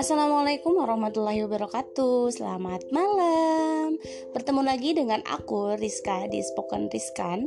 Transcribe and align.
Assalamualaikum 0.00 0.80
warahmatullahi 0.80 1.44
wabarakatuh. 1.44 2.32
Selamat 2.32 2.88
malam. 2.88 4.00
Bertemu 4.32 4.64
lagi 4.64 4.96
dengan 4.96 5.20
aku 5.28 5.76
Rizka 5.76 6.24
di 6.24 6.40
Spoken 6.40 6.88
Rizkan 6.88 7.44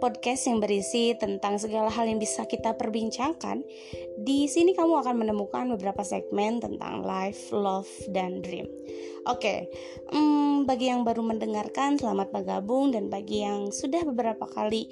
Podcast 0.00 0.48
yang 0.48 0.64
berisi 0.64 1.12
tentang 1.12 1.60
segala 1.60 1.92
hal 1.92 2.08
yang 2.08 2.16
bisa 2.16 2.48
kita 2.48 2.80
perbincangkan. 2.80 3.60
Di 4.16 4.48
sini 4.48 4.72
kamu 4.72 5.04
akan 5.04 5.28
menemukan 5.28 5.76
beberapa 5.76 6.00
segmen 6.00 6.56
tentang 6.64 7.04
life, 7.04 7.52
love, 7.52 7.92
dan 8.08 8.40
dream. 8.40 8.64
Oke, 9.28 9.68
hmm, 10.08 10.64
bagi 10.64 10.88
yang 10.88 11.04
baru 11.04 11.20
mendengarkan 11.20 12.00
selamat 12.00 12.32
bergabung. 12.32 12.96
Dan 12.96 13.12
bagi 13.12 13.44
yang 13.44 13.68
sudah 13.68 14.08
beberapa 14.08 14.48
kali 14.48 14.88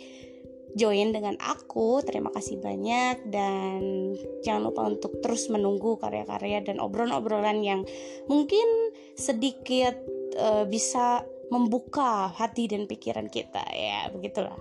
join 0.75 1.12
dengan 1.12 1.36
aku. 1.41 2.00
Terima 2.05 2.32
kasih 2.32 2.61
banyak 2.61 3.29
dan 3.29 4.12
jangan 4.45 4.73
lupa 4.73 4.88
untuk 4.88 5.20
terus 5.20 5.48
menunggu 5.52 6.01
karya-karya 6.01 6.64
dan 6.64 6.80
obrolan-obrolan 6.80 7.60
yang 7.60 7.80
mungkin 8.28 8.95
sedikit 9.16 9.97
uh, 10.41 10.64
bisa 10.64 11.24
membuka 11.52 12.33
hati 12.33 12.64
dan 12.64 12.88
pikiran 12.88 13.28
kita 13.28 13.61
ya 13.77 14.09
begitulah. 14.09 14.56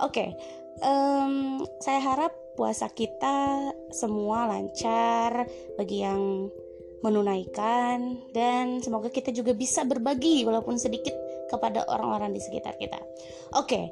Oke, 0.00 0.24
okay. 0.24 0.28
um, 0.80 1.60
saya 1.84 2.00
harap 2.00 2.32
puasa 2.56 2.88
kita 2.88 3.68
semua 3.92 4.48
lancar 4.48 5.44
bagi 5.76 6.00
yang 6.00 6.48
menunaikan 7.00 8.28
dan 8.32 8.80
semoga 8.84 9.08
kita 9.08 9.32
juga 9.32 9.56
bisa 9.56 9.84
berbagi 9.84 10.44
walaupun 10.44 10.76
sedikit 10.76 11.16
kepada 11.48 11.84
orang-orang 11.88 12.36
di 12.36 12.40
sekitar 12.40 12.76
kita. 12.76 13.00
Oke, 13.56 13.68
okay, 13.68 13.84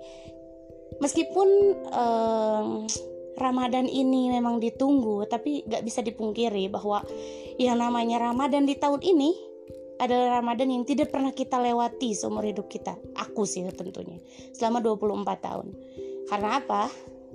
meskipun 0.98 1.48
um, 1.92 2.86
Ramadan 3.38 3.86
ini 3.86 4.34
memang 4.34 4.58
ditunggu, 4.58 5.30
tapi 5.30 5.62
gak 5.64 5.86
bisa 5.86 6.02
dipungkiri 6.02 6.66
bahwa 6.66 7.06
yang 7.56 7.78
namanya 7.78 8.18
Ramadan 8.18 8.66
di 8.66 8.74
tahun 8.74 8.98
ini 9.02 9.30
adalah 9.98 10.42
Ramadan 10.42 10.70
yang 10.70 10.86
tidak 10.86 11.10
pernah 11.10 11.34
kita 11.34 11.58
lewati 11.58 12.14
seumur 12.14 12.46
hidup 12.46 12.70
kita. 12.70 12.94
Aku 13.18 13.46
sih 13.46 13.66
tentunya. 13.70 14.18
Selama 14.54 14.82
24 14.82 15.38
tahun. 15.42 15.66
Karena 16.30 16.62
apa? 16.62 16.86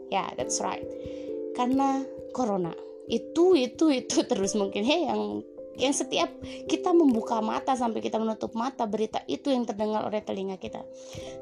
Ya, 0.07 0.23
yeah, 0.23 0.27
that's 0.35 0.63
right. 0.63 0.83
Karena 1.55 2.03
corona. 2.31 2.71
Itu 3.11 3.55
itu 3.55 3.91
itu 3.91 4.23
terus 4.31 4.55
mungkin 4.55 4.83
hey, 4.87 5.07
yang 5.07 5.43
yang 5.73 5.91
setiap 5.91 6.29
kita 6.69 6.93
membuka 6.93 7.41
mata 7.41 7.73
sampai 7.73 7.99
kita 7.99 8.21
menutup 8.21 8.53
mata 8.53 8.85
berita 8.85 9.25
itu 9.25 9.49
yang 9.49 9.65
terdengar 9.65 10.05
oleh 10.05 10.21
telinga 10.21 10.55
kita. 10.61 10.85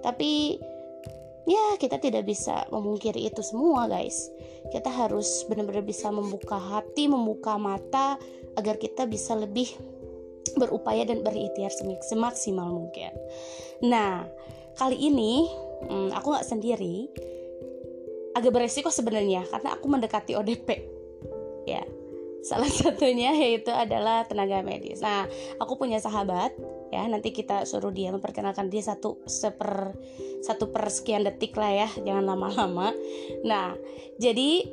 Tapi 0.02 0.58
ya 1.50 1.78
kita 1.82 1.98
tidak 1.98 2.28
bisa 2.30 2.66
memungkiri 2.70 3.26
itu 3.26 3.42
semua 3.42 3.90
guys. 3.90 4.30
Kita 4.70 4.90
harus 4.90 5.46
benar-benar 5.50 5.82
bisa 5.82 6.14
membuka 6.14 6.58
hati 6.58 7.10
membuka 7.10 7.58
mata 7.58 8.16
agar 8.56 8.78
kita 8.78 9.10
bisa 9.10 9.34
lebih 9.34 9.74
berupaya 10.58 11.08
dan 11.08 11.24
berikhtiar 11.26 11.72
semaksimal 12.04 12.70
mungkin. 12.70 13.12
Nah 13.86 14.26
kali 14.78 14.98
ini 14.98 15.50
hmm, 15.88 16.14
aku 16.14 16.28
nggak 16.34 16.48
sendiri. 16.48 17.10
Agak 18.32 18.56
beresiko 18.56 18.88
sebenarnya 18.88 19.44
karena 19.52 19.76
aku 19.76 19.86
mendekati 19.92 20.40
ODP 20.40 20.68
ya. 21.68 21.84
Salah 22.42 22.70
satunya 22.80 23.36
yaitu 23.38 23.70
adalah 23.70 24.26
tenaga 24.26 24.64
medis. 24.66 25.04
Nah 25.04 25.28
aku 25.60 25.78
punya 25.78 26.00
sahabat 26.00 26.54
ya 26.92 27.08
nanti 27.08 27.32
kita 27.32 27.64
suruh 27.64 27.90
dia 27.90 28.12
memperkenalkan 28.12 28.68
dia 28.68 28.84
satu 28.84 29.24
seper 29.24 29.96
satu 30.44 30.70
per 30.70 30.92
sekian 30.92 31.24
detik 31.24 31.56
lah 31.56 31.72
ya 31.72 31.90
jangan 32.04 32.36
lama-lama. 32.36 32.92
Nah 33.48 33.74
jadi 34.20 34.68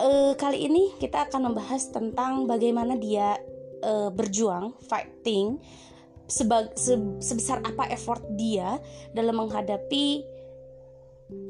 uh, 0.00 0.32
kali 0.34 0.64
ini 0.64 0.96
kita 0.96 1.28
akan 1.28 1.52
membahas 1.52 1.92
tentang 1.92 2.48
bagaimana 2.48 2.96
dia 2.96 3.36
uh, 3.84 4.08
berjuang 4.08 4.72
fighting 4.88 5.60
sebag, 6.24 6.72
se, 6.74 6.96
sebesar 7.20 7.60
apa 7.60 7.84
effort 7.92 8.24
dia 8.34 8.80
dalam 9.12 9.36
menghadapi 9.44 10.24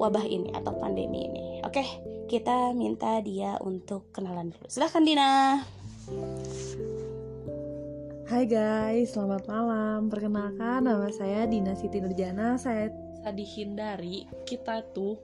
wabah 0.03 0.27
ini 0.27 0.51
atau 0.51 0.75
pandemi 0.83 1.31
ini. 1.31 1.47
Oke 1.63 1.87
kita 2.27 2.75
minta 2.75 3.23
dia 3.23 3.55
untuk 3.63 4.11
kenalan 4.11 4.51
dulu. 4.51 4.67
Silahkan 4.67 5.05
Dina 5.05 5.63
Hai 8.35 8.51
guys, 8.51 9.15
selamat 9.15 9.47
malam. 9.47 10.11
Perkenalkan 10.11 10.91
nama 10.91 11.07
saya 11.15 11.47
Dina 11.47 11.79
Siti 11.79 12.03
Nurjana. 12.03 12.59
Saya 12.59 12.91
dihindari 13.31 14.27
kita 14.43 14.83
tuh 14.91 15.23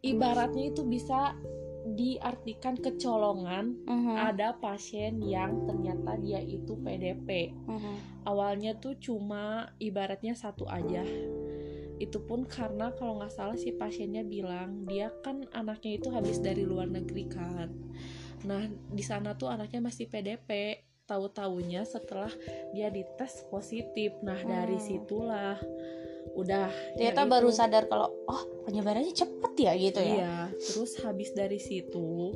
ibaratnya 0.00 0.72
itu 0.72 0.88
bisa 0.88 1.36
diartikan 1.84 2.80
kecolongan 2.80 3.76
uh 3.84 3.92
mm-hmm. 3.92 4.08
-huh. 4.08 4.16
ada 4.32 4.56
pasien 4.56 5.20
yang 5.20 5.68
ternyata 5.68 6.16
dia 6.16 6.40
itu 6.40 6.80
PDP. 6.80 7.52
Uh 7.68 7.76
mm-hmm. 7.76 7.76
-huh. 7.76 7.96
Awalnya 8.24 8.80
tuh 8.80 8.96
cuma 8.96 9.68
ibaratnya 9.76 10.32
satu 10.32 10.64
aja. 10.64 11.04
Itu 12.00 12.24
pun 12.24 12.48
karena 12.48 12.96
kalau 12.96 13.20
nggak 13.20 13.36
salah 13.36 13.60
si 13.60 13.76
pasiennya 13.76 14.24
bilang 14.24 14.88
dia 14.88 15.12
kan 15.20 15.44
anaknya 15.52 16.00
itu 16.00 16.08
habis 16.08 16.40
dari 16.40 16.64
luar 16.64 16.88
negeri 16.88 17.28
kan. 17.28 17.68
Nah 18.48 18.64
di 18.88 19.04
sana 19.04 19.36
tuh 19.36 19.52
anaknya 19.52 19.84
masih 19.84 20.08
PDP 20.08 20.80
tahu-taunya 21.10 21.82
setelah 21.82 22.30
dia 22.70 22.86
dites 22.94 23.42
positif. 23.50 24.14
Nah 24.22 24.38
hmm. 24.38 24.46
dari 24.46 24.78
situlah 24.78 25.58
udah 26.30 26.70
ternyata 26.94 27.26
baru 27.26 27.50
sadar 27.50 27.90
kalau 27.90 28.14
oh 28.30 28.42
penyebarannya 28.62 29.10
cepet 29.10 29.52
ya 29.58 29.72
gitu 29.74 29.98
ya? 29.98 30.14
Iya 30.14 30.36
terus 30.54 30.94
habis 31.02 31.34
dari 31.34 31.58
situ 31.58 32.30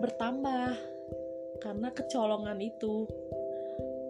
bertambah. 0.00 0.96
Karena 1.60 1.92
kecolongan 1.92 2.56
itu 2.56 3.04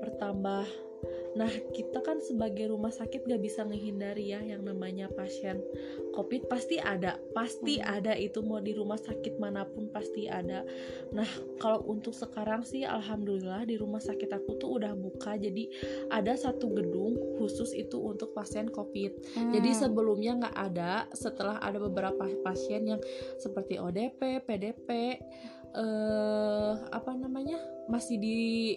bertambah 0.06 0.89
Nah, 1.38 1.50
kita 1.70 2.02
kan 2.02 2.18
sebagai 2.18 2.74
rumah 2.74 2.90
sakit 2.90 3.22
gak 3.22 3.42
bisa 3.42 3.62
menghindari 3.62 4.34
ya 4.34 4.42
yang 4.42 4.66
namanya 4.66 5.06
pasien 5.14 5.62
COVID 6.10 6.50
pasti 6.50 6.82
ada, 6.82 7.22
pasti 7.30 7.78
hmm. 7.78 7.86
ada 7.86 8.12
itu 8.18 8.42
mau 8.42 8.58
di 8.58 8.74
rumah 8.74 8.98
sakit 8.98 9.38
mana 9.38 9.62
pun 9.62 9.86
pasti 9.94 10.26
ada. 10.26 10.66
Nah, 11.14 11.28
kalau 11.62 11.86
untuk 11.86 12.10
sekarang 12.10 12.66
sih 12.66 12.82
alhamdulillah 12.82 13.62
di 13.62 13.78
rumah 13.78 14.02
sakit 14.02 14.26
aku 14.34 14.58
tuh 14.58 14.82
udah 14.82 14.92
buka 14.98 15.38
jadi 15.38 15.70
ada 16.10 16.34
satu 16.34 16.74
gedung 16.74 17.14
khusus 17.38 17.70
itu 17.78 17.94
untuk 18.02 18.34
pasien 18.34 18.66
COVID. 18.66 19.12
Hmm. 19.38 19.52
Jadi 19.54 19.70
sebelumnya 19.70 20.34
nggak 20.34 20.56
ada, 20.56 21.06
setelah 21.14 21.62
ada 21.62 21.78
beberapa 21.78 22.26
pasien 22.42 22.90
yang 22.90 23.00
seperti 23.38 23.78
ODP, 23.78 24.42
PDP, 24.42 25.22
eh 25.70 26.72
apa 26.90 27.14
namanya 27.14 27.62
masih 27.86 28.18
di 28.18 28.74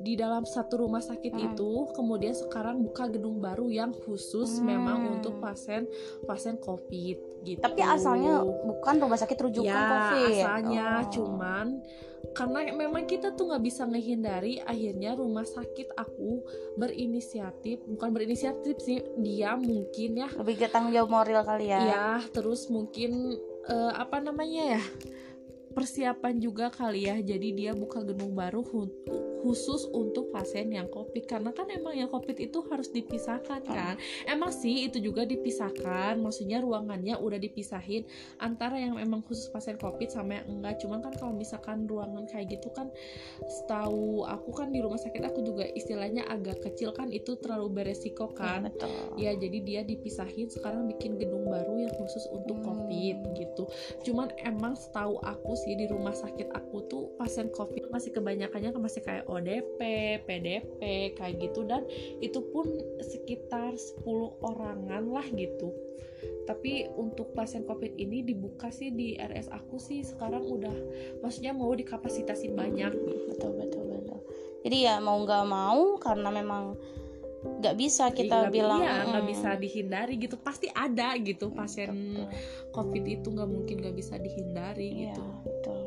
di 0.00 0.14
dalam 0.14 0.44
satu 0.44 0.84
rumah 0.84 1.00
sakit 1.00 1.32
hmm. 1.32 1.46
itu 1.52 1.72
kemudian 1.96 2.36
sekarang 2.36 2.84
buka 2.84 3.08
gedung 3.08 3.40
baru 3.40 3.68
yang 3.72 3.92
khusus 4.04 4.60
hmm. 4.60 4.64
memang 4.66 4.98
untuk 5.18 5.40
pasien 5.40 5.88
pasien 6.28 6.60
covid 6.60 7.16
gitu 7.44 7.60
tapi 7.62 7.80
asalnya 7.80 8.44
bukan 8.44 8.94
rumah 9.00 9.18
sakit 9.18 9.38
rujukan 9.38 9.72
ya, 9.72 9.88
covid 9.88 10.28
asalnya 10.32 10.86
oh. 11.00 11.08
cuman 11.12 11.66
karena 12.34 12.74
memang 12.74 13.06
kita 13.06 13.32
tuh 13.32 13.48
nggak 13.52 13.64
bisa 13.64 13.86
menghindari 13.86 14.58
akhirnya 14.60 15.14
rumah 15.14 15.46
sakit 15.46 15.94
aku 15.94 16.42
berinisiatif 16.74 17.80
bukan 17.86 18.10
berinisiatif 18.10 18.76
sih 18.82 19.00
dia 19.20 19.54
mungkin 19.54 20.26
ya 20.26 20.28
lebih 20.34 20.60
ke 20.60 20.66
tanggung 20.68 20.92
jawab 20.92 21.12
moral 21.12 21.46
kali 21.46 21.70
ya 21.70 21.80
ya 21.86 22.08
terus 22.34 22.66
mungkin 22.68 23.36
uh, 23.70 23.92
apa 23.94 24.20
namanya 24.20 24.76
ya 24.76 24.82
persiapan 25.76 26.40
juga 26.40 26.72
kali 26.72 27.04
ya 27.04 27.20
jadi 27.20 27.48
dia 27.52 27.72
buka 27.76 28.00
gedung 28.00 28.32
baru 28.32 28.64
khusus 29.46 29.86
untuk 29.94 30.34
pasien 30.34 30.66
yang 30.74 30.90
covid 30.90 31.22
karena 31.30 31.54
kan 31.54 31.70
emang 31.70 31.94
yang 31.94 32.10
covid 32.10 32.34
itu 32.34 32.66
harus 32.66 32.90
dipisahkan 32.90 33.62
kan? 33.62 33.94
Emang 34.26 34.50
sih 34.50 34.90
itu 34.90 34.98
juga 34.98 35.22
dipisahkan 35.22 36.18
maksudnya 36.18 36.58
ruangannya 36.58 37.14
udah 37.14 37.38
dipisahin 37.38 38.02
antara 38.42 38.74
yang 38.82 38.98
emang 38.98 39.22
khusus 39.22 39.46
pasien 39.54 39.78
covid 39.78 40.10
sama 40.10 40.42
yang 40.42 40.58
enggak. 40.58 40.82
Cuman 40.82 40.98
kan 40.98 41.14
kalau 41.14 41.30
misalkan 41.30 41.86
ruangan 41.86 42.26
kayak 42.26 42.58
gitu 42.58 42.74
kan 42.74 42.90
setahu 43.46 44.26
aku 44.26 44.50
kan 44.50 44.74
di 44.74 44.82
rumah 44.82 44.98
sakit 44.98 45.22
aku 45.22 45.46
juga 45.46 45.62
istilahnya 45.78 46.26
agak 46.26 46.66
kecil 46.66 46.90
kan 46.90 47.14
itu 47.14 47.38
terlalu 47.38 47.70
beresiko 47.70 48.34
kan. 48.34 48.66
ya, 49.14 49.30
ya 49.30 49.38
jadi 49.38 49.58
dia 49.62 49.80
dipisahin 49.86 50.50
sekarang 50.50 50.90
bikin 50.90 51.14
gedung 51.22 51.46
baru 51.46 51.78
yang 51.78 51.94
khusus 51.94 52.26
untuk 52.34 52.58
hmm. 52.58 52.66
covid 52.66 53.16
gitu. 53.38 53.64
Cuman 54.02 54.34
emang 54.42 54.74
setahu 54.74 55.22
aku 55.22 55.54
sih 55.54 55.78
di 55.78 55.86
rumah 55.86 56.16
sakit 56.16 56.50
aku 56.50 56.88
tuh 56.90 57.14
pasien 57.20 57.52
covid 57.52 57.86
masih 57.92 58.10
kebanyakannya 58.10 58.72
masih 58.80 59.02
kayak 59.04 59.24
ODP, 59.36 59.78
PDP 60.24 60.80
kayak 61.16 61.36
gitu 61.40 61.68
dan 61.68 61.84
itu 62.24 62.40
pun 62.50 62.66
sekitar 63.00 63.76
10 63.76 64.02
orangan 64.40 65.04
lah 65.12 65.26
gitu. 65.36 65.72
Tapi 66.46 66.86
untuk 66.94 67.34
pasien 67.34 67.66
COVID 67.66 67.98
ini 67.98 68.22
dibuka 68.22 68.70
sih 68.70 68.94
di 68.94 69.18
RS 69.18 69.50
aku 69.50 69.76
sih 69.76 70.00
sekarang 70.06 70.46
udah 70.46 70.74
maksudnya 71.20 71.52
mau 71.52 71.74
dikapasitasi 71.74 72.54
banyak. 72.54 72.92
Betul 73.28 73.52
betul 73.58 73.84
betul. 73.90 74.20
Jadi 74.64 74.76
ya 74.86 74.98
mau 75.02 75.20
nggak 75.22 75.46
mau 75.46 75.98
karena 76.00 76.30
memang 76.32 76.74
nggak 77.46 77.76
bisa 77.78 78.10
kita 78.10 78.48
gak, 78.48 78.52
bilang 78.52 78.82
iya 78.82 79.06
nggak 79.06 79.22
hmm. 79.22 79.32
bisa 79.32 79.48
dihindari 79.54 80.14
gitu 80.18 80.36
pasti 80.40 80.66
ada 80.72 81.14
gitu 81.20 81.54
pasien 81.54 81.94
betul. 81.94 82.26
covid 82.74 83.04
itu 83.06 83.26
nggak 83.30 83.50
mungkin 83.50 83.76
nggak 83.86 83.96
bisa 83.96 84.14
dihindari 84.18 84.90
iya, 84.90 85.14
gitu 85.14 85.22
betul 85.46 85.80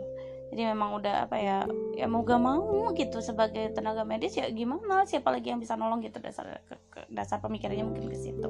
jadi 0.50 0.74
memang 0.74 0.98
udah 0.98 1.30
apa 1.30 1.38
ya 1.38 1.60
ya 2.00 2.07
mau 2.07 2.24
gak 2.24 2.40
mau 2.40 2.96
gitu 2.96 3.19
sebagai 3.19 3.75
tenaga 3.75 4.07
medis 4.07 4.40
ya 4.40 4.48
gimana 4.48 5.04
siapa 5.04 5.28
lagi 5.36 5.51
yang 5.51 5.60
bisa 5.60 5.75
nolong 5.75 6.00
gitu 6.00 6.24
dasar 6.24 6.63
dasar 7.12 7.44
pemikirannya 7.44 7.84
mungkin 7.84 8.07
ke 8.07 8.16
situ. 8.16 8.48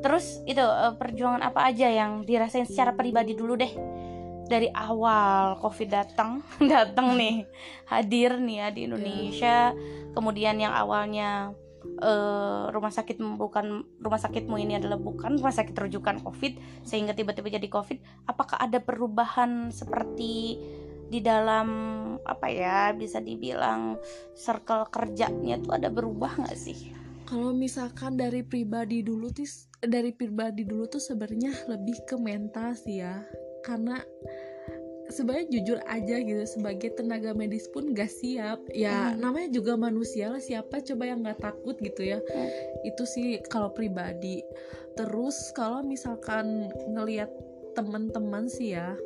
Terus 0.00 0.40
itu 0.48 0.64
eh, 0.64 0.94
perjuangan 0.96 1.44
apa 1.44 1.68
aja 1.68 1.92
yang 1.92 2.24
dirasain 2.24 2.64
secara 2.64 2.96
pribadi 2.96 3.36
dulu 3.36 3.60
deh? 3.60 3.72
Dari 4.48 4.72
awal 4.72 5.60
covid 5.60 5.88
datang 5.92 6.40
datang 6.72 7.12
nih 7.12 7.44
hadir 7.92 8.40
nih 8.40 8.56
ya 8.56 8.68
di 8.72 8.80
Indonesia. 8.88 9.76
Kemudian 10.16 10.56
yang 10.56 10.72
awalnya 10.72 11.52
uh, 12.02 12.68
rumah 12.68 12.92
sakit 12.92 13.16
bukan 13.40 13.84
rumah 13.96 14.20
sakitmu 14.20 14.60
ini 14.60 14.76
adalah 14.78 15.00
bukan 15.00 15.40
rumah 15.40 15.54
sakit 15.54 15.72
rujukan 15.72 16.20
covid 16.20 16.58
sehingga 16.84 17.12
tiba-tiba 17.16 17.48
jadi 17.48 17.68
covid. 17.68 17.98
Apakah 18.28 18.60
ada 18.60 18.78
perubahan 18.82 19.72
seperti 19.72 20.60
di 21.12 21.20
dalam 21.20 21.68
apa 22.24 22.48
ya 22.48 22.96
bisa 22.96 23.20
dibilang 23.20 24.00
circle 24.32 24.88
kerjanya 24.88 25.60
tuh 25.60 25.76
ada 25.76 25.92
berubah 25.92 26.40
nggak 26.40 26.56
sih? 26.56 26.96
Kalau 27.28 27.52
misalkan 27.52 28.16
dari 28.16 28.40
pribadi 28.40 29.04
dulu 29.04 29.28
tuh 29.28 29.44
dari 29.84 30.16
pribadi 30.16 30.64
dulu 30.64 30.88
tuh 30.88 31.02
sebenarnya 31.04 31.68
lebih 31.68 32.00
ke 32.08 32.16
mental 32.16 32.72
sih 32.72 33.04
ya 33.04 33.20
karena 33.60 34.00
sebenarnya 35.12 35.46
jujur 35.52 35.78
aja 35.90 36.16
gitu 36.24 36.42
sebagai 36.48 36.96
tenaga 36.96 37.36
medis 37.36 37.68
pun 37.68 37.92
gak 37.92 38.08
siap 38.08 38.62
ya 38.72 39.12
hmm. 39.12 39.20
namanya 39.20 39.48
juga 39.52 39.76
manusia 39.76 40.32
lah 40.32 40.40
siapa 40.40 40.80
coba 40.80 41.04
yang 41.04 41.20
nggak 41.26 41.42
takut 41.42 41.76
gitu 41.82 42.16
ya 42.16 42.18
hmm. 42.18 42.48
itu 42.88 43.04
sih 43.04 43.28
kalau 43.52 43.68
pribadi 43.74 44.40
terus 44.96 45.52
kalau 45.52 45.84
misalkan 45.84 46.72
ngelihat 46.88 47.28
teman-teman 47.76 48.48
sih 48.48 48.76
ya 48.76 48.96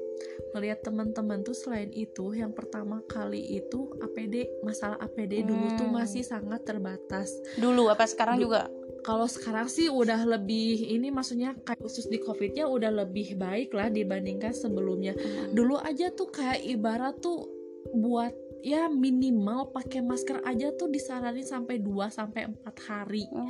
melihat 0.52 0.84
teman-teman 0.86 1.44
tuh 1.44 1.52
selain 1.52 1.92
itu 1.92 2.32
yang 2.32 2.52
pertama 2.52 3.04
kali 3.06 3.60
itu 3.60 3.92
APD 4.00 4.48
masalah 4.64 4.96
APD 5.02 5.42
hmm. 5.42 5.48
dulu 5.48 5.66
tuh 5.76 5.88
masih 5.90 6.22
sangat 6.24 6.64
terbatas 6.64 7.32
dulu 7.56 7.92
apa 7.92 8.08
sekarang 8.08 8.40
du 8.40 8.48
juga 8.48 8.68
kalau 9.06 9.30
sekarang 9.30 9.70
sih 9.70 9.86
udah 9.86 10.26
lebih 10.26 10.82
ini 10.82 11.14
maksudnya 11.14 11.54
kayak 11.62 11.78
khusus 11.78 12.10
di 12.10 12.18
covidnya 12.18 12.66
udah 12.66 13.06
lebih 13.06 13.38
baik 13.38 13.70
lah 13.70 13.86
dibandingkan 13.86 14.50
sebelumnya 14.50 15.14
hmm. 15.14 15.54
dulu 15.54 15.78
aja 15.78 16.10
tuh 16.10 16.32
kayak 16.32 16.64
ibarat 16.66 17.14
tuh 17.22 17.46
buat 17.94 18.34
ya 18.66 18.90
minimal 18.90 19.70
pakai 19.70 20.02
masker 20.02 20.42
aja 20.42 20.74
tuh 20.74 20.90
disaranin 20.90 21.46
sampai 21.46 21.78
2 21.78 22.10
sampai 22.10 22.50
4 22.50 22.88
hari. 22.90 23.24
Oh, 23.30 23.46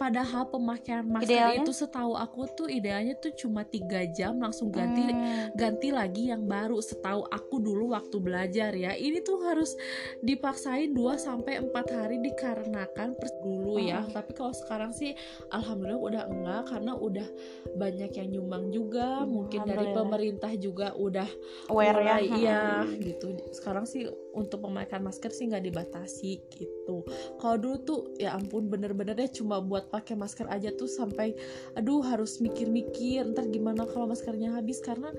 padahal 0.00 0.48
pemakaian 0.48 1.04
masker 1.04 1.28
idealnya? 1.28 1.60
itu 1.60 1.72
setahu 1.76 2.16
aku 2.16 2.48
tuh 2.56 2.72
idealnya 2.72 3.12
tuh 3.20 3.36
cuma 3.36 3.68
tiga 3.68 4.08
jam 4.08 4.40
langsung 4.40 4.72
ganti 4.72 5.04
hmm. 5.04 5.52
ganti 5.52 5.92
lagi 5.92 6.32
yang 6.32 6.48
baru 6.48 6.80
setahu 6.80 7.28
aku 7.28 7.60
dulu 7.60 7.92
waktu 7.92 8.16
belajar 8.16 8.72
ya 8.72 8.96
ini 8.96 9.20
tuh 9.20 9.44
harus 9.44 9.76
dipaksain 10.24 10.96
2 10.96 11.20
sampai 11.20 11.60
empat 11.60 11.92
hari 11.92 12.16
dikarenakan 12.24 13.12
dulu 13.44 13.76
ya 13.76 14.00
hmm. 14.00 14.16
tapi 14.16 14.32
kalau 14.32 14.56
sekarang 14.56 14.96
sih 14.96 15.12
alhamdulillah 15.52 16.00
udah 16.00 16.22
enggak 16.32 16.62
karena 16.72 16.92
udah 16.96 17.28
banyak 17.76 18.10
yang 18.16 18.28
nyumbang 18.32 18.64
juga 18.72 19.20
hmm, 19.20 19.28
mungkin 19.28 19.60
dari 19.68 19.86
pemerintah 19.92 20.52
juga 20.56 20.96
udah 20.96 21.28
aware 21.68 22.00
ya 22.00 22.16
iya 22.24 22.62
hmm. 22.80 22.96
gitu 23.04 23.36
sekarang 23.52 23.84
sih 23.84 24.08
untuk 24.34 24.62
pemakaian 24.64 25.02
masker 25.02 25.30
sih 25.34 25.50
nggak 25.50 25.64
dibatasi 25.70 26.40
gitu. 26.54 27.02
Kalau 27.38 27.56
dulu 27.58 27.76
tuh 27.82 28.00
ya 28.16 28.34
ampun 28.34 28.70
bener-bener 28.70 29.14
deh 29.18 29.30
cuma 29.30 29.58
buat 29.58 29.90
pakai 29.90 30.14
masker 30.14 30.46
aja 30.46 30.70
tuh 30.74 30.86
sampai 30.86 31.34
aduh 31.74 32.02
harus 32.04 32.38
mikir-mikir 32.38 33.26
ntar 33.34 33.50
gimana 33.50 33.86
kalau 33.86 34.10
maskernya 34.10 34.54
habis. 34.54 34.78
Karena 34.80 35.10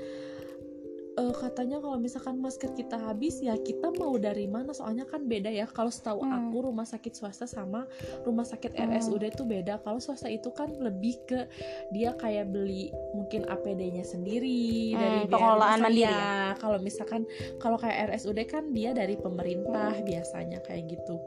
uh, 1.19 1.33
katanya 1.35 1.81
kalau 1.83 1.97
misalkan 1.99 2.39
masker 2.39 2.71
kita 2.75 2.95
habis 2.95 3.41
ya 3.43 3.57
kita 3.59 3.91
mau 3.99 4.15
dari 4.15 4.47
mana? 4.47 4.71
Soalnya 4.71 5.03
kan 5.07 5.27
beda 5.27 5.51
ya. 5.51 5.67
Kalau 5.67 5.91
setahu 5.91 6.23
hmm. 6.23 6.31
aku 6.51 6.57
rumah 6.71 6.87
sakit 6.87 7.13
swasta 7.15 7.47
sama 7.49 7.87
rumah 8.23 8.47
sakit 8.47 8.75
hmm. 8.75 8.91
RSUD 8.95 9.23
itu 9.31 9.43
beda. 9.43 9.81
Kalau 9.83 9.99
swasta 9.99 10.31
itu 10.31 10.51
kan 10.55 10.71
lebih 10.79 11.19
ke 11.27 11.47
dia 11.91 12.15
kayak 12.15 12.51
beli 12.51 12.93
mungkin 13.15 13.47
APD-nya 13.47 14.05
sendiri 14.07 14.95
hmm, 14.95 14.99
dari 14.99 15.21
pengelolaan 15.27 15.79
mandiri. 15.83 16.07
ya 16.07 16.55
kalau 16.59 16.77
misalkan 16.79 17.27
kalau 17.59 17.75
kayak 17.75 18.15
RSUD 18.15 18.39
kan 18.47 18.71
dia 18.71 18.95
dari 18.95 19.19
pemerintah 19.19 19.91
hmm. 19.95 20.05
biasanya 20.07 20.59
kayak 20.63 20.95
gitu. 20.95 21.19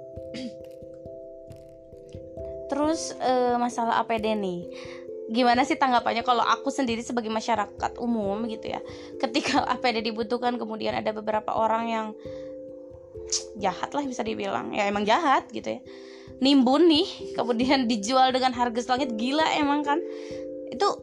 Terus 2.64 3.12
uh, 3.20 3.60
masalah 3.60 4.02
APD 4.02 4.34
nih 4.34 4.66
gimana 5.32 5.64
sih 5.64 5.80
tanggapannya 5.80 6.20
kalau 6.20 6.44
aku 6.44 6.68
sendiri 6.68 7.00
sebagai 7.00 7.32
masyarakat 7.32 7.96
umum 7.96 8.44
gitu 8.48 8.76
ya? 8.76 8.80
Ketika 9.16 9.64
APD 9.76 10.04
dibutuhkan 10.04 10.60
kemudian 10.60 10.92
ada 10.96 11.12
beberapa 11.16 11.56
orang 11.56 11.84
yang 11.88 12.06
jahat 13.56 13.90
lah 13.96 14.04
bisa 14.04 14.20
dibilang. 14.20 14.74
Ya 14.76 14.84
emang 14.88 15.08
jahat 15.08 15.48
gitu 15.48 15.78
ya. 15.78 15.80
Nimbun 16.44 16.88
nih 16.90 17.08
kemudian 17.38 17.88
dijual 17.88 18.34
dengan 18.34 18.52
harga 18.52 18.80
selangit 18.84 19.16
gila 19.16 19.44
emang 19.56 19.80
kan? 19.86 19.98
Itu 20.68 21.00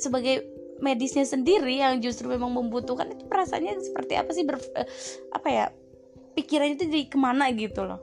sebagai 0.00 0.42
medisnya 0.80 1.28
sendiri 1.28 1.76
yang 1.76 2.00
justru 2.00 2.32
memang 2.32 2.56
membutuhkan 2.56 3.12
itu 3.12 3.28
perasaannya 3.28 3.78
seperti 3.84 4.16
apa 4.16 4.30
sih? 4.32 4.42
Ber, 4.42 4.58
eh, 4.74 4.88
apa 5.30 5.48
ya? 5.48 5.66
Pikirannya 6.30 6.78
itu 6.78 6.86
jadi 6.88 7.06
ke 7.10 7.18
mana 7.18 7.50
gitu 7.52 7.84
loh. 7.84 8.00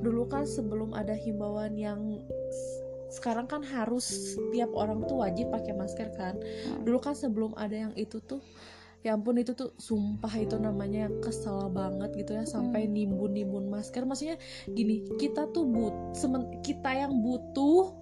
Dulu 0.00 0.26
kan 0.26 0.48
sebelum 0.48 0.96
ada 0.96 1.12
himbauan 1.12 1.76
yang 1.76 2.18
sekarang 3.16 3.48
kan 3.48 3.64
harus 3.64 4.36
tiap 4.52 4.70
orang 4.76 5.00
tuh 5.08 5.24
wajib 5.24 5.48
pakai 5.48 5.72
masker 5.72 6.12
kan. 6.12 6.36
Hmm. 6.36 6.84
dulu 6.84 7.00
kan 7.00 7.16
sebelum 7.16 7.56
ada 7.56 7.88
yang 7.88 7.94
itu 7.96 8.20
tuh 8.20 8.44
ya 9.00 9.14
ampun 9.14 9.38
itu 9.38 9.54
tuh 9.54 9.70
sumpah 9.78 10.34
itu 10.34 10.58
namanya 10.58 11.06
kesel 11.22 11.70
banget 11.70 12.10
gitu 12.18 12.34
ya 12.34 12.44
sampai 12.44 12.84
hmm. 12.84 12.92
nimbun 12.92 13.32
nimbun 13.32 13.66
masker. 13.72 14.04
Maksudnya 14.04 14.36
gini 14.68 15.08
kita 15.16 15.48
tuh 15.50 15.64
but 15.64 15.96
semen, 16.12 16.60
kita 16.60 16.92
yang 16.92 17.22
butuh 17.24 17.94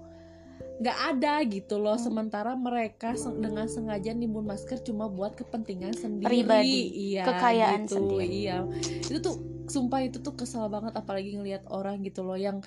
nggak 0.74 0.98
ada 1.14 1.44
gitu 1.46 1.78
loh. 1.78 1.94
Hmm. 1.94 2.04
sementara 2.10 2.58
mereka 2.58 3.14
dengan 3.38 3.70
sengaja 3.70 4.10
nimbun 4.10 4.48
masker 4.48 4.82
cuma 4.82 5.06
buat 5.06 5.38
kepentingan 5.38 5.94
sendiri. 5.94 6.42
Pribadi 6.42 7.12
iya 7.14 7.22
kekayaan 7.22 7.86
gitu, 7.86 7.94
sendiri. 8.00 8.26
Iya. 8.26 8.58
Itu 9.06 9.18
tuh 9.22 9.36
sumpah 9.68 10.04
itu 10.04 10.20
tuh 10.20 10.36
kesal 10.36 10.68
banget 10.68 10.92
apalagi 10.96 11.36
ngelihat 11.36 11.64
orang 11.72 12.04
gitu 12.04 12.20
loh 12.20 12.36
yang 12.36 12.60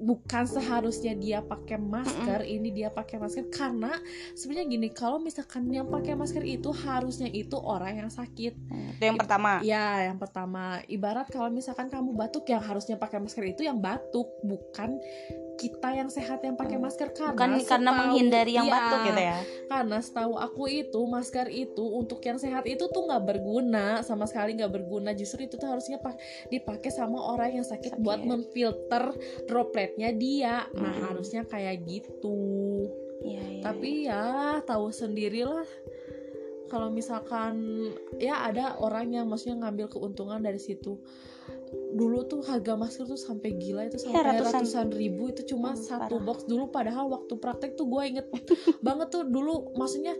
bukan 0.00 0.48
seharusnya 0.48 1.12
dia 1.12 1.44
pakai 1.44 1.76
masker 1.76 2.40
mm 2.42 2.48
-mm. 2.48 2.56
ini 2.56 2.68
dia 2.72 2.88
pakai 2.88 3.20
masker. 3.20 3.52
Karena 3.52 3.92
sebenarnya 4.32 4.66
gini 4.66 4.88
kalau 4.90 5.20
misalkan 5.20 5.68
yang 5.68 5.86
pakai 5.92 6.16
masker 6.16 6.42
itu 6.42 6.72
harusnya 6.72 7.28
itu 7.28 7.54
orang 7.60 8.00
yang 8.00 8.10
sakit. 8.10 8.56
Itu 8.96 9.02
yang 9.04 9.20
pertama. 9.20 9.60
ya 9.60 10.08
yang 10.08 10.16
pertama. 10.16 10.80
Ibarat 10.88 11.28
kalau 11.28 11.52
misalkan 11.52 11.92
kamu 11.92 12.16
batuk 12.16 12.48
yang 12.48 12.64
harusnya 12.64 12.96
pakai 12.96 13.20
masker 13.20 13.44
itu 13.44 13.62
yang 13.62 13.78
batuk 13.78 14.26
bukan 14.42 14.96
kita 15.60 15.92
yang 15.92 16.08
sehat 16.08 16.40
yang 16.40 16.56
pakai 16.56 16.80
masker 16.80 17.12
karena 17.12 17.36
bukan 17.36 17.50
setahu, 17.60 17.68
karena 17.68 17.90
menghindari 17.92 18.52
yang 18.56 18.64
ya, 18.64 18.72
batuk 18.72 19.00
gitu 19.12 19.20
ya? 19.20 19.38
Karena 19.68 19.98
setahu 20.00 20.32
aku 20.40 20.62
itu 20.72 21.00
masker 21.04 21.52
itu 21.52 21.84
untuk 21.84 22.24
yang 22.24 22.40
sehat 22.40 22.64
itu 22.64 22.88
tuh 22.88 23.04
nggak 23.04 23.28
berguna 23.28 24.00
sama 24.00 24.24
sekali 24.24 24.56
nggak 24.56 24.72
berguna. 24.72 25.12
Justru 25.12 25.44
itu 25.44 25.60
tuh 25.60 25.68
harusnya 25.68 26.00
dipakai 26.48 26.88
sama 26.88 27.20
orang 27.20 27.60
yang 27.60 27.66
sakit, 27.68 28.00
sakit. 28.00 28.00
buat 28.00 28.24
memfilter 28.24 29.12
dropletnya 29.44 30.16
dia. 30.16 30.64
Nah 30.72 30.96
hmm. 30.96 31.04
harusnya 31.12 31.44
kayak 31.44 31.84
gitu. 31.84 32.40
Ya, 33.20 33.44
ya, 33.44 33.60
tapi 33.60 34.08
ya, 34.08 34.16
ya 34.16 34.64
tahu 34.64 34.88
sendirilah. 34.88 35.68
Kalau 36.72 36.88
misalkan 36.88 37.58
ya 38.16 38.46
ada 38.48 38.78
orang 38.80 39.12
yang 39.12 39.26
maksudnya 39.28 39.68
ngambil 39.68 39.90
keuntungan 39.92 40.40
dari 40.40 40.62
situ 40.62 41.02
dulu 41.70 42.26
tuh 42.26 42.42
harga 42.46 42.74
masker 42.74 43.06
tuh 43.06 43.18
sampai 43.18 43.54
gila 43.58 43.86
itu 43.86 43.98
iya, 43.98 44.04
sampai 44.10 44.22
ya, 44.22 44.26
ratusan. 44.34 44.54
ratusan 44.62 44.86
ribu 44.94 45.22
itu 45.30 45.42
cuma 45.54 45.74
hmm, 45.74 45.82
satu 45.82 46.18
parah. 46.18 46.26
box 46.26 46.38
dulu 46.46 46.64
padahal 46.70 47.06
waktu 47.10 47.34
praktek 47.38 47.74
tuh 47.74 47.86
gue 47.86 48.02
inget 48.06 48.26
banget 48.86 49.10
tuh 49.10 49.22
dulu 49.26 49.74
maksudnya 49.74 50.14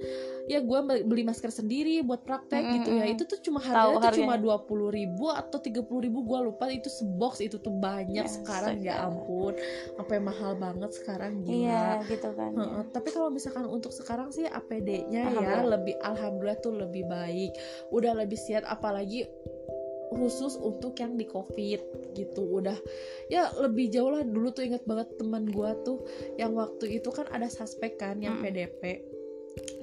ya 0.50 0.62
gue 0.62 0.78
beli 1.06 1.22
masker 1.22 1.50
sendiri 1.50 2.02
buat 2.02 2.26
praktek 2.26 2.62
mm 2.62 2.66
-hmm. 2.66 2.76
gitu 2.82 2.90
ya 2.94 3.04
itu 3.06 3.22
tuh 3.26 3.38
cuma 3.42 3.58
harganya 3.62 3.98
tuh 4.02 4.18
cuma 4.22 4.34
dua 4.38 4.62
puluh 4.66 4.90
ribu 4.90 5.30
atau 5.30 5.58
tiga 5.62 5.82
puluh 5.82 6.06
ribu 6.06 6.26
gue 6.26 6.38
lupa 6.50 6.70
itu 6.70 6.90
sebox 6.90 7.38
itu 7.42 7.58
tuh 7.58 7.74
banyak 7.74 8.26
ya, 8.26 8.30
sekarang 8.30 8.76
ya 8.82 9.06
ampun 9.06 9.54
sampai 9.98 10.18
mahal 10.22 10.58
banget 10.58 10.90
sekarang 10.94 11.42
gila 11.46 11.54
iya 11.54 11.86
gitu 12.06 12.30
kan 12.34 12.50
ya. 12.54 12.82
tapi 12.90 13.08
kalau 13.14 13.30
misalkan 13.30 13.66
untuk 13.66 13.94
sekarang 13.94 14.34
sih 14.34 14.46
APD-nya 14.46 15.34
ya 15.34 15.62
lebih 15.62 15.94
alhamdulillah 16.02 16.58
tuh 16.58 16.74
lebih 16.74 17.06
baik 17.06 17.54
udah 17.94 18.14
lebih 18.18 18.38
siap 18.38 18.66
apalagi 18.66 19.26
khusus 20.10 20.58
untuk 20.58 20.98
yang 20.98 21.14
di 21.14 21.24
covid 21.24 21.80
gitu 22.18 22.42
udah 22.60 22.76
ya 23.30 23.48
lebih 23.62 23.88
jauh 23.94 24.10
lah 24.10 24.26
dulu 24.26 24.50
tuh 24.50 24.66
inget 24.66 24.82
banget 24.82 25.14
teman 25.16 25.46
gue 25.46 25.70
tuh 25.86 26.02
yang 26.34 26.52
waktu 26.58 26.98
itu 26.98 27.08
kan 27.14 27.30
ada 27.30 27.46
suspek 27.46 27.96
kan 27.96 28.18
yang 28.18 28.38
hmm. 28.38 28.44
PDP 28.44 28.82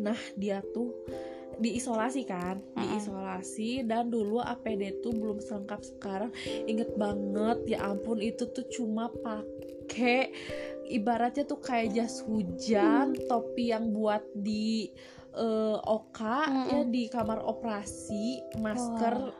nah 0.04 0.20
dia 0.36 0.60
tuh 0.76 0.92
diisolasi 1.58 2.22
kan 2.28 2.62
hmm. 2.62 2.78
diisolasi 2.78 3.88
dan 3.88 4.14
dulu 4.14 4.44
APD 4.44 5.02
tuh 5.02 5.16
belum 5.16 5.42
selengkap 5.42 5.82
sekarang 5.82 6.32
inget 6.70 6.94
banget 7.00 7.58
ya 7.66 7.90
ampun 7.90 8.22
itu 8.22 8.46
tuh 8.54 8.68
cuma 8.70 9.10
pakai 9.10 10.30
ibaratnya 10.88 11.44
tuh 11.44 11.60
kayak 11.60 11.98
jas 11.98 12.22
hujan 12.24 13.16
hmm. 13.16 13.26
topi 13.26 13.74
yang 13.74 13.90
buat 13.92 14.24
di 14.38 14.92
uh, 15.38 15.78
oka 15.82 16.46
hmm. 16.46 16.66
ya 16.70 16.80
di 16.88 17.04
kamar 17.10 17.42
operasi 17.42 18.42
masker 18.62 19.34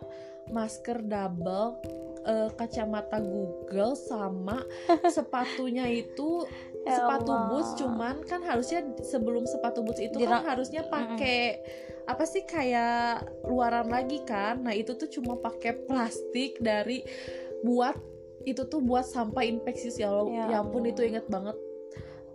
masker 0.50 1.02
double 1.02 1.78
uh, 2.24 2.50
kacamata 2.54 3.18
Google 3.18 3.94
sama 3.94 4.64
sepatunya 5.10 5.88
itu 5.88 6.46
Ya 6.82 6.96
sepatu 6.96 7.36
boots 7.52 7.76
cuman 7.76 8.24
kan 8.24 8.40
harusnya 8.42 8.80
sebelum 9.02 9.44
sepatu 9.44 9.84
boots 9.84 10.00
itu 10.00 10.16
Dirang- 10.18 10.40
kan 10.40 10.56
harusnya 10.56 10.88
pakai 10.88 11.60
apa 12.08 12.24
sih 12.24 12.48
kayak 12.48 13.22
luaran 13.44 13.92
lagi 13.92 14.24
kan. 14.24 14.64
Nah 14.64 14.72
itu 14.72 14.96
tuh 14.96 15.12
cuma 15.12 15.36
pakai 15.36 15.84
plastik 15.84 16.56
dari 16.58 17.04
buat 17.60 17.92
itu 18.48 18.64
tuh 18.64 18.80
buat 18.80 19.04
sampah 19.04 19.44
infeksius 19.44 20.00
ya 20.00 20.08
Allah 20.08 20.32
Ya 20.32 20.44
ya 20.48 20.58
ampun 20.64 20.80
Allah. 20.82 20.96
itu 20.96 21.02
inget 21.04 21.28
banget. 21.28 21.60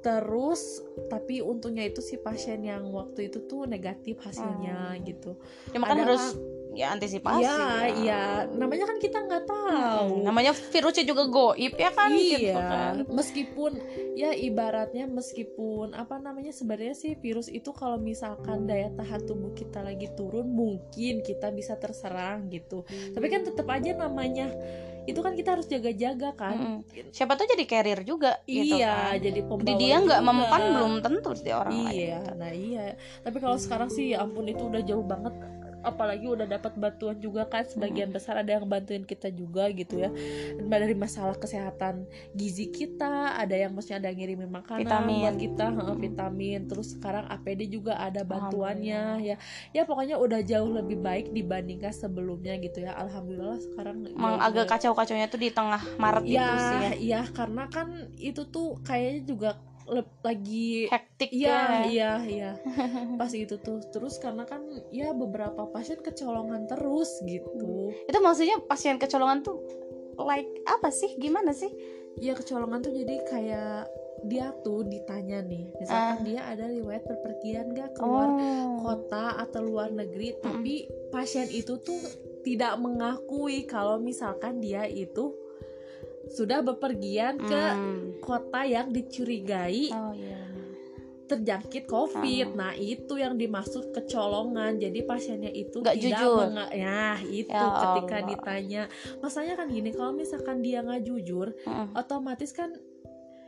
Terus 0.03 0.85
tapi 1.09 1.41
untungnya 1.41 1.87
itu 1.87 2.03
si 2.03 2.19
pasien 2.19 2.61
yang 2.61 2.91
waktu 2.91 3.31
itu 3.31 3.47
tuh 3.47 3.65
negatif 3.65 4.21
hasilnya 4.21 4.93
Hmm. 4.93 5.01
gitu. 5.01 5.33
Cuma 5.71 5.87
kan 5.87 5.97
Ada 5.97 6.05
harus 6.05 6.25
kan- 6.29 6.43
ya 6.73 6.97
antisipasi. 6.97 7.45
Iya, 7.45 7.57
ya. 7.57 7.87
iya. 8.01 8.23
Namanya 8.49 8.85
kan 8.89 8.99
kita 8.99 9.19
nggak 9.25 9.45
tahu. 9.45 10.09
Hmm, 10.19 10.25
namanya 10.25 10.53
virusnya 10.57 11.05
juga 11.05 11.25
goib 11.29 11.75
ya 11.77 11.91
kan 11.93 12.11
gitu 12.13 12.49
iya, 12.49 12.57
kan. 12.57 12.95
meskipun 13.09 13.73
ya 14.17 14.33
ibaratnya 14.33 15.05
meskipun 15.09 15.93
apa 15.93 16.17
namanya 16.21 16.53
sebenarnya 16.53 16.97
sih 16.97 17.13
virus 17.17 17.49
itu 17.53 17.71
kalau 17.73 18.01
misalkan 18.01 18.65
daya 18.65 18.89
tahan 18.93 19.25
tubuh 19.25 19.53
kita 19.53 19.85
lagi 19.85 20.09
turun 20.17 20.49
mungkin 20.49 21.21
kita 21.21 21.53
bisa 21.53 21.77
terserang 21.77 22.49
gitu. 22.49 22.85
Tapi 22.89 23.27
kan 23.29 23.45
tetap 23.45 23.69
aja 23.69 23.93
namanya 23.97 24.49
itu 25.03 25.19
kan 25.19 25.35
kita 25.35 25.59
harus 25.59 25.67
jaga-jaga 25.67 26.31
kan. 26.39 26.55
Mm-mm. 26.55 27.11
Siapa 27.11 27.35
tuh 27.35 27.51
jadi 27.51 27.65
carrier 27.67 28.01
juga 28.07 28.39
gitu 28.47 28.79
iya, 28.79 29.19
kan. 29.19 29.19
jadi 29.19 29.41
pembawa. 29.43 29.67
Di 29.67 29.75
dia 29.75 29.97
nggak 29.99 30.21
memekan 30.23 30.63
belum 30.79 30.95
tentu 31.03 31.31
di 31.43 31.51
orang 31.51 31.75
lain. 31.75 31.91
Iya, 31.91 32.21
nah 32.39 32.53
iya. 32.55 32.87
Tapi 33.27 33.37
kalau 33.43 33.59
sekarang 33.59 33.91
sih 33.91 34.15
ya 34.15 34.23
ampun 34.23 34.47
itu 34.47 34.63
udah 34.63 34.83
jauh 34.87 35.03
banget. 35.03 35.35
Apalagi 35.83 36.27
udah 36.31 36.47
dapat 36.47 36.73
bantuan 36.79 37.19
juga 37.19 37.47
kan 37.47 37.67
sebagian 37.67 38.11
besar 38.15 38.39
ada 38.41 38.57
yang 38.59 38.67
bantuin 38.67 39.03
kita 39.03 39.29
juga 39.31 39.69
gitu 39.75 39.99
ya. 39.99 40.11
Dari 40.59 40.95
masalah 40.97 41.37
kesehatan 41.37 42.07
gizi 42.33 42.71
kita, 42.71 43.37
ada 43.37 43.55
yang 43.55 43.75
maksudnya 43.75 44.03
ada 44.03 44.09
yang 44.11 44.19
ngirimin 44.23 44.51
makanan 44.51 44.83
Vitamin. 44.83 45.21
buat 45.23 45.37
kita, 45.39 45.67
vitamin. 45.99 46.61
Terus 46.71 46.95
sekarang 46.97 47.27
APD 47.29 47.69
juga 47.69 47.99
ada 47.99 48.23
bantuannya 48.23 49.23
ya. 49.23 49.37
Ya 49.71 49.83
pokoknya 49.85 50.17
udah 50.19 50.41
jauh 50.43 50.71
lebih 50.71 50.99
baik 51.03 51.31
dibandingkan 51.35 51.93
sebelumnya 51.93 52.57
gitu 52.59 52.83
ya. 52.87 52.95
Alhamdulillah 52.97 53.59
sekarang 53.61 54.07
Emang 54.07 54.39
jauh 54.39 54.47
agak 54.47 54.67
kacau-kacaunya 54.71 55.27
tuh 55.29 55.41
di 55.41 55.51
tengah 55.51 55.83
Maret 55.99 56.25
Ya, 56.25 56.47
itu 56.49 56.57
sih 56.57 56.79
ya. 56.79 56.93
iya 56.97 57.21
karena 57.29 57.67
kan 57.69 57.89
itu 58.17 58.47
tuh 58.49 58.79
kayaknya 58.87 59.21
juga 59.27 59.51
lagi 60.23 60.87
Hektik 60.87 61.31
Iya, 61.31 61.51
ya. 61.51 61.81
iya, 61.87 62.11
iya. 62.25 62.51
Pas 63.21 63.31
itu 63.31 63.57
tuh. 63.57 63.83
Terus 63.89 64.19
karena 64.19 64.45
kan 64.45 64.63
ya 64.91 65.11
beberapa 65.13 65.67
pasien 65.69 65.99
kecolongan 65.99 66.67
terus 66.67 67.09
gitu. 67.23 67.91
Itu 68.05 68.19
maksudnya 68.19 68.61
pasien 68.65 68.97
kecolongan 68.97 69.43
tuh 69.43 69.59
like 70.19 70.51
apa 70.65 70.89
sih? 70.89 71.17
Gimana 71.17 71.51
sih? 71.51 71.71
Ya 72.21 72.33
kecolongan 72.33 72.81
tuh 72.81 72.93
jadi 72.93 73.15
kayak 73.25 73.89
dia 74.23 74.55
tuh 74.63 74.87
ditanya 74.87 75.43
nih, 75.43 75.75
misalkan 75.83 76.15
Ah. 76.15 76.23
dia 76.23 76.41
ada 76.47 76.71
riwayat 76.71 77.03
berpergian 77.03 77.75
gak 77.75 77.99
keluar 77.99 78.31
Oh. 78.31 78.79
kota 78.79 79.35
atau 79.35 79.67
luar 79.67 79.91
negeri, 79.91 80.39
tapi 80.39 80.87
pasien 81.11 81.51
itu 81.51 81.75
tuh 81.83 81.99
tidak 82.47 82.79
mengakui 82.79 83.67
kalau 83.67 83.99
misalkan 83.99 84.63
dia 84.63 84.87
itu 84.87 85.35
sudah 86.29 86.61
bepergian 86.61 87.37
ke 87.37 87.63
Hmm. 87.67 88.19
kota 88.19 88.63
yang 88.63 88.89
dicurigai 88.89 89.91
Oh 89.91 90.13
iya. 90.13 90.39
terjangkit 91.25 91.89
COVID. 91.89 92.53
Nah, 92.53 92.73
itu 92.75 93.17
yang 93.17 93.35
dimaksud 93.35 93.89
kecolongan. 93.91 94.77
Jadi 94.77 95.01
pasiennya 95.03 95.49
itu 95.49 95.81
Nggak 95.81 95.97
tidak 95.97 96.21
jujur. 96.21 96.37
menga- 96.45 96.73
ya, 96.73 97.05
itu 97.25 97.49
Ya 97.51 97.73
ketika 97.81 98.17
Allah. 98.19 98.29
ditanya. 98.29 98.83
Masanya 99.19 99.55
kan 99.57 99.67
gini, 99.67 99.91
kalau 99.91 100.13
misalkan 100.13 100.61
dia 100.61 100.81
nggak 100.81 101.03
jujur, 101.03 101.57
Mm-mm. 101.59 101.97
otomatis 101.97 102.53
kan 102.53 102.77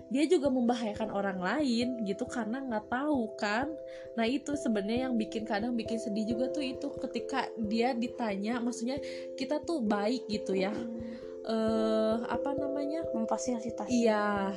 dia 0.06 0.24
juga 0.24 0.46
membahayakan 0.46 1.10
orang 1.10 1.40
lain 1.40 2.04
gitu 2.04 2.24
karena 2.24 2.60
nggak 2.62 2.86
tahu 2.86 3.34
kan. 3.34 3.68
Nah, 4.14 4.24
itu 4.24 4.52
sebenarnya 4.54 5.08
yang 5.08 5.16
bikin 5.16 5.44
kadang 5.44 5.74
bikin 5.74 5.98
sedih 5.98 6.24
juga 6.26 6.48
tuh 6.48 6.62
itu 6.62 6.88
ketika 7.00 7.44
dia 7.58 7.92
ditanya, 7.92 8.60
maksudnya 8.60 8.96
kita 9.34 9.60
tuh 9.60 9.80
baik 9.80 10.24
gitu 10.26 10.54
ya. 10.54 10.72
Eh, 11.44 12.16
apa 12.24 12.50
namanya? 12.56 13.04
Memfasilitasi. 13.12 13.92
Iya. 13.92 14.56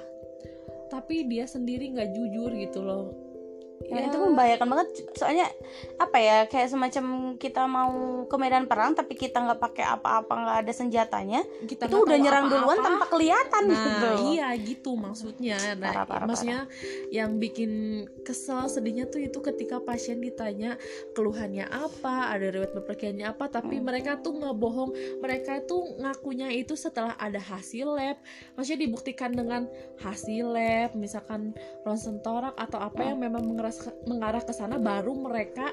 Tapi 0.88 1.28
dia 1.28 1.44
sendiri 1.44 1.92
nggak 1.92 2.16
jujur 2.16 2.52
gitu 2.56 2.80
loh. 2.80 3.27
Ya, 3.88 4.04
itu 4.04 4.18
membahayakan 4.18 4.68
banget 4.68 4.88
soalnya 5.16 5.48
apa 5.96 6.18
ya 6.18 6.38
kayak 6.44 6.68
semacam 6.68 7.06
kita 7.36 7.64
mau 7.64 7.96
ke 8.24 8.36
medan 8.36 8.68
perang 8.68 8.92
tapi 8.92 9.16
kita 9.16 9.40
nggak 9.40 9.58
pakai 9.58 9.88
apa-apa 9.88 10.28
nggak 10.30 10.58
ada 10.62 10.74
senjatanya 10.74 11.42
kita 11.64 11.88
itu 11.88 11.96
udah 11.98 12.18
nyerang 12.18 12.46
apa-apa. 12.46 12.60
duluan 12.60 12.80
tanpa 12.84 13.06
kelihatan 13.08 13.64
Nah, 13.64 13.72
gitu 13.74 14.08
iya 14.30 14.48
gitu 14.54 14.92
maksudnya. 14.94 15.56
Nah, 15.74 15.88
Parah, 15.90 16.04
parah, 16.04 16.28
maksudnya 16.28 16.68
yang 17.10 17.38
bikin 17.38 17.72
kesel 18.22 18.68
sedihnya 18.68 19.08
tuh 19.08 19.20
itu 19.20 19.40
ketika 19.40 19.80
pasien 19.80 20.20
ditanya 20.20 20.76
keluhannya 21.14 21.64
apa, 21.66 22.28
ada 22.30 22.48
riwayat 22.50 22.76
bepergiannya 22.76 23.24
apa, 23.26 23.48
tapi 23.48 23.80
Hmm. 23.80 23.88
mereka 23.88 24.18
tuh 24.18 24.36
nggak 24.36 24.52
bohong. 24.54 24.92
Mereka 25.18 25.64
tuh 25.64 25.96
ngakunya 25.98 26.52
itu 26.52 26.76
setelah 26.76 27.16
ada 27.16 27.40
hasil 27.40 27.88
lab. 27.90 28.20
Maksudnya 28.54 28.84
dibuktikan 28.84 29.32
dengan 29.32 29.66
hasil 29.98 30.46
lab, 30.46 30.92
misalkan 30.94 31.56
ronsen 31.82 32.20
torak 32.20 32.52
atau 32.56 32.78
apa 32.78 33.00
Hmm. 33.00 33.10
yang 33.10 33.20
memang 33.22 33.44
mengeras- 33.46 33.77
mengarah 34.04 34.40
ke 34.40 34.52
sana 34.52 34.76
baru 34.76 35.14
mereka 35.14 35.70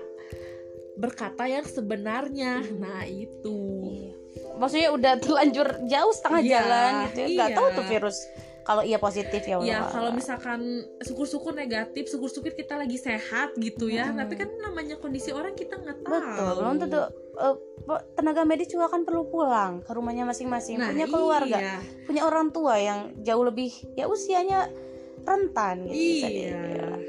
berkata 0.95 1.45
yang 1.45 1.65
sebenarnya. 1.65 2.61
Hmm. 2.61 2.79
Nah, 2.79 3.03
itu. 3.05 3.59
Iya. 3.85 4.13
maksudnya 4.55 4.91
udah 4.91 5.13
terlanjur 5.17 5.67
jauh 5.85 6.13
setengah 6.13 6.41
Iya, 6.41 6.51
jalan 6.53 6.93
gitu 7.05 7.19
ya 7.19 7.27
iya. 7.27 7.55
tahu 7.55 7.69
tuh 7.73 7.87
virus 7.87 8.19
kalau 8.63 8.83
iya 8.83 8.99
positif 8.99 9.43
ya 9.43 9.59
Ya 9.59 9.79
Allah. 9.79 9.91
kalau 9.91 10.11
misalkan 10.11 10.61
syukur-syukur 10.99 11.53
negatif, 11.53 12.07
syukur-syukur 12.09 12.51
kita 12.51 12.75
lagi 12.75 12.95
sehat 12.97 13.55
gitu 13.57 13.87
ya. 13.87 14.09
Hmm. 14.09 14.17
Tapi 14.17 14.35
kan 14.35 14.49
namanya 14.57 14.97
kondisi 14.97 15.31
orang 15.31 15.53
kita 15.53 15.77
nggak 15.77 15.99
tahu. 16.01 16.11
betul 16.13 16.51
belum 16.57 16.75
tentu 16.79 17.01
pe- 17.85 18.05
tenaga 18.15 18.43
medis 18.43 18.67
juga 18.67 18.87
kan 18.89 19.03
perlu 19.03 19.23
pulang 19.25 19.83
ke 19.83 19.91
rumahnya 19.91 20.25
masing-masing 20.25 20.79
Nah, 20.79 20.89
punya 20.89 21.07
keluarga 21.07 21.59
Iya, 21.61 21.77
punya 22.03 22.23
orang 22.23 22.47
tua 22.49 22.75
yang 22.75 23.01
jauh 23.21 23.45
lebih 23.45 23.71
ya 23.93 24.07
usianya 24.07 24.67
rentan 25.21 25.85
gitu 25.85 25.95
bisa 25.95 26.27
iya. 26.27 26.51
dibilang. 26.55 27.03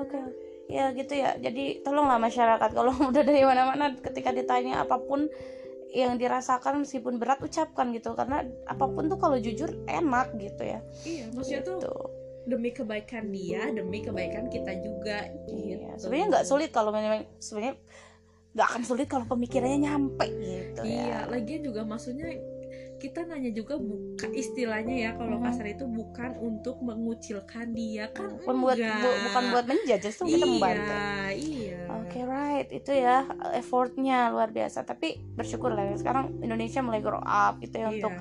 Oke 0.00 0.16
oke 0.16 0.50
ya 0.70 0.94
gitu 0.94 1.18
ya 1.18 1.34
jadi 1.42 1.82
tolonglah 1.82 2.22
masyarakat 2.22 2.70
kalau 2.70 2.94
udah 3.10 3.22
dari 3.26 3.42
mana-mana 3.42 3.98
ketika 3.98 4.30
ditanya 4.30 4.86
apa 4.86 5.02
pun 5.02 5.26
yang 5.90 6.14
dirasakan 6.14 6.86
meskipun 6.86 7.18
berat 7.18 7.42
ucapkan 7.42 7.90
gitu 7.90 8.14
karena 8.14 8.46
apa 8.70 8.86
pun 8.86 9.10
tuh 9.10 9.18
kalau 9.18 9.34
jujur 9.42 9.74
enak 9.90 10.30
gitu 10.38 10.62
ya 10.62 10.78
iya, 11.02 11.26
maksudnya 11.34 11.66
tuh 11.66 11.82
gitu. 11.82 11.94
demi 12.46 12.70
kebaikan 12.72 13.28
dia, 13.34 13.68
demi 13.68 14.00
kebaikan 14.00 14.48
kita 14.48 14.72
juga. 14.80 15.28
Gitu. 15.28 15.76
Iya, 15.76 15.92
sebenarnya 16.00 16.26
nggak 16.32 16.46
sulit 16.48 16.70
kalau 16.72 16.88
memang 16.88 17.28
sebenarnya 17.36 17.76
nggak 18.56 18.66
akan 18.66 18.82
sulit 18.82 19.06
kalau 19.06 19.26
pemikirannya 19.28 19.86
nyampe 19.86 20.26
gitu 20.40 20.82
Iya, 20.82 21.04
ya. 21.04 21.30
lagian 21.30 21.62
juga 21.62 21.84
maksudnya 21.84 22.32
kita 23.00 23.24
nanya 23.24 23.48
juga 23.50 23.74
bukan 23.74 24.30
istilahnya 24.30 24.94
ya 25.00 25.10
kalau 25.16 25.40
Mhm. 25.40 25.44
kasar 25.46 25.66
itu 25.66 25.84
bukan 25.84 26.36
untuk 26.38 26.76
mengucilkan 26.78 27.72
dia 27.72 28.12
kan 28.12 28.36
Bukan 28.36 28.56
buat 28.60 28.76
bu- 28.76 29.18
bukan 29.24 29.44
buat 29.48 29.64
menjudge, 29.64 30.04
justru 30.04 30.28
kita 30.28 30.44
membantu. 30.44 30.92
Iya, 30.92 31.32
iya. 31.32 31.78
Oke 31.90 32.20
right 32.22 32.68
itu 32.68 32.92
ya 32.92 33.24
effortnya 33.52 34.28
luar 34.28 34.50
biasa 34.50 34.84
tapi 34.84 35.16
bersyukur 35.32 35.72
lah 35.72 35.88
ya, 35.88 35.96
sekarang 35.96 36.38
Indonesia 36.38 36.78
mulai 36.80 37.00
grow 37.00 37.18
up 37.18 37.56
gitu 37.58 37.74
ya 37.74 37.88
Iya. 37.88 37.96
untuk 37.96 38.12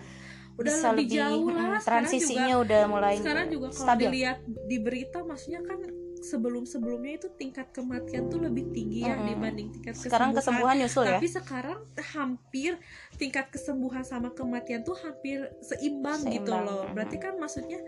udah 0.55 0.65
bisa 0.65 0.87
lebih, 0.89 1.05
lebih 1.05 1.07
jauh 1.13 1.47
lah 1.49 1.79
transisinya 1.79 2.45
juga, 2.49 2.63
udah 2.63 2.81
mulai 2.85 3.15
sekarang 3.15 3.47
juga 3.47 3.67
kalau 3.69 3.83
stabil. 3.85 4.07
dilihat 4.07 4.37
di 4.43 4.77
berita 4.77 5.19
maksudnya 5.21 5.61
kan 5.61 5.79
sebelum 6.19 6.67
sebelumnya 6.67 7.15
itu 7.19 7.27
tingkat 7.39 7.71
kematian 7.71 8.27
tuh 8.27 8.43
lebih 8.43 8.67
tinggi 8.75 9.07
ya 9.07 9.15
Mm-mm. 9.15 9.27
dibanding 9.31 9.67
tingkat 9.71 9.95
sekarang 9.95 10.35
kesembuhan 10.35 10.75
nyusul 10.75 11.07
ya 11.07 11.15
tapi 11.15 11.27
sekarang 11.31 11.79
hampir 12.15 12.71
tingkat 13.15 13.47
kesembuhan 13.51 14.03
sama 14.03 14.31
kematian 14.35 14.83
tuh 14.83 14.95
hampir 14.99 15.47
seimbang, 15.63 16.19
gitu 16.27 16.51
Seimbang, 16.51 16.63
loh 16.67 16.83
mm. 16.87 16.93
berarti 16.95 17.17
kan 17.23 17.33
maksudnya 17.39 17.79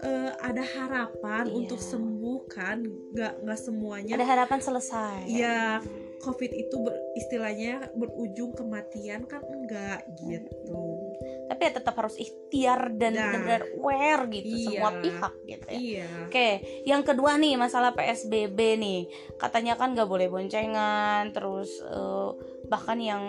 eh, 0.00 0.32
ada 0.40 0.64
harapan 0.64 1.44
Iya. 1.46 1.52
untuk 1.52 1.80
sembuh 1.80 2.38
kan 2.48 2.80
nggak 2.84 3.44
nggak 3.44 3.60
semuanya 3.60 4.12
ada 4.16 4.26
harapan 4.26 4.58
selesai 4.60 5.28
ya 5.28 5.80
covid 6.24 6.52
itu 6.52 6.76
ber- 6.80 7.00
istilahnya 7.14 7.92
berujung 7.92 8.56
kematian 8.56 9.28
kan 9.28 9.44
enggak 9.44 10.00
gitu 10.16 10.95
tapi 11.56 11.72
ya 11.72 11.80
tetap 11.80 11.96
harus 11.96 12.20
ikhtiar 12.20 12.92
dan 13.00 13.16
Nah. 13.16 13.32
benar 13.32 13.64
aware 13.80 14.28
gitu 14.28 14.52
Iya. 14.52 14.64
semua 14.68 14.90
pihak 15.00 15.32
gitu 15.48 15.66
ya 15.72 15.80
iya 15.80 16.06
Oke, 16.28 16.48
yang 16.84 17.00
kedua 17.00 17.40
nih 17.40 17.56
masalah 17.56 17.96
PSBB 17.96 18.76
nih, 18.76 19.00
katanya 19.40 19.80
kan 19.80 19.96
nggak 19.96 20.04
boleh 20.04 20.28
boncengan, 20.28 21.32
terus 21.32 21.80
eh, 21.80 22.30
bahkan 22.68 23.00
yang 23.00 23.24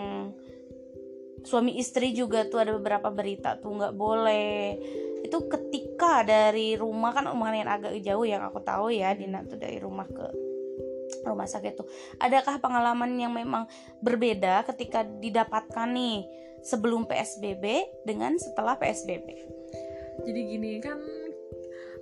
suami 1.40 1.80
istri 1.80 2.12
juga 2.12 2.44
tuh 2.44 2.60
ada 2.60 2.76
beberapa 2.76 3.08
berita 3.08 3.56
tuh 3.56 3.72
nggak 3.80 3.94
boleh. 3.96 4.76
Itu 5.24 5.48
ketika 5.48 6.20
dari 6.20 6.76
rumah 6.76 7.16
kan 7.16 7.32
lumayan 7.32 7.70
agak 7.70 7.96
jauh 8.04 8.28
yang 8.28 8.44
aku 8.44 8.60
tahu 8.60 8.92
ya, 8.92 9.16
Dina 9.16 9.40
tuh 9.48 9.56
dari 9.56 9.80
rumah 9.80 10.04
ke 10.04 10.26
rumah 11.24 11.48
sakit 11.48 11.72
tuh 11.72 11.88
adakah 12.20 12.60
pengalaman 12.60 13.16
yang 13.16 13.32
memang 13.32 13.64
berbeda 14.04 14.64
ketika 14.68 15.02
didapatkan 15.04 15.88
nih 15.88 16.24
sebelum 16.62 17.08
PSBB 17.08 17.64
dengan 18.06 18.36
setelah 18.38 18.78
PSBB 18.78 19.26
jadi 20.26 20.40
gini 20.44 20.70
kan 20.82 20.98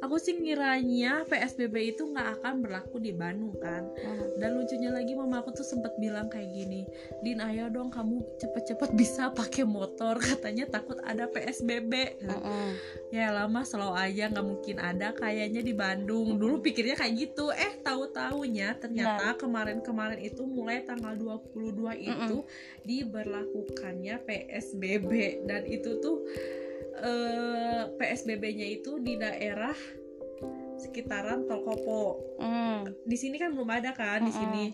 aku 0.06 0.16
sih 0.22 0.38
ngiranya 0.38 1.26
PSBB 1.26 1.98
itu 1.98 2.06
nggak 2.06 2.40
akan 2.40 2.62
berlaku 2.62 3.02
di 3.02 3.10
Bandung 3.10 3.58
kan? 3.58 3.84
Hmm. 3.96 4.38
dan 4.38 4.54
lucunya 4.54 4.94
lagi 4.94 5.12
mama 5.18 5.42
aku 5.42 5.50
tuh 5.52 5.66
sempat 5.66 5.98
bilang 5.98 6.30
kayak 6.30 6.48
gini 6.52 6.86
Din 7.24 7.42
ayo 7.42 7.66
dong 7.72 7.90
kamu 7.90 8.22
cepet-cepet 8.38 8.90
bisa 8.94 9.32
pakai 9.32 9.64
motor. 9.66 10.18
Katanya 10.28 10.68
takut 10.68 10.98
ada 11.02 11.26
PSBB 11.26 12.22
Mm-mm. 12.22 12.68
ya 13.10 13.32
lama 13.32 13.64
slow 13.66 13.96
aja 13.96 14.30
nggak 14.30 14.46
mungkin 14.46 14.76
ada 14.78 15.10
kayaknya 15.16 15.62
di 15.64 15.74
Bandung. 15.74 16.38
Dulu 16.38 16.62
pikirnya 16.62 16.94
kayak 16.98 17.14
gitu. 17.16 17.50
Eh 17.50 17.80
tahu 17.82 18.10
taunya 18.12 18.76
ternyata 18.76 19.34
kemarin-kemarin 19.36 20.20
itu 20.22 20.44
mulai 20.44 20.84
tanggal 20.84 21.16
22 21.18 21.96
itu 21.98 22.36
diberlakukannya 22.86 24.22
PSBB 24.22 25.42
dan 25.48 25.62
itu 25.66 25.98
tuh 25.98 26.22
eh, 27.02 27.82
PSBB-nya 27.96 28.66
itu 28.66 28.98
di 29.00 29.16
daerah 29.20 29.76
sekitaran 30.76 31.48
Tol 31.48 31.64
Kopo 31.64 32.02
Mm. 32.36 33.08
di 33.08 33.16
sini 33.16 33.40
kan 33.40 33.56
belum 33.56 33.70
ada 33.72 33.96
kan 33.96 34.20
di 34.20 34.28
Mm-mm. 34.28 34.36
sini 34.36 34.64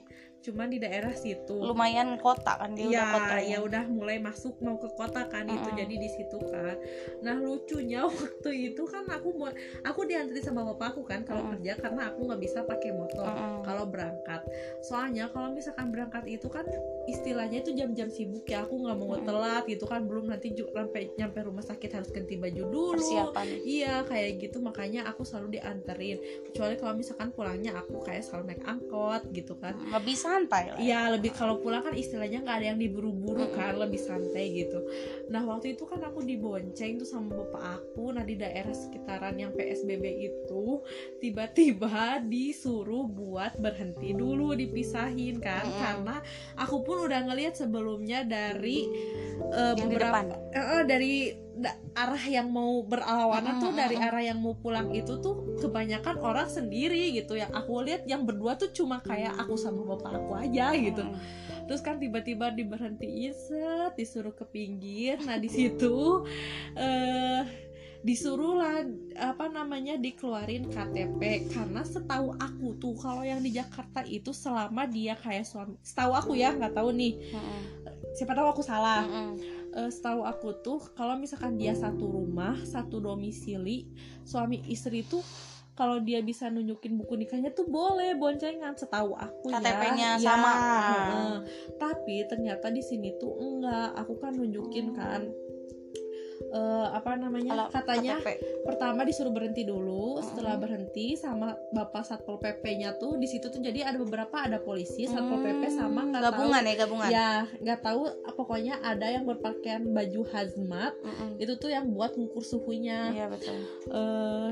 cuman 0.43 0.67
di 0.69 0.79
daerah 0.83 1.15
situ 1.15 1.55
lumayan 1.55 2.19
kota 2.19 2.59
kan 2.59 2.75
dia 2.75 2.91
udah 2.91 3.07
ya 3.07 3.15
kota 3.15 3.37
ya 3.39 3.59
udah 3.63 3.85
mulai 3.87 4.19
masuk 4.19 4.59
mau 4.59 4.75
ke 4.75 4.91
kota 4.99 5.23
kan 5.31 5.47
itu 5.47 5.63
Mm-mm. 5.63 5.79
jadi 5.79 5.95
di 5.95 6.09
situ 6.11 6.39
kan 6.51 6.77
nah 7.23 7.39
lucunya 7.39 8.03
waktu 8.11 8.75
itu 8.75 8.83
kan 8.91 9.07
aku 9.07 9.29
mau 9.39 9.55
aku 9.87 10.01
diantri 10.05 10.43
sama 10.43 10.67
bapakku 10.75 11.07
kan 11.07 11.23
kalau 11.23 11.47
Mm-mm. 11.47 11.63
kerja 11.63 11.73
karena 11.79 12.11
aku 12.11 12.27
nggak 12.27 12.41
bisa 12.43 12.59
pakai 12.67 12.91
motor 12.91 13.31
Mm-mm. 13.31 13.63
kalau 13.63 13.85
berangkat 13.87 14.43
soalnya 14.83 15.31
kalau 15.31 15.55
misalkan 15.55 15.95
berangkat 15.95 16.27
itu 16.27 16.51
kan 16.51 16.67
istilahnya 17.07 17.63
itu 17.63 17.73
jam-jam 17.79 18.11
sibuk 18.11 18.43
ya 18.51 18.67
aku 18.67 18.83
nggak 18.83 18.97
mau 18.99 19.15
Mm-mm. 19.15 19.27
telat 19.27 19.65
gitu 19.71 19.87
kan 19.87 20.03
belum 20.05 20.27
nanti 20.27 20.51
sampai 20.59 21.15
nyampe 21.15 21.39
rumah 21.47 21.63
sakit 21.63 21.91
harus 21.95 22.11
ganti 22.11 22.35
baju 22.35 22.63
dulu 22.67 22.99
persiapan 22.99 23.47
Iya 23.63 23.95
kayak 24.07 24.31
gitu 24.43 24.59
makanya 24.59 25.07
aku 25.07 25.23
selalu 25.23 25.59
dianterin 25.59 26.19
kecuali 26.51 26.75
kalau 26.77 26.95
misalkan 26.99 27.31
pulangnya 27.31 27.79
aku 27.79 28.03
kayak 28.03 28.27
selalu 28.27 28.53
naik 28.53 28.63
angkot 28.67 29.23
gitu 29.31 29.55
kan 29.57 29.79
lebih 29.93 30.17
santai 30.33 30.73
lah 30.73 30.79
ya. 30.81 30.83
Iya 30.83 31.01
lebih 31.19 31.37
kalau 31.37 31.61
pulang 31.61 31.85
kan 31.85 31.93
istilahnya 31.93 32.41
nggak 32.41 32.57
ada 32.62 32.67
yang 32.73 32.81
diburu-buru 32.81 33.53
kan 33.53 33.77
lebih 33.77 34.01
santai 34.01 34.65
gitu. 34.65 34.81
Nah 35.29 35.45
waktu 35.45 35.77
itu 35.77 35.85
kan 35.85 36.01
aku 36.01 36.25
dibonceng 36.25 36.97
tuh 36.97 37.09
sama 37.09 37.37
bapak 37.45 37.62
aku. 37.83 38.17
Nah 38.17 38.25
di 38.25 38.41
daerah 38.41 38.73
sekitaran 38.73 39.37
yang 39.37 39.53
PSBB 39.53 40.05
itu 40.33 40.81
tiba-tiba 41.21 42.17
disuruh 42.33 43.05
buat 43.05 43.61
berhenti 43.61 44.17
dulu 44.17 44.57
dipisahin 44.57 45.39
kan 45.39 45.69
karena 45.69 46.25
aku 46.57 46.81
pun 46.81 47.05
udah 47.05 47.29
ngelihat 47.29 47.55
sebelumnya 47.55 48.25
dari 48.25 48.89
eh, 49.53 49.75
yang 49.77 49.89
di 49.89 49.97
beberapa 49.97 50.09
depan. 50.09 50.25
Eh, 50.53 50.59
eh, 50.59 50.83
dari 50.85 51.15
da- 51.53 51.79
arah 51.95 52.25
yang 52.25 52.49
mau 52.49 52.81
berlawanan 52.83 53.61
tuh 53.61 53.71
Mm-mm, 53.71 53.77
dari 53.77 53.97
mm-mm. 53.97 54.09
arah 54.09 54.23
yang 54.25 54.39
mau 54.41 54.57
pulang 54.57 54.89
itu 54.93 55.21
tuh 55.21 55.35
kebanyakan 55.61 56.17
orang 56.21 56.49
sendiri 56.49 57.12
gitu. 57.12 57.37
Yang 57.37 57.53
aku 57.53 57.73
lihat 57.85 58.03
yang 58.09 58.25
berdua 58.25 58.57
tuh 58.57 58.73
cuma 58.73 59.01
kayak 59.05 59.37
aku 59.37 59.55
sama 59.61 59.85
bapak 59.85 60.25
aku 60.25 60.33
aja 60.37 60.73
gitu. 60.77 61.05
Terus 61.69 61.81
kan 61.85 61.97
tiba-tiba 62.03 62.51
diberhentiin 62.53 63.33
set 63.33 63.93
disuruh 63.97 64.35
ke 64.35 64.45
pinggir. 64.49 65.21
Nah 65.23 65.39
di 65.39 65.49
situ 65.49 66.25
eh 66.77 67.43
disuruh 68.03 68.59
lah 68.59 68.83
apa 69.15 69.47
namanya 69.47 69.95
dikeluarin 69.95 70.67
KTP 70.67 71.47
karena 71.55 71.87
setahu 71.87 72.35
aku 72.35 72.75
tuh 72.75 72.99
kalau 72.99 73.23
yang 73.23 73.39
di 73.39 73.55
Jakarta 73.55 74.03
itu 74.03 74.35
selama 74.35 74.91
dia 74.91 75.15
kayak 75.15 75.47
suami 75.47 75.79
setahu 75.87 76.11
aku 76.11 76.33
ya 76.35 76.51
nggak 76.51 76.75
tahu 76.75 76.91
nih. 76.91 77.15
Siapa 78.12 78.33
tahu 78.33 78.49
aku 78.50 78.62
salah. 78.62 79.04
Mm-mm. 79.04 79.37
Eh, 79.72 79.88
setahu 79.88 80.20
aku 80.22 80.61
tuh 80.61 80.81
kalau 80.92 81.16
misalkan 81.16 81.57
dia 81.57 81.72
satu 81.72 82.05
rumah 82.05 82.61
satu 82.61 83.01
domisili 83.01 83.88
suami 84.20 84.61
istri 84.68 85.01
tuh 85.01 85.25
kalau 85.72 85.96
dia 86.05 86.20
bisa 86.20 86.53
nunjukin 86.53 87.01
buku 87.01 87.16
nikahnya 87.16 87.48
tuh 87.57 87.64
boleh 87.64 88.12
boncengan. 88.14 88.77
Setahu 88.77 89.16
aku 89.16 89.48
ya. 89.48 89.57
KTP-nya 89.57 90.11
Ya, 90.20 90.37
sama. 90.37 90.53
tapi 91.81 92.29
ternyata 92.29 92.68
di 92.68 92.85
sini 92.85 93.16
tuh 93.16 93.33
enggak. 93.40 93.96
Aku 93.96 94.20
kan 94.20 94.37
nunjukin 94.37 94.92
kan 94.92 95.25
eh, 96.44 96.87
apa 96.90 97.14
namanya 97.14 97.52
Kalau 97.52 97.66
katanya 97.70 98.14
KTP. 98.16 98.28
pertama 98.62 99.00
disuruh 99.02 99.31
berhenti 99.31 99.62
dulu 99.62 100.18
setelah 100.20 100.55
Mm. 100.55 100.62
berhenti 100.62 101.07
sama 101.14 101.55
bapak 101.70 102.02
satpol 102.02 102.37
pp-nya 102.37 102.94
tuh 102.94 103.14
di 103.14 103.26
situ 103.26 103.46
tuh 103.46 103.59
jadi 103.59 103.85
ada 103.85 103.96
beberapa 103.96 104.37
ada 104.37 104.59
polisi 104.59 105.05
satpol 105.05 105.38
pp 105.38 105.62
sama 105.68 106.02
nggak 106.05 106.22
tahu 106.22 106.33
gabungan 106.35 106.62
ya 106.62 106.74
gabungan 106.76 107.09
ya 107.09 107.28
nggak 107.57 107.81
tahu 107.81 108.02
pokoknya 108.33 108.81
ada 108.81 109.07
yang 109.09 109.24
berpakaian 109.24 109.83
baju 109.87 110.22
hazmat 110.28 110.92
Mm-mm. 110.98 111.38
itu 111.38 111.52
tuh 111.55 111.68
yang 111.68 111.88
buat 111.88 112.12
ngukur 112.12 112.42
suhunya 112.42 113.12
iya 113.12 113.26
betul 113.26 113.59
eh 113.88 114.50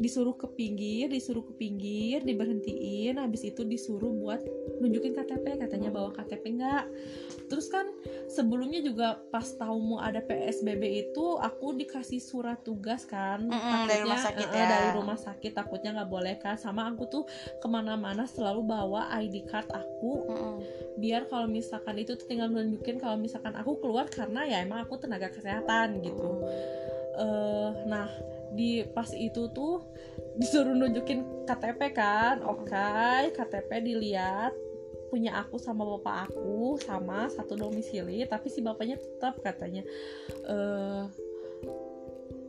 disuruh 0.00 0.34
ke 0.34 0.48
pinggir 0.56 1.12
disuruh 1.12 1.44
ke 1.44 1.52
pinggir 1.60 2.24
diberhentiin 2.24 3.20
habis 3.20 3.44
itu 3.44 3.62
disuruh 3.68 4.10
buat 4.10 4.40
nunjukin 4.80 5.12
KTP 5.12 5.60
katanya 5.60 5.92
bawa 5.92 6.10
KTP 6.16 6.56
enggak 6.56 6.88
terus 7.52 7.68
kan 7.68 7.84
sebelumnya 8.32 8.80
juga 8.80 9.20
pas 9.28 9.44
tahu 9.44 9.76
mau 9.78 10.00
ada 10.00 10.24
PSBB 10.24 11.12
itu 11.12 11.36
aku 11.36 11.76
dikasih 11.76 12.22
surat 12.22 12.62
tugas 12.64 13.04
kan 13.04 13.42
Mm-mm, 13.50 13.90
dari 13.90 14.06
rumah 14.06 14.22
sakit 14.22 14.48
eh, 14.48 14.54
ya. 14.54 14.66
dari 14.70 14.88
rumah 14.94 15.18
sakit 15.18 15.52
takutnya 15.52 15.90
nggak 15.98 16.10
boleh 16.10 16.34
kan. 16.38 16.54
Sama 16.54 16.86
aku 16.88 17.04
tuh 17.10 17.24
ke 17.58 17.66
mana-mana 17.66 18.24
selalu 18.24 18.62
bawa 18.64 19.10
ID 19.18 19.44
card 19.50 19.68
aku. 19.74 20.12
Mm-mm. 20.30 20.56
biar 21.00 21.32
kalau 21.32 21.48
misalkan 21.48 21.96
itu 21.96 22.12
tinggal 22.28 22.52
nunjukin 22.52 23.00
kalau 23.00 23.16
misalkan 23.16 23.56
aku 23.56 23.80
keluar 23.80 24.04
karena 24.12 24.44
ya 24.44 24.60
emang 24.60 24.84
aku 24.84 25.00
tenaga 25.00 25.32
kesehatan 25.32 26.04
gitu. 26.04 26.44
Eh 27.16 27.70
nah 27.88 28.08
di 28.54 28.82
pas 28.90 29.08
itu 29.14 29.50
tuh 29.54 29.84
disuruh 30.36 30.74
nunjukin 30.74 31.46
KTP 31.46 31.80
kan 31.94 32.42
oke 32.42 33.30
KTP 33.34 33.70
dilihat 33.82 34.52
punya 35.10 35.42
aku 35.42 35.58
sama 35.58 35.82
bapak 35.82 36.30
aku 36.30 36.78
sama 36.78 37.26
satu 37.26 37.58
domisili 37.58 38.22
tapi 38.30 38.46
si 38.46 38.62
bapaknya 38.62 38.94
tetap 38.94 39.42
katanya 39.42 39.82
eh 40.46 41.04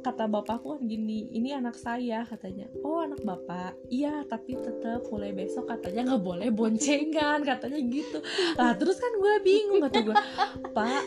kata 0.02 0.26
bapakku 0.26 0.76
kan 0.76 0.84
gini 0.90 1.30
ini 1.30 1.54
anak 1.54 1.78
saya 1.78 2.26
katanya. 2.26 2.66
Oh 2.82 3.06
anak 3.06 3.22
bapak? 3.22 3.78
Iya 3.88 4.26
tapi 4.26 4.58
tetap 4.58 5.06
mulai 5.14 5.30
besok 5.32 5.70
katanya. 5.70 6.02
Nggak 6.14 6.26
boleh 6.26 6.50
boncengan 6.50 7.46
katanya 7.46 7.80
gitu. 7.86 8.20
Lah 8.58 8.74
terus 8.76 8.98
kan 8.98 9.14
gue 9.14 9.34
bingung 9.46 9.80
kata 9.86 9.98
gue. 10.02 10.16
Pak 10.74 11.04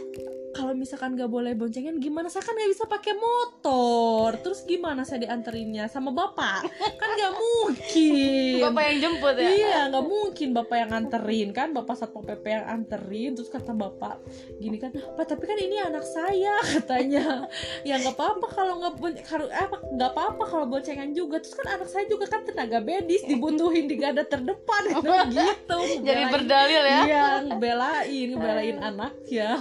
kalau 0.55 0.73
misalkan 0.73 1.19
nggak 1.19 1.27
boleh 1.27 1.53
boncengan 1.53 1.99
gimana 1.99 2.31
saya 2.31 2.47
kan 2.47 2.55
nggak 2.55 2.71
bisa 2.71 2.85
pakai 2.87 3.15
motor? 3.19 4.39
Terus 4.39 4.63
gimana 4.63 5.03
saya 5.03 5.27
dianterinnya 5.27 5.91
sama 5.91 6.15
bapak? 6.15 6.63
Kan 6.95 7.09
nggak 7.19 7.35
mungkin. 7.43 8.63
Bapak 8.63 8.83
yang 8.87 8.99
jemput 9.03 9.35
ya? 9.35 9.51
Iya, 9.51 9.81
nggak 9.91 10.07
mungkin 10.07 10.49
bapak 10.55 10.77
yang 10.79 10.91
nganterin 10.95 11.49
kan, 11.51 11.69
bapak 11.75 11.99
satpol 11.99 12.23
pp 12.23 12.45
yang 12.47 12.67
anterin, 12.71 13.35
terus 13.35 13.51
kata 13.51 13.75
bapak 13.75 14.23
gini 14.63 14.79
kan, 14.79 14.95
pak 14.95 15.27
tapi 15.27 15.45
kan 15.45 15.59
ini 15.59 15.77
anak 15.83 16.07
saya 16.07 16.63
katanya, 16.79 17.51
ya 17.83 17.99
nggak 17.99 18.15
apa-apa 18.15 18.47
kalau 18.47 18.79
nggak 18.79 18.95
bon- 18.97 19.23
kalau 19.27 19.47
apa 19.51 19.77
nggak 19.91 20.11
apa-apa 20.15 20.45
kalau 20.47 20.67
boncengan 20.71 21.11
juga, 21.11 21.43
terus 21.43 21.59
kan 21.59 21.75
anak 21.75 21.89
saya 21.91 22.07
juga 22.07 22.31
kan 22.31 22.47
tenaga 22.47 22.79
medis 22.79 23.27
dibutuhin 23.27 23.91
di 23.91 23.99
garda 23.99 24.23
terdepan. 24.23 24.87
Gitu, 25.35 25.81
jadi 26.05 26.31
berdalil 26.31 26.83
ya? 26.85 27.01
Iya, 27.05 27.27
ngebelain, 27.49 28.27
ngebelain 28.31 28.79
anak 28.79 29.13
ya. 29.27 29.57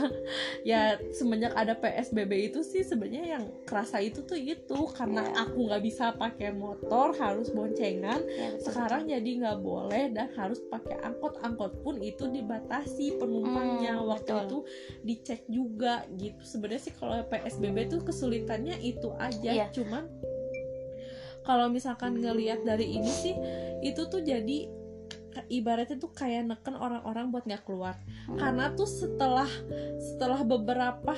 Ya 0.61 0.82
semenjak 1.11 1.53
ada 1.53 1.73
PSBB 1.75 2.51
itu 2.53 2.59
sih 2.61 2.81
sebenarnya 2.81 3.39
yang 3.39 3.45
kerasa 3.63 3.99
itu 3.99 4.23
tuh 4.23 4.37
itu. 4.37 4.79
Karena 4.93 5.23
Iya. 5.23 5.47
aku 5.47 5.57
nggak 5.69 5.83
bisa 5.83 6.05
pakai 6.15 6.49
motor 6.53 7.13
harus 7.17 7.49
boncengan. 7.49 8.21
Ya, 8.23 8.55
betul, 8.55 8.63
sekarang 8.69 9.01
jadi 9.09 9.29
nggak 9.43 9.59
boleh 9.59 10.03
dan 10.13 10.27
harus 10.33 10.59
pakai 10.67 10.97
angkot. 11.01 11.39
Angkot 11.41 11.73
pun 11.81 11.99
itu 11.99 12.27
dibatasi 12.27 13.17
penumpangnya. 13.17 13.99
Hmm, 13.99 14.09
waktu 14.09 14.33
betul. 14.33 14.43
itu 14.45 14.59
dicek 15.03 15.41
juga 15.47 16.03
gitu. 16.15 16.41
Sebenarnya 16.43 16.81
sih 16.83 16.93
kalau 16.95 17.19
PSBB 17.27 17.77
itu 17.87 17.97
kesulitannya 18.01 18.79
itu 18.79 19.09
aja. 19.17 19.51
Iya. 19.53 19.67
cuman 19.73 20.05
kalau 21.43 21.67
misalkan 21.67 22.15
ngelihat 22.17 22.63
dari 22.63 22.95
ini 22.95 23.11
sih 23.11 23.35
itu 23.83 24.07
tuh 24.07 24.23
jadi 24.23 24.69
ibaratnya 25.49 25.97
tuh 25.97 26.13
kayak 26.13 26.45
neken 26.45 26.77
orang-orang 26.77 27.33
buat 27.33 27.43
nggak 27.49 27.65
keluar 27.65 27.97
karena 28.37 28.69
tuh 28.77 28.85
setelah 28.85 29.49
setelah 29.97 30.45
beberapa 30.45 31.17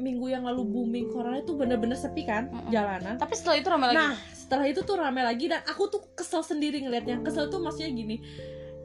minggu 0.00 0.32
yang 0.32 0.48
lalu 0.48 0.64
booming 0.64 1.12
corona 1.12 1.44
itu 1.44 1.52
bener-bener 1.52 1.94
sepi 1.94 2.24
kan 2.24 2.48
jalanan 2.72 3.20
tapi 3.20 3.36
setelah 3.36 3.56
itu 3.60 3.68
ramai 3.68 3.86
lagi 3.92 3.98
Nah, 4.00 4.16
setelah 4.50 4.66
itu 4.66 4.82
tuh 4.82 4.98
rame 4.98 5.22
lagi 5.22 5.46
dan 5.46 5.62
aku 5.62 5.86
tuh 5.86 6.02
kesel 6.10 6.42
sendiri 6.42 6.82
ngelihatnya. 6.82 7.22
Kesel 7.22 7.46
tuh 7.46 7.62
maksudnya 7.62 7.86
gini. 7.94 8.18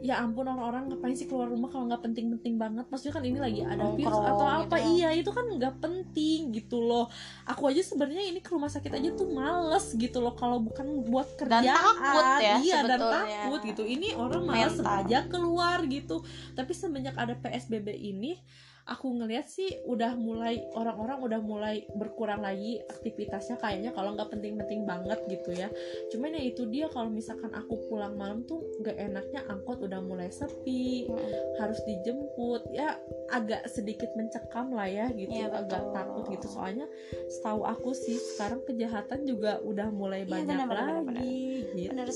Ya 0.05 0.21
ampun 0.21 0.45
orang-orang 0.45 0.93
ngapain 0.93 1.17
sih 1.17 1.25
keluar 1.25 1.49
rumah 1.49 1.73
kalau 1.73 1.89
nggak 1.89 2.05
penting-penting 2.05 2.61
banget? 2.61 2.85
Maksudnya 2.93 3.13
kan 3.17 3.23
ini 3.25 3.39
lagi 3.41 3.61
ada 3.65 3.89
virus 3.97 4.13
atau 4.21 4.45
gitu 4.45 4.69
apa? 4.69 4.75
ya. 4.77 4.85
iya 4.93 5.09
itu 5.17 5.31
kan 5.33 5.45
nggak 5.49 5.75
penting 5.81 6.53
gitu 6.53 6.77
loh. 6.77 7.09
Aku 7.49 7.65
aja 7.65 7.81
sebenarnya 7.81 8.21
ini 8.29 8.39
ke 8.45 8.53
rumah 8.53 8.69
sakit 8.69 8.93
aja 8.93 9.09
tuh 9.17 9.33
males 9.33 9.97
gitu 9.97 10.21
loh 10.21 10.37
kalau 10.37 10.61
bukan 10.61 11.01
buat 11.09 11.25
Dan 11.41 11.65
kerjaan. 11.65 11.73
takut 11.81 12.25
ya, 12.37 12.55
iya 12.61 12.77
dan 12.85 13.01
takut 13.01 13.61
gitu. 13.65 13.81
Ini 13.81 14.13
orang 14.13 14.45
malas 14.45 14.77
Mental. 14.77 15.01
aja 15.01 15.19
keluar 15.25 15.81
gitu. 15.89 16.21
Tapi 16.53 16.71
semenjak 16.77 17.17
ada 17.17 17.33
psbb 17.33 17.89
ini 17.97 18.37
aku 18.85 19.17
ngelihat 19.17 19.49
sih 19.49 19.81
udah 19.89 20.13
mulai 20.13 20.61
orang-orang 20.77 21.17
udah 21.17 21.41
mulai 21.41 21.75
berkurang 21.97 22.45
lagi 22.45 22.77
aktivitasnya 22.85 23.57
kayaknya 23.57 23.89
kalau 23.97 24.13
nggak 24.13 24.29
penting-penting 24.29 24.85
banget 24.85 25.17
gitu 25.25 25.57
ya. 25.57 25.73
Cuman 26.13 26.37
ya 26.37 26.41
itu 26.45 26.69
dia 26.69 26.85
kalau 26.93 27.09
misalkan 27.09 27.49
aku 27.57 27.81
pulang 27.89 28.13
malam 28.13 28.45
tuh 28.45 28.61
nggak 28.85 28.93
enaknya 28.93 29.41
angkot 29.49 29.81
udah 29.81 29.97
mulai 30.05 30.29
sepi 30.29 31.09
Mm-mm. 31.09 31.57
harus 31.57 31.81
dijemput. 31.89 32.69
Ya 32.69 33.01
agak 33.33 33.65
sedikit 33.73 34.13
mencekam 34.13 34.69
lah 34.69 34.85
ya 34.85 35.09
gitu 35.17 35.33
Iya, 35.33 35.49
agak 35.49 35.81
takut 35.89 36.29
gitu. 36.29 36.45
Soalnya 36.45 36.85
setahu 37.25 37.65
aku 37.65 37.89
sih 37.97 38.13
sekarang 38.37 38.61
kejahatan 38.69 39.25
juga 39.25 39.57
udah 39.65 39.89
mulai 39.89 40.29
Iya, 40.29 40.45
banyak 40.45 40.45
benar, 40.61 40.67
benar, 40.69 40.85
benar, 41.01 41.21
lagi 41.25 41.41
gitu. 41.73 41.89
Benar. 41.89 42.07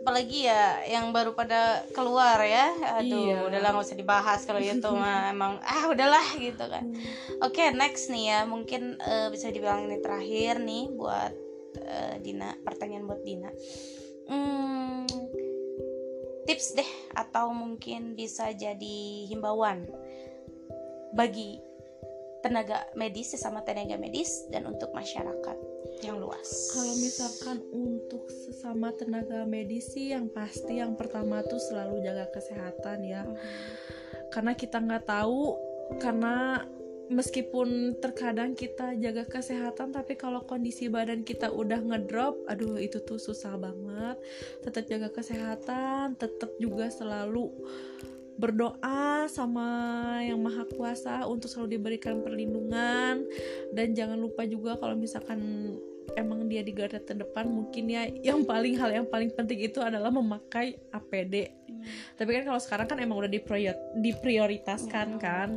apalagi 0.00 0.48
ya 0.48 0.80
yang 0.88 1.12
baru 1.12 1.36
pada 1.36 1.84
keluar 1.92 2.40
ya. 2.40 2.72
Aduh 2.96 3.20
Iya. 3.20 3.52
udahlah 3.52 3.68
nggak 3.76 3.84
usah 3.84 4.00
dibahas 4.00 4.40
kalau 4.48 4.56
itu 4.56 4.88
mah. 4.88 5.28
Emang 5.28 5.60
ah 5.60 5.89
udahlah 5.92 6.26
gitu 6.38 6.64
kan 6.66 6.84
Hmm. 6.90 7.44
oke 7.44 7.62
next 7.74 8.08
nih 8.08 8.24
ya 8.32 8.38
mungkin 8.46 8.96
eh, 8.98 9.28
bisa 9.28 9.50
dibilang 9.50 9.86
ini 9.86 9.98
terakhir 10.00 10.62
nih 10.62 10.90
buat 10.94 11.32
eh, 11.78 12.14
Dina 12.22 12.54
pertanyaan 12.62 13.06
buat 13.06 13.22
Dina 13.22 13.50
Hmm, 14.30 15.10
tips 16.46 16.78
deh 16.78 16.86
atau 17.18 17.50
mungkin 17.50 18.14
bisa 18.14 18.54
jadi 18.54 19.26
himbauan 19.26 19.90
bagi 21.10 21.58
tenaga 22.40 22.86
medis 22.94 23.34
sesama 23.34 23.66
tenaga 23.66 23.98
medis 23.98 24.46
dan 24.54 24.70
untuk 24.70 24.94
masyarakat 24.94 25.58
yang 26.00 26.16
luas 26.16 26.70
Kalau 26.72 26.94
misalkan 26.96 27.58
untuk 27.74 28.24
sesama 28.30 28.94
tenaga 28.94 29.44
medis 29.44 29.90
sih 29.92 30.14
yang 30.14 30.30
pasti 30.30 30.78
yang 30.78 30.94
pertama 30.94 31.42
tuh 31.44 31.60
selalu 31.60 32.00
jaga 32.00 32.30
kesehatan 32.32 33.04
ya. 33.04 33.26
Mhm. 33.26 33.36
Karena 34.30 34.54
kita 34.54 34.78
nggak 34.80 35.10
tahu 35.10 35.58
karena 35.98 36.62
meskipun 37.10 37.98
terkadang 37.98 38.54
kita 38.54 38.94
jaga 39.02 39.26
kesehatan 39.26 39.90
tapi 39.90 40.14
kalau 40.14 40.46
kondisi 40.46 40.86
badan 40.86 41.26
kita 41.26 41.50
udah 41.50 41.82
ngedrop 41.82 42.38
aduh 42.46 42.78
itu 42.78 43.02
tuh 43.02 43.18
susah 43.18 43.58
banget. 43.58 44.16
Tetap 44.62 44.86
jaga 44.86 45.08
kesehatan 45.10 46.14
tetap 46.14 46.54
juga 46.62 46.86
selalu 46.86 47.50
berdoa 48.40 49.28
sama 49.28 49.68
yang 50.24 50.40
maha 50.40 50.64
kuasa 50.72 51.28
untuk 51.28 51.52
selalu 51.52 51.76
diberikan 51.76 52.24
perlindungan. 52.24 53.26
Dan 53.74 53.92
jangan 53.92 54.16
lupa 54.16 54.48
juga 54.48 54.80
kalau 54.80 54.96
misalkan 54.96 55.76
emang 56.14 56.46
dia 56.46 56.60
di 56.60 56.72
garda 56.72 56.98
terdepan 56.98 57.46
mungkin 57.46 57.86
ya 57.86 58.06
yang 58.20 58.42
paling 58.42 58.74
hal 58.74 58.90
yang 58.90 59.06
paling 59.06 59.30
penting 59.30 59.62
itu 59.62 59.78
adalah 59.78 60.10
memakai 60.10 60.78
APD 60.90 61.54
Hmm. 61.70 61.86
tapi 62.18 62.34
kan 62.34 62.44
kalau 62.44 62.60
sekarang 62.60 62.86
kan 62.90 62.98
emang 62.98 63.22
udah 63.22 63.30
diprior- 63.30 63.78
diprioritaskan 63.96 65.16
Hmm. 65.16 65.22
kan 65.22 65.50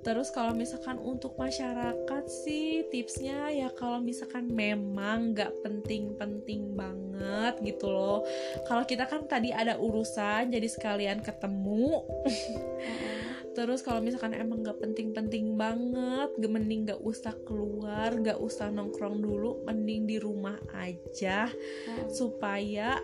terus 0.00 0.30
kalau 0.30 0.54
misalkan 0.54 0.96
untuk 0.96 1.34
masyarakat 1.34 2.24
sih 2.30 2.86
tipsnya 2.88 3.50
ya 3.50 3.68
kalau 3.74 3.98
misalkan 3.98 4.46
memang 4.46 5.34
nggak 5.34 5.50
penting-penting 5.60 6.72
banget 6.72 7.58
gitu 7.60 7.90
loh 7.90 8.22
kalau 8.64 8.86
kita 8.86 9.02
kan 9.04 9.26
tadi 9.26 9.50
ada 9.50 9.74
urusan 9.76 10.54
jadi 10.54 10.68
sekalian 10.70 11.20
ketemu 11.20 12.06
Mhm. 12.06 12.24
terus 13.56 13.80
kalau 13.80 13.98
misalkan 13.98 14.36
emang 14.36 14.60
nggak 14.60 14.76
penting-penting 14.76 15.56
banget 15.56 16.28
gak 16.36 16.52
mending 16.52 16.84
nggak 16.84 17.00
usah 17.00 17.32
keluar 17.42 18.12
nggak 18.12 18.36
usah 18.36 18.68
nongkrong 18.68 19.18
dulu 19.18 19.64
mending 19.64 20.04
di 20.04 20.20
rumah 20.20 20.60
aja 20.76 21.48
Mhm. 21.48 22.12
supaya 22.12 23.00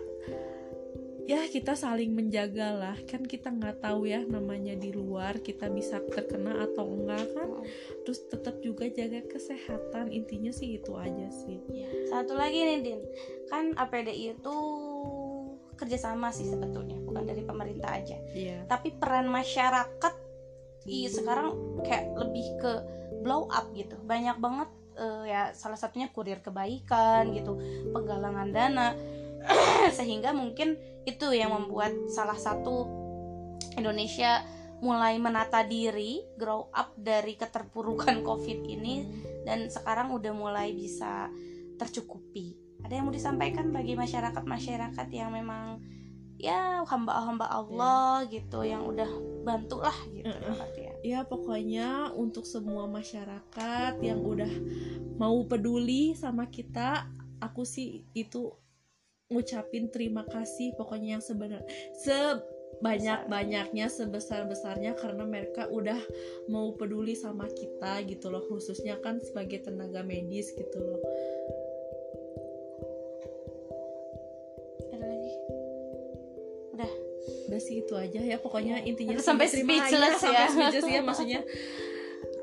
ya 1.23 1.39
kita 1.47 1.73
saling 1.73 2.13
menjaga 2.13 2.75
lah. 2.75 2.97
Kan 3.07 3.23
kita 3.23 3.49
nggak 3.49 3.79
tahu 3.79 4.11
ya 4.11 4.27
namanya 4.27 4.75
di 4.75 4.91
luar 4.91 5.39
kita 5.39 5.71
bisa 5.71 6.03
terkena 6.05 6.67
atau 6.67 6.85
enggak 6.85 7.25
kan. 7.33 7.49
Mhm. 7.49 7.65
terus 8.03 8.27
tetap 8.27 8.59
juga 8.59 8.91
jaga 8.91 9.23
kesehatan. 9.25 10.11
Intinya 10.11 10.51
sih 10.51 10.77
itu 10.77 10.93
aja 10.99 11.31
sih. 11.31 11.63
Ya, 11.71 11.87
satu 12.11 12.35
lagi 12.35 12.59
nih 12.59 12.79
Din, 12.83 13.01
kan 13.47 13.71
APD 13.79 14.11
itu 14.35 14.57
kerjasama 15.73 16.31
sih 16.31 16.47
sebetulnya, 16.47 16.99
bukan 17.01 17.23
dari 17.23 17.43
pemerintah 17.43 17.91
aja. 17.95 18.19
iya. 18.35 18.67
Tapi 18.67 18.91
peran 18.93 19.27
masyarakat 19.27 20.15
i 20.87 21.07
sekarang 21.07 21.55
kayak 21.87 22.15
lebih 22.19 22.47
ke 22.59 22.73
blow 23.23 23.47
up 23.49 23.71
gitu. 23.73 23.95
Banyak 24.03 24.37
banget 24.43 24.69
eh, 24.99 25.25
ya 25.31 25.43
salah 25.55 25.79
satunya 25.79 26.11
kurir 26.11 26.43
kebaikan 26.43 27.33
gitu, 27.33 27.57
penggalangan 27.95 28.51
dana, 28.51 28.89
sehingga 29.99 30.35
mungkin 30.35 30.77
itu 31.07 31.31
yang 31.35 31.55
membuat 31.55 31.95
salah 32.11 32.39
satu 32.39 32.87
Indonesia 33.79 34.43
mulai 34.83 35.15
menata 35.23 35.63
diri, 35.63 36.27
grow 36.35 36.67
up 36.75 36.99
dari 36.99 37.39
keterpurukan 37.39 38.23
COVID 38.29 38.59
ini 38.67 39.07
dan 39.47 39.71
sekarang 39.71 40.11
udah 40.11 40.35
mulai 40.35 40.75
bisa 40.75 41.31
tercukupi. 41.79 42.59
Ada 42.83 42.99
yang 42.99 43.07
mau 43.07 43.15
disampaikan 43.15 43.71
bagi 43.71 43.95
masyarakat-masyarakat 43.95 45.07
yang 45.15 45.31
memang 45.31 45.79
ya 46.43 46.83
hamba-hamba 46.83 47.47
Allah 47.47 48.27
gitu 48.27 48.67
yang 48.67 48.83
udah 48.83 49.07
bantu 49.47 49.79
lah 49.79 49.95
gitu 50.11 50.27
Mm-mm. 50.27 50.59
artinya. 50.59 50.95
ya 51.07 51.23
pokoknya 51.23 52.11
untuk 52.19 52.43
semua 52.43 52.91
masyarakat 52.91 54.03
yang 54.03 54.19
udah 54.19 54.51
mau 55.23 55.39
peduli 55.47 56.19
sama 56.19 56.51
kita 56.51 57.07
aku 57.39 57.63
sih 57.63 58.03
itu 58.19 58.51
ngucapin 59.31 59.87
terima 59.95 60.27
kasih 60.27 60.75
pokoknya 60.75 61.19
yang 61.19 61.25
sebenarnya 61.25 61.63
sebanyak 62.03 63.31
banyaknya 63.31 63.87
sebesar 63.87 64.43
besarnya 64.51 64.99
karena 64.99 65.23
mereka 65.23 65.71
udah 65.71 65.99
mau 66.51 66.75
peduli 66.75 67.15
sama 67.15 67.47
kita 67.55 68.03
gitu 68.11 68.35
loh 68.35 68.43
khususnya 68.51 68.99
kan 68.99 69.23
sebagai 69.23 69.63
tenaga 69.63 70.03
medis 70.03 70.51
gitu 70.59 70.79
loh 70.83 71.01
udah 77.53 77.61
sih 77.61 77.77
itu 77.79 77.93
aja 77.93 78.19
ya. 78.19 78.37
Pokoknya 78.37 78.81
intinya 78.81 79.13
Udah 79.13 79.23
sampai 79.23 79.47
terima 79.47 79.77
aja, 79.77 79.85
speechless 79.85 80.17
sampai 80.17 80.33
ya. 80.35 80.49
speechless 80.49 80.87
ya. 80.89 81.01
Maksudnya 81.09 81.41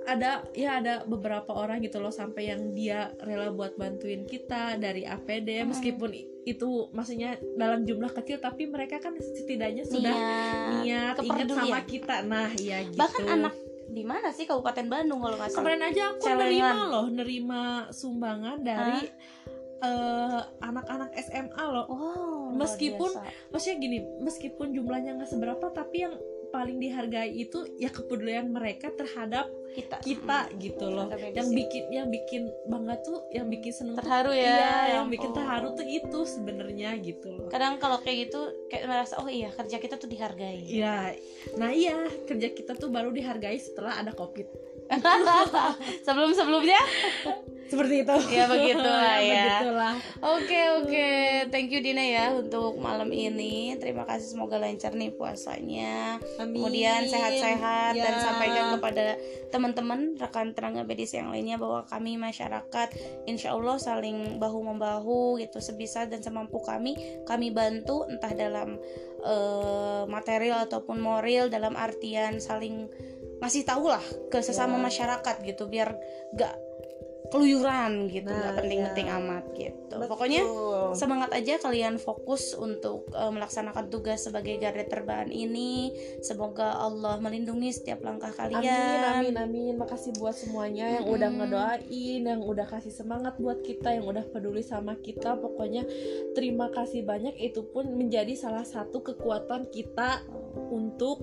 ada 0.06 0.42
ya 0.54 0.82
ada 0.82 1.06
beberapa 1.06 1.54
orang 1.54 1.82
gitu 1.82 1.98
loh 1.98 2.10
sampai 2.10 2.50
yang 2.50 2.74
dia 2.74 3.14
rela 3.22 3.50
buat 3.50 3.74
bantuin 3.74 4.26
kita 4.26 4.74
dari 4.76 5.06
APD 5.06 5.62
Mm-mm. 5.62 5.70
meskipun 5.70 6.10
i- 6.12 6.26
itu 6.48 6.66
maksudnya 6.90 7.38
dalam 7.54 7.86
jumlah 7.86 8.10
kecil 8.12 8.38
tapi 8.38 8.66
mereka 8.66 8.98
kan 8.98 9.14
setidaknya 9.14 9.86
sudah 9.86 10.10
Niat, 10.10 10.82
niat 10.82 11.16
ingat 11.22 11.48
sama 11.52 11.80
kita. 11.84 12.16
Nah 12.24 12.50
iya 12.56 12.82
gitu. 12.84 12.98
Bahkan 12.98 13.24
anak 13.28 13.54
di 13.86 14.02
mana 14.02 14.30
sih? 14.30 14.46
Kabupaten 14.46 14.86
Bandung 14.88 15.22
kalau 15.22 15.38
nggak 15.38 15.50
salah. 15.50 15.62
kemarin 15.62 15.82
aja 15.84 16.02
aku 16.08 16.22
Celengan. 16.22 16.42
nerima 16.42 16.70
loh 16.88 17.06
nerima 17.08 17.62
sumbangan 17.92 18.58
dari 18.62 18.98
eh, 19.06 19.10
anak-anak 20.60 21.10
SMA 21.18 21.64
loh 21.66 21.86
Wow, 21.86 22.52
Meskipun- 22.54 23.14
biasa. 23.14 23.50
maksudnya 23.50 23.78
gini 23.80 23.98
meskipun 24.20 24.68
jumlahnya 24.72 25.16
nggak 25.16 25.30
seberapa 25.30 25.66
tapi 25.70 25.98
yang 26.02 26.16
paling 26.50 26.78
dihargai 26.78 27.30
itu 27.32 27.62
ya 27.78 27.88
kepedulian 27.88 28.50
mereka 28.50 28.90
terhadap 28.92 29.46
kita 29.70 30.02
kita 30.02 30.50
Mm. 30.50 30.58
gitu 30.60 30.86
loh 30.88 31.06
Tenaga 31.06 31.22
medis 31.24 31.38
yang 31.38 31.48
ya. 31.48 31.56
bikin 31.56 31.84
yang 31.92 32.08
bikin 32.10 32.42
bangga 32.66 32.96
tuh 33.00 33.22
yang 33.30 33.48
bikin 33.48 33.70
seneng 33.70 33.94
tuh 33.94 34.02
terharu 34.02 34.32
ya. 34.32 34.42
iya 34.42 34.58
ya 34.58 34.74
yang 34.98 35.08
bikin 35.08 35.30
ampun. 35.30 35.38
terharu 35.38 35.68
tuh 35.72 35.86
itu 35.88 36.20
sebenarnya 36.26 36.90
gitu 36.98 37.28
loh 37.30 37.48
Kadang 37.48 37.78
kalau 37.78 38.02
kayak 38.02 38.18
gitu 38.26 38.42
kayak 38.66 38.82
merasa 38.84 39.14
oh 39.18 39.30
iya 39.30 39.50
kerja 39.52 39.78
kita 39.78 39.96
tuh 39.96 40.10
dihargai. 40.10 40.58
Iya, 40.60 41.14
nah 41.56 41.70
iya 41.70 41.98
kerja 42.24 42.50
kita 42.50 42.74
tuh 42.74 42.90
baru 42.90 43.10
dihargai 43.10 43.56
setelah 43.56 43.94
ada 43.96 44.10
covid 44.12 44.50
Sebelum 46.02 46.34
sebelumnya 46.34 46.82
seperti 47.70 48.02
itu 48.02 48.16
Ya, 48.28 48.46
begitulah 48.46 49.16
ya. 49.24 49.46
begitulah. 49.62 49.94
Oke 50.20 50.60
oke, 50.76 51.10
thank 51.48 51.70
you 51.70 51.80
Dina 51.80 52.02
ya 52.02 52.26
untuk 52.34 52.76
malam 52.76 53.10
ini. 53.10 53.78
Terima 53.78 54.04
kasih 54.04 54.34
semoga 54.34 54.58
lancar 54.58 54.92
nih 54.92 55.14
puasanya. 55.14 56.18
Amin. 56.36 56.60
Kemudian 56.60 57.06
sehat-sehat 57.06 57.94
dan 57.94 58.14
Ya. 58.14 58.22
sampaikan 58.22 58.66
kepada 58.74 59.16
teman-teman 59.48 60.00
rekan 60.16 60.52
tenaga 60.52 60.82
medis 60.82 61.12
yang 61.12 61.30
lainnya 61.30 61.56
bahwa 61.56 61.86
kami 61.86 62.18
masyarakat 62.18 62.88
insya 63.24 63.54
Allah 63.54 63.78
saling 63.78 64.38
bahu 64.38 64.66
membahu 64.66 65.38
gitu 65.38 65.58
sebisa 65.60 66.04
dan 66.04 66.20
semampu 66.20 66.60
kami 66.60 66.98
kami 67.24 67.50
bantu 67.50 68.04
entah 68.06 68.34
dalam 68.34 68.82
eh, 69.20 70.04
material 70.06 70.64
ataupun 70.64 70.98
moral 70.98 71.48
dalam 71.48 71.76
artian 71.76 72.40
saling 72.40 72.88
ngasih 73.40 73.64
tahu 73.64 73.88
lah 73.88 74.04
ke 74.28 74.40
sesama 74.40 74.76
Ya. 74.76 74.84
masyarakat 74.84 75.36
gitu 75.44 75.68
biar 75.68 75.96
gak 76.34 76.56
keluyuran 77.30 78.10
gitu 78.10 78.28
nggak 78.28 78.46
Nah, 78.50 78.58
penting-penting 78.58 79.08
ya. 79.08 79.18
amat 79.18 79.44
gitu 79.54 79.94
Betul. 79.94 80.08
pokoknya 80.10 80.42
semangat 80.94 81.30
aja 81.32 81.58
kalian 81.58 81.96
fokus 81.98 82.54
untuk 82.54 83.10
eh, 83.12 83.30
melaksanakan 83.30 83.86
tugas 83.88 84.26
sebagai 84.26 84.58
garda 84.58 84.84
terdepan 84.84 85.30
ini 85.30 85.94
semoga 86.20 86.76
Allah 86.76 87.18
melindungi 87.18 87.70
setiap 87.70 88.02
langkah 88.02 88.34
kalian 88.34 88.60
Amin, 88.60 89.02
amin, 89.04 89.36
amin. 89.38 89.74
Makasih 89.78 90.18
buat 90.18 90.34
semuanya 90.34 91.00
yang 91.00 91.06
udah 91.08 91.30
Mm-mm. 91.30 91.40
ngedoain, 91.46 92.22
yang 92.26 92.42
udah 92.42 92.66
kasih 92.66 92.92
semangat 92.92 93.38
buat 93.38 93.62
kita, 93.62 93.96
yang 93.96 94.06
udah 94.06 94.26
peduli 94.28 94.60
sama 94.60 94.98
kita. 94.98 95.38
Pokoknya 95.38 95.86
terima 96.34 96.68
kasih 96.70 97.06
banyak. 97.06 97.38
Itu 97.38 97.70
pun 97.70 97.88
menjadi 97.94 98.36
salah 98.36 98.66
satu 98.66 99.00
kekuatan 99.02 99.70
kita 99.70 100.26
untuk 100.70 101.22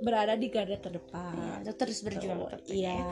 berada 0.00 0.34
di 0.34 0.48
garda 0.48 0.76
terdepan. 0.76 1.60
Ya, 1.64 1.72
terus 1.76 2.00
berjuang 2.00 2.48
tetap 2.48 2.64
Iya. 2.68 2.96
ya. 2.96 3.04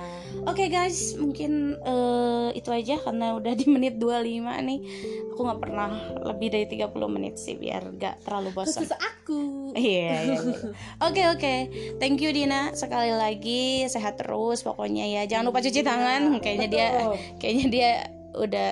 Oke 0.48 0.68
guys, 0.68 1.14
mungkin 1.14 1.76
eh, 1.78 2.48
itu 2.56 2.72
aja 2.72 2.96
karena 3.00 3.36
udah 3.36 3.52
di 3.52 3.66
menit 3.68 4.00
25 4.00 4.58
nih. 4.64 4.78
Aku 5.32 5.40
nggak 5.44 5.60
pernah 5.60 5.90
lebih 6.32 6.48
dari 6.48 6.66
30 6.66 7.08
menit 7.12 7.36
sih 7.36 7.54
biar 7.54 7.92
nggak 7.92 8.24
terlalu 8.24 8.50
bosan. 8.56 8.82
Khusus 8.82 8.94
aku. 8.96 9.72
Iya, 9.76 10.12
iya, 10.24 10.38
iya. 10.40 10.58
Oke, 11.04 11.22
oke. 11.28 11.54
Thank 12.00 12.24
you 12.24 12.32
Dina 12.32 12.72
sekali 12.72 13.12
lagi. 13.12 13.84
Sehat 13.86 14.16
terus 14.16 14.64
pokoknya 14.64 15.04
ya. 15.04 15.22
Jangan 15.28 15.52
lupa 15.52 15.60
cuci 15.60 15.84
tangan. 15.84 16.40
Kayaknya 16.40 16.68
dia 16.72 16.86
kayaknya 17.36 17.66
dia 17.68 17.90
udah 18.32 18.68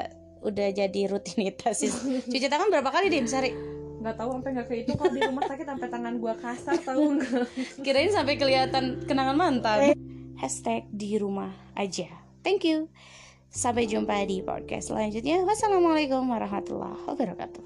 udah 0.47 0.69
jadi 0.73 1.01
rutinitas 1.11 1.83
sih. 1.83 1.91
Cuci 2.33 2.47
tangan 2.47 2.71
berapa 2.71 2.87
kali 2.95 3.11
Din 3.11 3.27
sehari? 3.27 3.76
Nggak 3.97 4.17
tahu 4.17 4.29
sampai 4.39 4.51
nggak 4.57 4.69
kehitung 4.69 4.97
kalau 5.01 5.13
di 5.13 5.23
rumah 5.25 5.45
sakit 5.49 5.67
sampai 5.67 5.89
tangan 5.89 6.15
gua 6.21 6.35
kasar 6.37 6.77
tahu 6.81 7.17
nggak 7.17 7.45
Kirain 7.85 8.13
sampai 8.13 8.35
kelihatan 8.37 9.05
kenangan 9.09 9.37
mantan. 9.37 9.97
Hashtag 10.37 10.85
di 10.93 11.17
rumah 11.17 11.53
aja. 11.73 12.09
Thank 12.45 12.69
you. 12.69 12.93
Sampai 13.49 13.89
jumpa 13.89 14.21
di 14.29 14.45
podcast 14.45 14.93
selanjutnya. 14.93 15.41
Wassalamualaikum 15.49 16.29
warahmatullahi 16.29 17.09
wabarakatuh. 17.09 17.65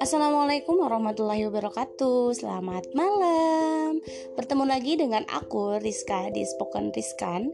Assalamualaikum 0.00 0.80
warahmatullahi 0.80 1.44
wabarakatuh. 1.52 2.32
Selamat 2.32 2.88
malam. 2.96 4.00
Bertemu 4.32 4.64
lagi 4.64 4.96
dengan 4.96 5.28
aku 5.28 5.76
Rizka 5.76 6.32
di 6.32 6.40
Spoken 6.40 6.88
Rizkan 6.88 7.52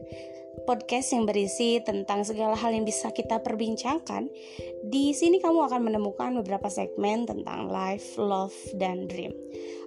Podcast 0.63 1.11
yang 1.11 1.27
berisi 1.27 1.83
tentang 1.83 2.23
segala 2.23 2.55
hal 2.55 2.71
yang 2.71 2.87
bisa 2.87 3.11
kita 3.11 3.43
perbincangkan. 3.43 4.31
Di 4.79 5.11
sini 5.11 5.43
kamu 5.43 5.67
akan 5.67 5.91
menemukan 5.91 6.39
beberapa 6.39 6.71
segmen 6.71 7.27
tentang 7.27 7.67
life, 7.67 8.15
love, 8.15 8.55
dan 8.79 9.11
dream. 9.11 9.35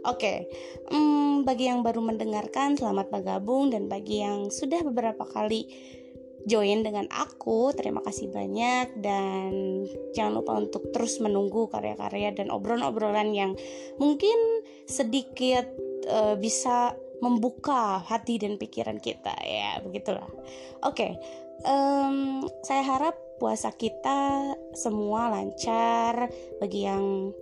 Oke, 0.05 0.45
hmm, 0.93 1.49
bagi 1.49 1.65
yang 1.65 1.81
baru 1.81 2.05
mendengarkan 2.05 2.77
selamat 2.77 3.09
bergabung. 3.09 3.73
Dan 3.73 3.89
bagi 3.89 4.21
yang 4.21 4.53
sudah 4.53 4.85
beberapa 4.85 5.25
kali 5.25 5.65
join 6.49 6.85
dengan 6.85 7.09
aku. 7.13 7.73
Terima 7.77 8.01
kasih 8.05 8.33
banyak 8.33 9.01
dan 9.01 9.85
jangan 10.17 10.41
lupa 10.41 10.53
untuk 10.57 10.89
terus 10.93 11.21
menunggu 11.21 11.69
karya-karya 11.69 12.33
dan 12.37 12.49
obrolan-obrolan 12.49 13.33
yang 13.33 13.53
mungkin 14.01 14.65
sedikit 14.89 15.67
eh, 16.07 16.37
bisa 16.41 16.97
membuka 17.21 18.01
hati 18.01 18.41
dan 18.41 18.57
pikiran 18.57 18.97
kita 18.97 19.37
ya 19.45 19.79
begitulah. 19.85 20.25
Oke, 20.89 21.21
em, 21.69 22.49
saya 22.65 22.83
harap 22.85 23.15
puasa 23.37 23.73
kita 23.73 24.53
semua 24.73 25.29
lancar 25.29 26.29
bagi 26.61 26.89
yang 26.89 27.33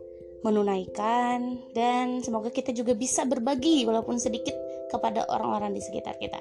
menunaikan 0.42 1.58
dan 1.74 2.22
semoga 2.22 2.54
kita 2.54 2.70
juga 2.70 2.94
bisa 2.94 3.26
berbagi 3.26 3.82
walaupun 3.82 4.22
sedikit 4.22 4.54
kepada 4.86 5.26
orang-orang 5.26 5.74
di 5.74 5.82
sekitar 5.82 6.14
kita. 6.18 6.38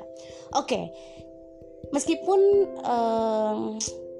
Oke, 0.53 0.93
meskipun 1.91 2.39
em, 2.83 3.59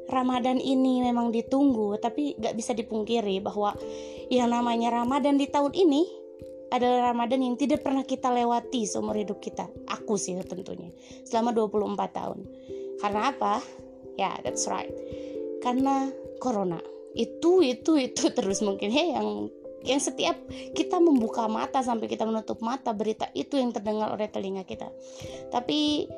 Ramadan 0.07 0.57
ini 0.57 1.03
memang 1.03 1.35
ditunggu, 1.35 1.99
tapi 1.99 2.39
gak 2.39 2.55
bisa 2.55 2.71
dipungkiri 2.71 3.43
bahwa 3.43 3.75
yang 4.31 4.51
namanya 4.51 5.03
Ramadan 5.03 5.35
di 5.35 5.51
tahun 5.51 5.75
ini 5.75 6.07
adalah 6.71 7.11
Ramadan 7.11 7.43
yang 7.43 7.55
tidak 7.55 7.83
pernah 7.83 8.03
kita 8.03 8.31
lewati 8.31 8.87
seumur 8.87 9.15
hidup 9.15 9.39
kita. 9.39 9.67
Aku 9.87 10.19
sih 10.19 10.35
tentunya 10.43 10.91
selama 11.27 11.55
24 11.55 11.95
tahun. 12.11 12.39
Karena 12.99 13.31
apa? 13.31 13.63
Ya, 14.19 14.35
that's 14.43 14.67
right. 14.67 14.91
Karena 15.63 16.11
corona. 16.43 16.79
Itu 17.15 17.63
itu 17.63 17.95
itu 17.99 18.31
terus 18.37 18.63
mungkin 18.63 18.91
ya 18.91 19.19
yang 19.19 19.51
yang 19.85 20.01
setiap 20.03 20.35
kita 20.75 20.99
membuka 20.99 21.47
mata 21.47 21.79
sampai 21.79 22.11
kita 22.11 22.27
menutup 22.27 22.59
mata 22.59 22.91
berita 22.91 23.31
itu 23.31 23.55
yang 23.55 23.71
terdengar 23.71 24.11
oleh 24.11 24.27
telinga 24.27 24.67
kita. 24.67 24.91
Tapi 25.53 26.09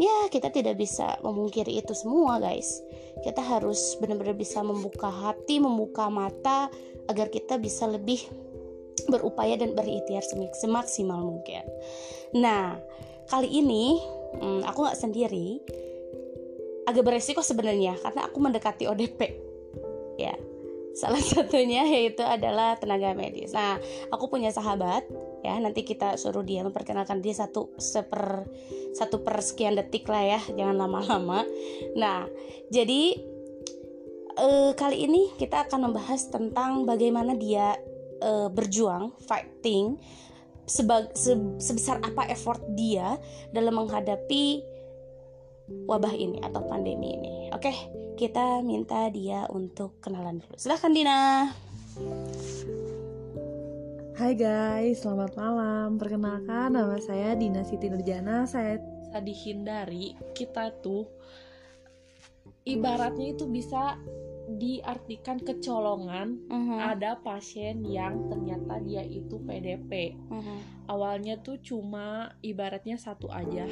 ya 0.00 0.32
kita 0.32 0.48
tidak 0.48 0.80
bisa 0.80 1.20
memungkiri 1.20 1.76
itu 1.76 1.92
semua 1.92 2.40
guys. 2.40 2.80
Kita 3.20 3.44
harus 3.44 4.00
benar-benar 4.00 4.32
bisa 4.32 4.64
membuka 4.64 5.12
hati 5.12 5.60
membuka 5.60 6.08
mata 6.08 6.72
agar 7.06 7.28
kita 7.28 7.60
bisa 7.60 7.84
lebih 7.84 8.24
berupaya 9.12 9.60
dan 9.60 9.76
berikhtiar 9.76 10.24
semak- 10.24 10.56
semaksimal 10.56 11.20
mungkin. 11.20 11.60
Nah 12.32 12.80
kali 13.28 13.60
ini 13.60 14.00
hmm, 14.40 14.64
aku 14.64 14.88
nggak 14.88 15.00
sendiri. 15.00 15.60
Agak 16.88 17.06
beresiko 17.06 17.44
sebenarnya 17.44 18.00
karena 18.00 18.26
aku 18.26 18.40
mendekati 18.40 18.88
ODP 18.88 19.20
ya 20.16 20.34
salah 20.96 21.22
satunya 21.32 21.86
yaitu 21.86 22.24
adalah 22.24 22.74
tenaga 22.80 23.12
medis. 23.12 23.52
Nah 23.52 23.76
aku 24.08 24.32
punya 24.32 24.48
sahabat 24.48 25.04
ya 25.40 25.56
nanti 25.56 25.84
kita 25.84 26.20
suruh 26.20 26.44
dia 26.44 26.60
memperkenalkan 26.60 27.24
dia 27.24 27.32
satu 27.32 27.72
seper 27.80 28.44
satu 28.92 29.24
per 29.24 29.40
sekian 29.40 29.76
detik 29.76 30.04
lah 30.08 30.38
ya 30.38 30.40
jangan 30.54 30.76
lama-lama. 30.86 31.44
Nah 31.96 32.28
jadi 32.68 33.16
eh, 34.36 34.72
kali 34.76 34.96
ini 35.08 35.32
kita 35.36 35.68
akan 35.68 35.90
membahas 35.90 36.28
tentang 36.28 36.84
bagaimana 36.84 37.36
dia 37.36 37.76
eh, 38.20 38.48
berjuang 38.52 39.16
fighting 39.24 39.96
sebag- 40.68 41.16
se- 41.16 41.56
sebesar 41.58 41.98
apa 42.04 42.28
effort 42.30 42.60
dia 42.76 43.16
dalam 43.50 43.74
menghadapi 43.80 44.62
wabah 45.86 46.14
ini 46.14 46.42
atau 46.42 46.66
pandemi 46.66 47.16
ini. 47.16 47.36
Oke 47.54 47.72
kita 48.20 48.60
minta 48.60 49.08
dia 49.08 49.48
untuk 49.48 49.96
kenalan 50.04 50.44
dulu. 50.44 50.54
Silahkan 50.60 50.92
Dina 50.92 51.48
Hai 54.20 54.36
guys, 54.36 55.00
selamat 55.00 55.32
malam. 55.32 55.96
Perkenalkan 55.96 56.76
nama 56.76 57.00
saya 57.00 57.32
Dina 57.32 57.64
Siti 57.64 57.88
Nurjana. 57.88 58.44
Saya 58.44 58.76
bisa 58.76 59.16
dihindari 59.16 60.12
kita 60.36 60.76
tuh 60.84 61.08
ibaratnya 62.68 63.32
itu 63.32 63.48
bisa 63.48 63.96
diartikan 64.60 65.40
kecolongan 65.40 66.36
Mhm, 66.52 66.78
ada 66.84 67.16
pasien 67.16 67.80
yang 67.80 68.28
ternyata 68.28 68.76
dia 68.84 69.00
itu 69.08 69.40
PDP. 69.40 70.12
mhm, 70.12 70.84
Awalnya 70.92 71.40
tuh 71.40 71.56
cuma 71.64 72.36
ibaratnya 72.44 73.00
satu 73.00 73.32
aja. 73.32 73.64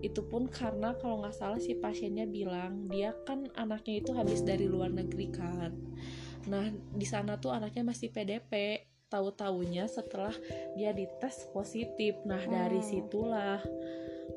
Itu 0.00 0.24
pun 0.24 0.48
karena 0.48 0.96
kalau 0.96 1.20
nggak 1.20 1.36
salah 1.36 1.60
si 1.60 1.76
pasiennya 1.76 2.24
bilang 2.24 2.88
dia 2.88 3.12
kan 3.28 3.44
anaknya 3.60 4.00
itu 4.00 4.16
habis 4.16 4.40
dari 4.40 4.64
luar 4.64 4.88
negeri 4.88 5.28
kan. 5.28 5.76
Nah 6.48 6.64
di 6.72 7.04
sana 7.04 7.36
tuh 7.36 7.52
anaknya 7.52 7.84
masih 7.84 8.08
PDP. 8.08 8.88
Tahu-taunya 9.10 9.90
setelah 9.90 10.32
dia 10.78 10.94
dites 10.94 11.50
positif. 11.50 12.16
Nah 12.22 12.40
dari 12.46 12.78
Hmm. 12.78 12.88
situlah 12.88 13.58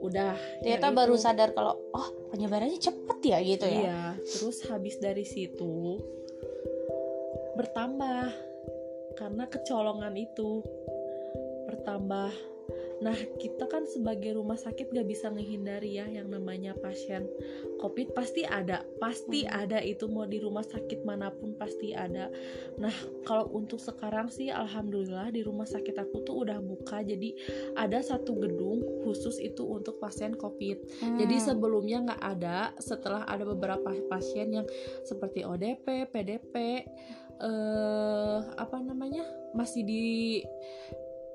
udah 0.04 0.36
ternyata 0.60 0.90
ya 0.92 0.98
baru 1.00 1.16
itu. 1.16 1.24
sadar 1.24 1.50
kalau 1.56 1.80
oh 1.96 2.08
penyebarannya 2.34 2.76
cepet 2.76 3.20
ya 3.24 3.38
gitu 3.40 3.64
ya 3.64 3.80
Iya, 3.88 4.02
terus 4.20 4.60
habis 4.68 5.00
dari 5.00 5.24
situ 5.24 5.96
bertambah 7.56 8.34
karena 9.16 9.48
kecolongan 9.48 10.12
itu 10.18 10.60
bertambah. 11.72 12.34
Nah, 13.04 13.18
kita 13.36 13.68
kan 13.68 13.84
sebagai 13.84 14.39
rumah 14.39 14.56
sakit 14.56 14.96
gak 14.96 15.04
bisa 15.04 15.28
menghindari 15.28 16.00
ya 16.00 16.08
yang 16.08 16.32
namanya 16.32 16.72
pasien 16.80 17.28
COVID 17.84 18.16
pasti 18.16 18.48
ada, 18.48 18.88
pasti 19.04 19.44
Hmm. 19.44 19.68
ada 19.68 19.84
itu 19.84 20.08
mau 20.08 20.24
di 20.24 20.39
rumah 20.39 20.63
sakit 20.63 21.04
mana 21.04 21.28
pun 21.36 21.60
pasti 21.60 21.92
ada. 21.92 22.32
Nah, 22.80 22.96
kalau 23.28 23.52
untuk 23.52 23.84
sekarang 23.84 24.32
sih 24.32 24.48
alhamdulillah 24.48 25.36
di 25.36 25.44
rumah 25.44 25.68
sakit 25.68 26.00
aku 26.00 26.24
tuh 26.24 26.48
udah 26.48 26.63
buka 26.63 27.04
jadi 27.04 27.36
ada 27.76 28.00
satu 28.00 28.39
gedung 28.39 29.04
khusus 29.04 29.36
itu 29.44 29.68
untuk 29.68 30.00
pasien 30.00 30.39
COVID. 30.39 31.04
Hmm. 31.04 31.20
Jadi 31.20 31.36
sebelumnya 31.44 32.08
nggak 32.08 32.24
ada, 32.24 32.72
setelah 32.80 33.28
ada 33.28 33.44
beberapa 33.44 33.92
pasien 34.08 34.56
yang 34.56 34.68
seperti 35.04 35.44
ODP, 35.44 36.08
PDP, 36.08 36.88
eh 37.44 38.39
apa 38.56 38.78
namanya 38.80 39.28
masih 39.52 39.84
di 39.84 40.39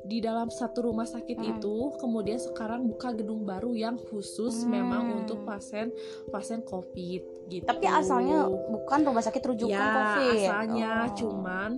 di 0.09 0.19
dalam 0.19 0.49
satu 0.49 0.89
rumah 0.89 1.05
sakit 1.05 1.37
Hmm. 1.37 1.51
itu 1.55 1.77
kemudian 2.01 2.41
sekarang 2.41 2.89
buka 2.89 3.13
gedung 3.13 3.45
baru 3.45 3.77
yang 3.77 4.01
khusus 4.01 4.65
Hmm. 4.65 4.73
memang 4.73 5.05
untuk 5.21 5.45
pasien 5.45 5.93
pasien 6.29 6.65
covid 6.65 7.21
gitu 7.47 7.63
Tapi 7.63 7.85
asalnya 7.85 8.49
bukan 8.49 9.05
rumah 9.05 9.21
sakit 9.21 9.45
rujukan 9.45 9.77
ya 9.77 9.93
COVID. 9.95 10.33
asalnya 10.41 10.93
Oh. 11.05 11.13
cuman 11.15 11.73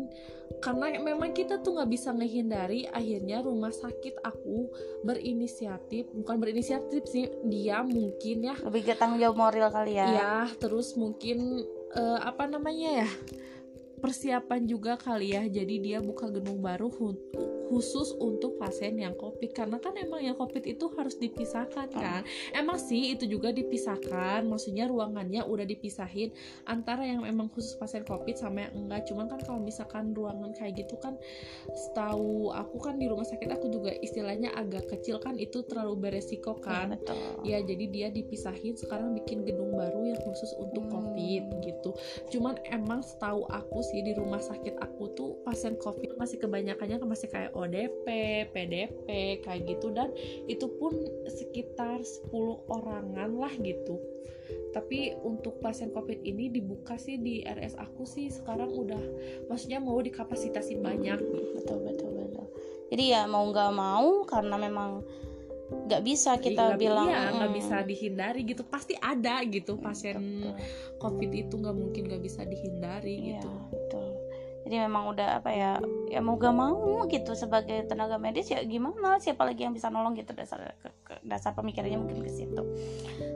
karena 0.58 0.98
memang 0.98 1.30
kita 1.30 1.58
tuh 1.58 1.74
nggak 1.74 1.90
bisa 1.90 2.10
menghindari 2.10 2.82
akhirnya 2.84 3.38
rumah 3.40 3.70
sakit 3.70 4.18
aku 4.20 4.66
berinisiatif 5.02 6.10
bukan 6.12 6.36
berinisiatif 6.36 7.06
sih 7.06 7.26
dia 7.44 7.82
mungkin 7.82 8.44
ya 8.44 8.54
lebih 8.60 8.82
ke 8.84 8.94
tanggung 8.94 9.18
jawab 9.18 9.38
moral 9.38 9.70
kali 9.70 9.94
ya. 9.94 10.06
ya 10.10 10.34
terus 10.58 10.94
mungkin 10.94 11.62
eh, 11.90 12.18
apa 12.20 12.46
namanya 12.46 13.06
ya 13.06 13.08
persiapan 13.98 14.64
juga 14.64 14.96
kali 14.96 15.32
ya 15.32 15.44
jadi 15.44 15.74
dia 15.76 15.98
buka 16.00 16.28
gedung 16.28 16.58
baru 16.58 16.88
khusus 17.70 18.10
untuk 18.18 18.58
pasien 18.58 18.98
yang 18.98 19.14
covid 19.14 19.54
karena 19.54 19.78
kan 19.78 19.94
emang 19.94 20.18
yang 20.18 20.34
covid 20.34 20.66
itu 20.66 20.90
harus 20.98 21.14
dipisahkan 21.14 21.86
kan? 21.94 22.26
Emang 22.50 22.82
sih 22.82 23.14
itu 23.14 23.30
juga 23.30 23.54
dipisahkan 23.54 24.42
maksudnya 24.42 24.90
ruangannya 24.90 25.46
udah 25.46 25.62
dipisahin 25.62 26.34
antara 26.66 27.06
yang 27.06 27.22
memang 27.22 27.46
khusus 27.54 27.78
pasien 27.78 28.02
covid 28.02 28.34
sama 28.34 28.66
yang 28.66 28.74
enggak. 28.74 29.06
Cuman 29.06 29.30
kan 29.30 29.38
kalau 29.46 29.62
misalkan 29.62 30.10
ruangan 30.10 30.50
kayak 30.58 30.82
gitu 30.82 30.98
kan 30.98 31.14
setahu 31.70 32.50
aku 32.50 32.76
kan 32.82 32.98
di 32.98 33.06
rumah 33.06 33.24
sakit 33.24 33.46
aku 33.50 33.70
juga 33.70 33.94
istilahnya 33.94 34.50
agak 34.58 34.90
kecil 34.90 35.22
kan 35.22 35.38
itu 35.38 35.62
terlalu 35.64 36.10
beresiko 36.10 36.58
Iya, 36.58 36.64
kan. 36.66 36.86
betul. 36.98 37.16
ya 37.46 37.58
jadi 37.62 37.84
dia 37.86 38.08
dipisahin 38.10 38.74
sekarang 38.74 39.14
bikin 39.14 39.46
gedung 39.46 39.70
baru 39.70 40.02
yang 40.02 40.18
khusus 40.20 40.50
untuk 40.58 40.82
Hmm. 40.90 40.98
covid 40.98 41.44
gitu. 41.62 41.90
Cuman 42.32 42.58
emang 42.66 43.04
setahu 43.04 43.46
aku 43.46 43.78
sih 43.84 44.02
di 44.02 44.16
rumah 44.16 44.40
sakit 44.40 44.80
aku 44.80 45.12
tuh 45.14 45.30
pasien 45.46 45.76
covid 45.76 46.16
masih 46.16 46.40
kebanyakannya 46.40 46.96
kan 46.98 47.08
masih 47.08 47.28
kayak 47.30 47.52
ODP 47.60 48.06
PDP 48.50 49.06
kayak 49.40 49.62
gitu. 49.68 49.92
Dan 49.92 50.10
itu 50.46 50.66
pun 50.76 50.96
sekitar 51.28 52.00
10 52.00 52.32
orangan 52.66 53.30
lah 53.36 53.52
gitu. 53.60 54.00
Tapi 54.70 55.14
untuk 55.22 55.58
pasien 55.58 55.90
covid 55.90 56.22
ini 56.22 56.46
dibuka 56.48 56.94
sih 56.94 57.18
di 57.18 57.42
RS 57.42 57.74
aku 57.74 58.06
sih 58.06 58.30
sekarang 58.30 58.70
udah 58.70 59.02
maksudnya 59.46 59.78
mau 59.78 59.98
dikapasitasi 59.98 60.78
banyak. 60.78 61.18
Betul 61.58 61.78
betul 61.84 62.10
betul. 62.16 62.46
Jadi 62.90 63.04
ya 63.10 63.26
mau 63.26 63.46
nggak 63.46 63.72
mau 63.72 64.22
karena 64.26 64.56
memang 64.58 65.02
nggak 65.70 66.02
bisa 66.02 66.34
kita 66.38 66.74
Nggak- 66.74 66.80
bilang 66.82 67.06
iya 67.06 67.30
nggak 67.30 67.50
mm, 67.50 67.58
bisa 67.58 67.76
dihindari 67.86 68.40
gitu. 68.42 68.62
Pasti 68.66 68.94
ada 68.98 69.38
gitu 69.46 69.78
pasien 69.78 70.18
betul. 70.18 70.54
covid 70.98 71.30
itu 71.30 71.54
nggak 71.54 71.76
mungkin 71.76 72.02
nggak 72.10 72.22
bisa 72.22 72.42
dihindari 72.42 73.14
Iya, 73.14 73.26
gitu. 73.38 73.50
betul. 73.70 73.99
Jadi 74.70 74.86
memang 74.86 75.10
udah 75.10 75.42
apa 75.42 75.50
ya, 75.50 75.82
ya 76.06 76.22
mau 76.22 76.38
gak 76.38 76.54
mau 76.54 77.02
gitu 77.10 77.34
sebagai 77.34 77.90
tenaga 77.90 78.22
medis 78.22 78.54
ya 78.54 78.62
gimana? 78.62 79.18
Siapa 79.18 79.42
lagi 79.42 79.66
yang 79.66 79.74
bisa 79.74 79.90
nolong 79.90 80.14
gitu? 80.14 80.30
Dasar 80.30 80.78
dasar 81.26 81.58
pemikirannya 81.58 81.98
mungkin 81.98 82.22
ke 82.22 82.30
situ. 82.30 82.62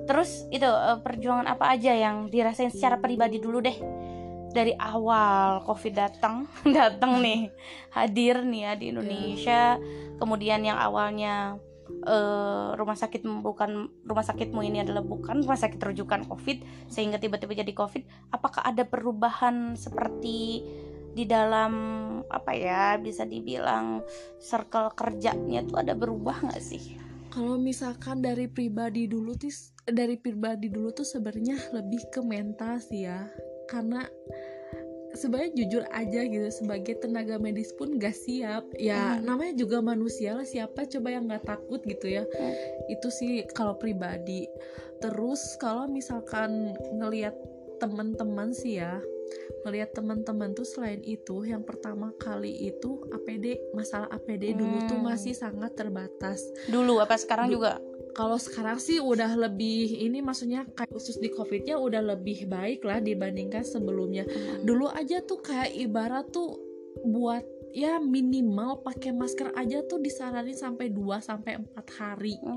Terus 0.07 0.47
itu 0.55 0.63
eh, 0.63 0.99
perjuangan 1.03 1.51
apa 1.51 1.75
aja 1.75 1.91
yang 1.91 2.31
dirasain 2.31 2.71
secara 2.71 3.03
pribadi 3.03 3.43
dulu 3.43 3.59
deh? 3.59 3.75
Dari 4.55 4.79
awal 4.79 5.67
covid 5.67 5.99
datang 5.99 6.47
datang 6.79 7.19
nih 7.19 7.51
hadir 7.91 8.47
nih 8.47 8.71
ya 8.71 8.73
di 8.79 8.85
Indonesia. 8.95 9.83
Kemudian 10.23 10.63
yang 10.63 10.79
awalnya 10.79 11.59
eh, 12.07 12.69
rumah 12.79 12.95
sakit 12.95 13.27
bukan 13.43 13.91
rumah 14.07 14.23
sakitmu 14.23 14.63
ini 14.63 14.87
adalah 14.87 15.03
bukan 15.03 15.43
rumah 15.43 15.59
sakit 15.59 15.83
rujukan 15.83 16.31
covid 16.31 16.63
sehingga 16.87 17.19
tiba-tiba 17.19 17.59
jadi 17.59 17.75
covid. 17.75 18.07
Apakah 18.31 18.63
ada 18.63 18.87
perubahan 18.87 19.75
seperti 19.75 20.63
di 21.15 21.25
dalam 21.25 21.73
apa 22.27 22.53
ya 22.53 22.99
bisa 22.99 23.23
dibilang 23.23 24.03
circle 24.43 24.91
kerjanya 24.99 25.63
tuh 25.65 25.79
ada 25.81 25.95
berubah 25.95 26.51
nggak 26.51 26.63
sih? 26.63 26.99
Kalau 27.31 27.59
misalkan 27.59 28.23
dari 28.23 28.47
pribadi 28.47 29.11
dulu 29.11 29.35
tuh 29.35 29.51
dari 29.87 30.15
pribadi 30.15 30.71
dulu 30.71 30.95
tuh 30.95 31.07
sebenarnya 31.07 31.75
lebih 31.75 32.11
ke 32.11 32.23
mental 32.23 32.79
sih 32.79 33.07
ya. 33.07 33.27
Karena 33.67 34.07
sebenarnya 35.15 35.51
jujur 35.55 35.83
aja 35.95 36.27
gitu 36.27 36.47
sebagai 36.51 36.99
tenaga 36.99 37.39
medis 37.39 37.71
pun 37.75 37.99
gak 37.99 38.15
siap. 38.15 38.67
Ya 38.79 39.19
Hmm. 39.19 39.27
namanya 39.27 39.55
juga 39.59 39.79
manusia 39.83 40.35
lah 40.35 40.47
siapa 40.47 40.87
coba 40.91 41.15
yang 41.15 41.31
nggak 41.31 41.47
takut 41.47 41.83
gitu 41.87 42.07
ya. 42.07 42.23
Hmm. 42.27 42.55
itu 42.91 43.09
sih 43.11 43.43
kalau 43.55 43.79
pribadi. 43.79 44.47
Terus 45.03 45.59
kalau 45.59 45.91
misalkan 45.91 46.75
ngelihat 46.95 47.35
teman-teman 47.83 48.55
sih 48.55 48.79
ya 48.79 49.03
ngelihat 49.65 49.97
teman-teman 49.97 50.53
tuh 50.53 50.65
selain 50.65 51.01
itu 51.01 51.45
yang 51.45 51.65
pertama 51.65 52.13
kali 52.17 52.69
itu 52.69 53.01
APD 53.11 53.73
masalah 53.73 54.09
APD 54.13 54.53
dulu 54.53 54.85
tuh 54.85 55.01
Hmm. 55.01 55.09
masih 55.09 55.33
sangat 55.33 55.73
terbatas. 55.75 56.45
Dulu 56.69 57.01
apa 57.01 57.17
sekarang 57.17 57.49
Du- 57.49 57.59
juga? 57.61 57.81
Kalau 58.15 58.39
sekarang 58.39 58.79
sih 58.79 59.03
udah 59.03 59.35
lebih 59.35 59.91
ini 59.99 60.23
maksudnya 60.23 60.63
kayak 60.71 60.95
khusus 60.95 61.19
di 61.19 61.35
covidnya 61.35 61.75
udah 61.75 62.15
lebih 62.15 62.47
baik 62.47 62.87
lah 62.87 63.03
dibandingkan 63.03 63.67
sebelumnya. 63.67 64.23
Dulu 64.63 64.87
aja 64.87 65.19
tuh 65.19 65.43
kayak 65.43 65.75
ibarat 65.75 66.31
tuh 66.31 66.55
buat 67.03 67.43
ya 67.75 67.99
minimal 67.99 68.87
pakai 68.87 69.11
masker 69.11 69.51
aja 69.59 69.83
tuh 69.83 69.99
disaranin 69.99 70.55
sampai 70.55 70.95
2 70.95 71.19
sampai 71.19 71.59
4 71.59 71.87
hari. 71.99 72.39
Oh. 72.39 72.55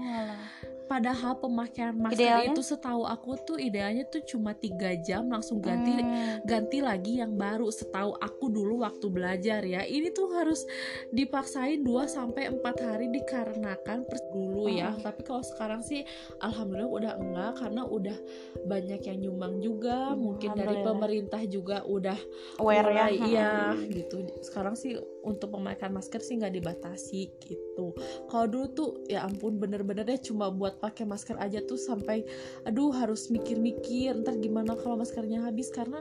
Padahal 0.87 1.35
pemakaian 1.35 1.93
masker 1.93 2.17
Idealnya? 2.17 2.51
itu 2.51 2.61
setahu 2.63 3.03
aku 3.03 3.35
tuh 3.43 3.57
idealnya 3.57 4.07
tuh 4.07 4.23
cuma 4.23 4.51
tiga 4.51 4.95
jam 4.97 5.27
langsung 5.27 5.59
ganti 5.59 5.91
Hmm. 5.93 6.39
ganti 6.43 6.79
lagi 6.79 7.19
yang 7.19 7.35
baru 7.35 7.67
setahu 7.67 8.15
aku 8.17 8.47
dulu 8.47 8.81
waktu 8.81 9.07
belajar 9.07 9.61
ya 9.61 9.83
ini 9.83 10.09
tuh 10.09 10.31
harus 10.31 10.63
dipaksain 11.11 11.81
2 11.81 11.91
sampai 12.07 12.47
4 12.49 12.63
hari 12.79 13.07
dikarenakan 13.09 14.03
pers 14.03 14.23
dulu 14.31 14.67
ya 14.67 14.89
Hmm. 14.89 15.03
tapi 15.03 15.21
kalau 15.21 15.43
sekarang 15.43 15.81
sih 15.81 16.07
alhamdulillah 16.39 16.87
udah 16.89 17.13
enggak 17.17 17.51
karena 17.57 17.81
udah 17.83 18.17
banyak 18.63 19.01
yang 19.03 19.17
nyumbang 19.19 19.59
juga 19.59 20.11
Hmm, 20.11 20.19
mungkin 20.23 20.49
dari 20.53 20.77
pemerintah 20.81 21.41
juga 21.43 21.83
udah 21.83 22.17
aware 22.57 22.89
ya 22.89 23.05
iya 23.11 23.51
Hmm. 23.69 23.89
gitu 23.89 24.15
sekarang 24.41 24.73
sih 24.73 24.95
untuk 25.21 25.51
pemakaian 25.51 25.91
masker 25.91 26.19
sih 26.19 26.37
nggak 26.37 26.53
dibatasi 26.53 27.21
gitu 27.41 27.91
kalau 28.27 28.47
dulu 28.47 28.65
tuh 28.69 28.89
ya 29.05 29.23
ampun 29.23 29.57
bener-bener 29.57 30.03
deh 30.03 30.19
cuma 30.19 30.47
buat 30.47 30.76
pakai 30.77 31.03
masker 31.03 31.35
aja 31.37 31.59
tuh 31.61 31.75
sampai 31.75 32.21
aduh 32.63 32.93
harus 32.93 33.27
mikir-mikir 33.27 34.13
ntar 34.21 34.37
gimana 34.37 34.73
kalau 34.75 34.95
maskernya 34.95 35.43
habis. 35.43 35.67
Karena 35.69 35.99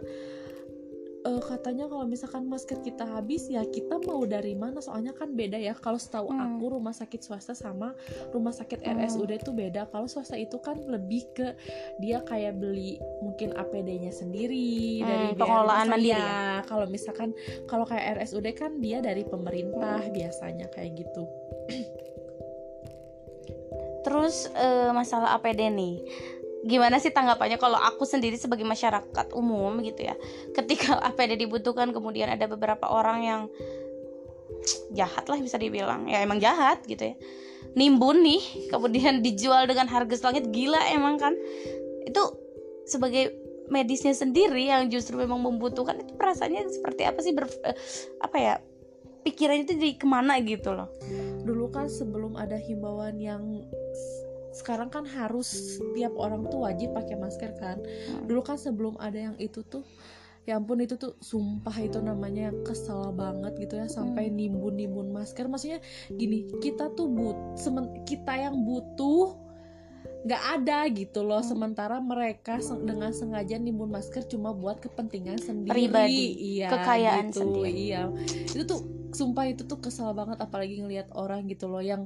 eh, 1.27 1.43
katanya 1.43 1.91
kalau 1.91 2.07
misalkan 2.07 2.47
masker 2.47 2.87
kita 2.87 3.03
habis 3.03 3.51
ya 3.51 3.67
kita 3.67 3.99
mau 3.99 4.23
dari 4.23 4.55
mana? 4.55 4.79
Soalnya 4.79 5.11
kan 5.11 5.35
beda 5.35 5.59
ya. 5.59 5.75
Kalau 5.75 5.99
setahu 5.99 6.31
Hmm. 6.31 6.55
aku 6.55 6.79
rumah 6.79 6.95
sakit 6.95 7.19
swasta 7.19 7.51
sama 7.51 7.99
rumah 8.31 8.55
sakit 8.55 8.79
Hmm. 8.79 9.03
RSUD 9.03 9.35
itu 9.35 9.51
beda. 9.51 9.91
Kalau 9.91 10.07
swasta 10.07 10.39
itu 10.39 10.55
kan 10.63 10.79
lebih 10.87 11.27
ke 11.35 11.59
dia 11.99 12.23
kayak 12.23 12.63
beli 12.63 13.03
mungkin 13.27 13.59
APD-nya 13.59 14.15
sendiri 14.15 15.03
Hmm, 15.03 15.09
dari 15.11 15.29
pengelolaan 15.35 15.87
mandiri 15.91 16.15
Ya, 16.15 16.63
kalau 16.63 16.87
misalkan 16.87 17.35
kalau 17.67 17.83
kayak 17.83 18.23
RSUD 18.23 18.47
kan 18.55 18.79
dia 18.79 19.03
dari 19.03 19.27
pemerintah 19.27 20.07
biasanya 20.07 20.71
kayak 20.71 20.95
gitu 20.95 21.27
Terus 24.07 24.47
eh, 24.55 24.95
masalah 24.95 25.35
APD 25.35 25.67
nih, 25.67 25.99
gimana 26.63 27.03
sih 27.03 27.11
tanggapannya 27.11 27.59
kalau 27.59 27.75
aku 27.75 28.07
sendiri 28.07 28.39
sebagai 28.39 28.63
masyarakat 28.63 29.35
umum 29.35 29.83
gitu 29.83 30.07
ya, 30.07 30.15
ketika 30.55 30.95
APD 31.11 31.35
dibutuhkan 31.35 31.91
kemudian 31.91 32.31
ada 32.31 32.47
beberapa 32.47 32.87
orang 32.87 33.19
yang 33.27 33.43
jahat 34.95 35.27
lah 35.27 35.43
bisa 35.43 35.59
dibilang, 35.59 36.07
ya 36.07 36.23
emang 36.23 36.39
jahat 36.39 36.87
gitu 36.87 37.11
ya, 37.11 37.15
nimbun 37.75 38.23
nih, 38.23 38.43
kemudian 38.73 39.27
dijual 39.27 39.67
dengan 39.67 39.91
harga 39.91 40.15
selangit 40.15 40.55
gila 40.55 40.79
emang 40.95 41.19
kan, 41.19 41.35
itu 42.07 42.23
sebagai 42.87 43.35
medisnya 43.67 44.15
sendiri 44.15 44.71
yang 44.71 44.87
justru 44.87 45.19
memang 45.19 45.43
membutuhkan 45.43 45.99
itu 45.99 46.15
perasaannya 46.15 46.71
seperti 46.71 47.03
apa 47.03 47.19
sih? 47.19 47.35
Ber, 47.35 47.51
eh, 47.67 47.75
apa 48.23 48.39
ya? 48.39 48.55
Pikirannya 49.27 49.67
itu 49.67 49.75
jadi 49.75 49.99
ke 49.99 50.07
mana 50.07 50.39
gitu 50.39 50.71
loh 50.71 50.87
dulu 51.47 51.71
kan 51.71 51.87
sebelum 51.87 52.35
ada 52.35 52.59
himbauan 52.59 53.23
yang 53.23 53.63
sekarang 54.51 54.89
kan 54.89 55.05
harus 55.05 55.79
tiap 55.93 56.17
orang 56.17 56.49
tuh 56.49 56.65
wajib 56.65 56.97
pakai 56.97 57.15
masker 57.15 57.53
kan 57.61 57.79
Hmm. 57.79 58.25
dulu 58.27 58.41
kan 58.43 58.57
sebelum 58.59 58.97
ada 58.99 59.31
yang 59.31 59.37
itu 59.39 59.61
tuh 59.63 59.85
ya 60.49 60.57
ampun 60.57 60.79
itu 60.79 60.95
tuh 60.95 61.19
sumpah 61.19 61.75
itu 61.83 61.99
namanya 61.99 62.55
kesel 62.63 63.11
banget 63.13 63.53
gitu 63.63 63.79
ya 63.79 63.87
sampai 63.87 64.31
Hmm. 64.33 64.37
nimbun 64.39 64.75
nimbun 64.81 65.09
masker 65.13 65.47
maksudnya 65.47 65.79
gini 66.11 66.49
kita 66.63 66.91
tuh 66.97 67.07
but 67.11 67.37
semen, 67.59 67.91
kita 68.09 68.33
yang 68.35 68.65
butuh 68.65 69.46
nggak 70.27 70.43
ada 70.59 70.79
gitu 70.91 71.23
loh. 71.23 71.39
Hmm. 71.39 71.49
sementara 71.55 72.03
mereka 72.03 72.59
se- 72.59 72.83
dengan 72.83 73.15
sengaja 73.15 73.55
nimbun 73.63 73.95
masker 73.95 74.27
cuma 74.27 74.51
buat 74.51 74.83
kepentingan 74.83 75.39
sendiri. 75.39 75.87
Pribadi, 75.87 76.59
iya 76.59 76.69
kekayaan 76.69 77.31
gitu, 77.31 77.47
sendiri. 77.47 77.71
iya. 77.71 78.03
Itu 78.51 78.67
tuh 78.67 78.81
sumpah 79.15 79.47
itu 79.47 79.63
tuh 79.65 79.79
kesal 79.79 80.11
banget 80.13 80.43
apalagi 80.43 80.83
ngelihat 80.83 81.15
orang 81.15 81.47
gitu 81.47 81.71
loh 81.71 81.81
yang 81.81 82.05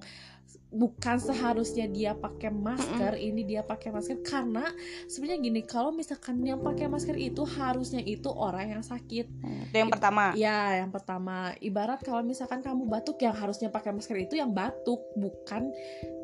bukan 0.70 1.18
seharusnya 1.18 1.90
dia 1.90 2.14
pakai 2.14 2.54
masker 2.54 3.18
ini 3.18 3.42
dia 3.42 3.64
pakai 3.64 3.90
masker. 3.90 4.22
Karena 4.22 4.68
sebenarnya 5.08 5.40
gini 5.40 5.60
kalau 5.66 5.90
misalkan 5.90 6.44
yang 6.44 6.62
pakai 6.62 6.86
masker 6.86 7.16
itu 7.18 7.42
harusnya 7.42 8.04
itu 8.04 8.28
orang 8.30 8.78
yang 8.78 8.84
sakit. 8.84 9.26
Itu 9.72 9.76
yang 9.80 9.90
pertama. 9.90 10.36
ya 10.38 10.78
yang 10.84 10.92
pertama. 10.92 11.56
Ibarat 11.58 12.04
kalau 12.04 12.22
misalkan 12.22 12.62
kamu 12.62 12.86
batuk 12.86 13.18
yang 13.24 13.34
harusnya 13.34 13.72
pakai 13.72 13.96
masker 13.96 14.28
itu 14.28 14.38
yang 14.38 14.52
batuk 14.54 15.02
bukan 15.18 15.72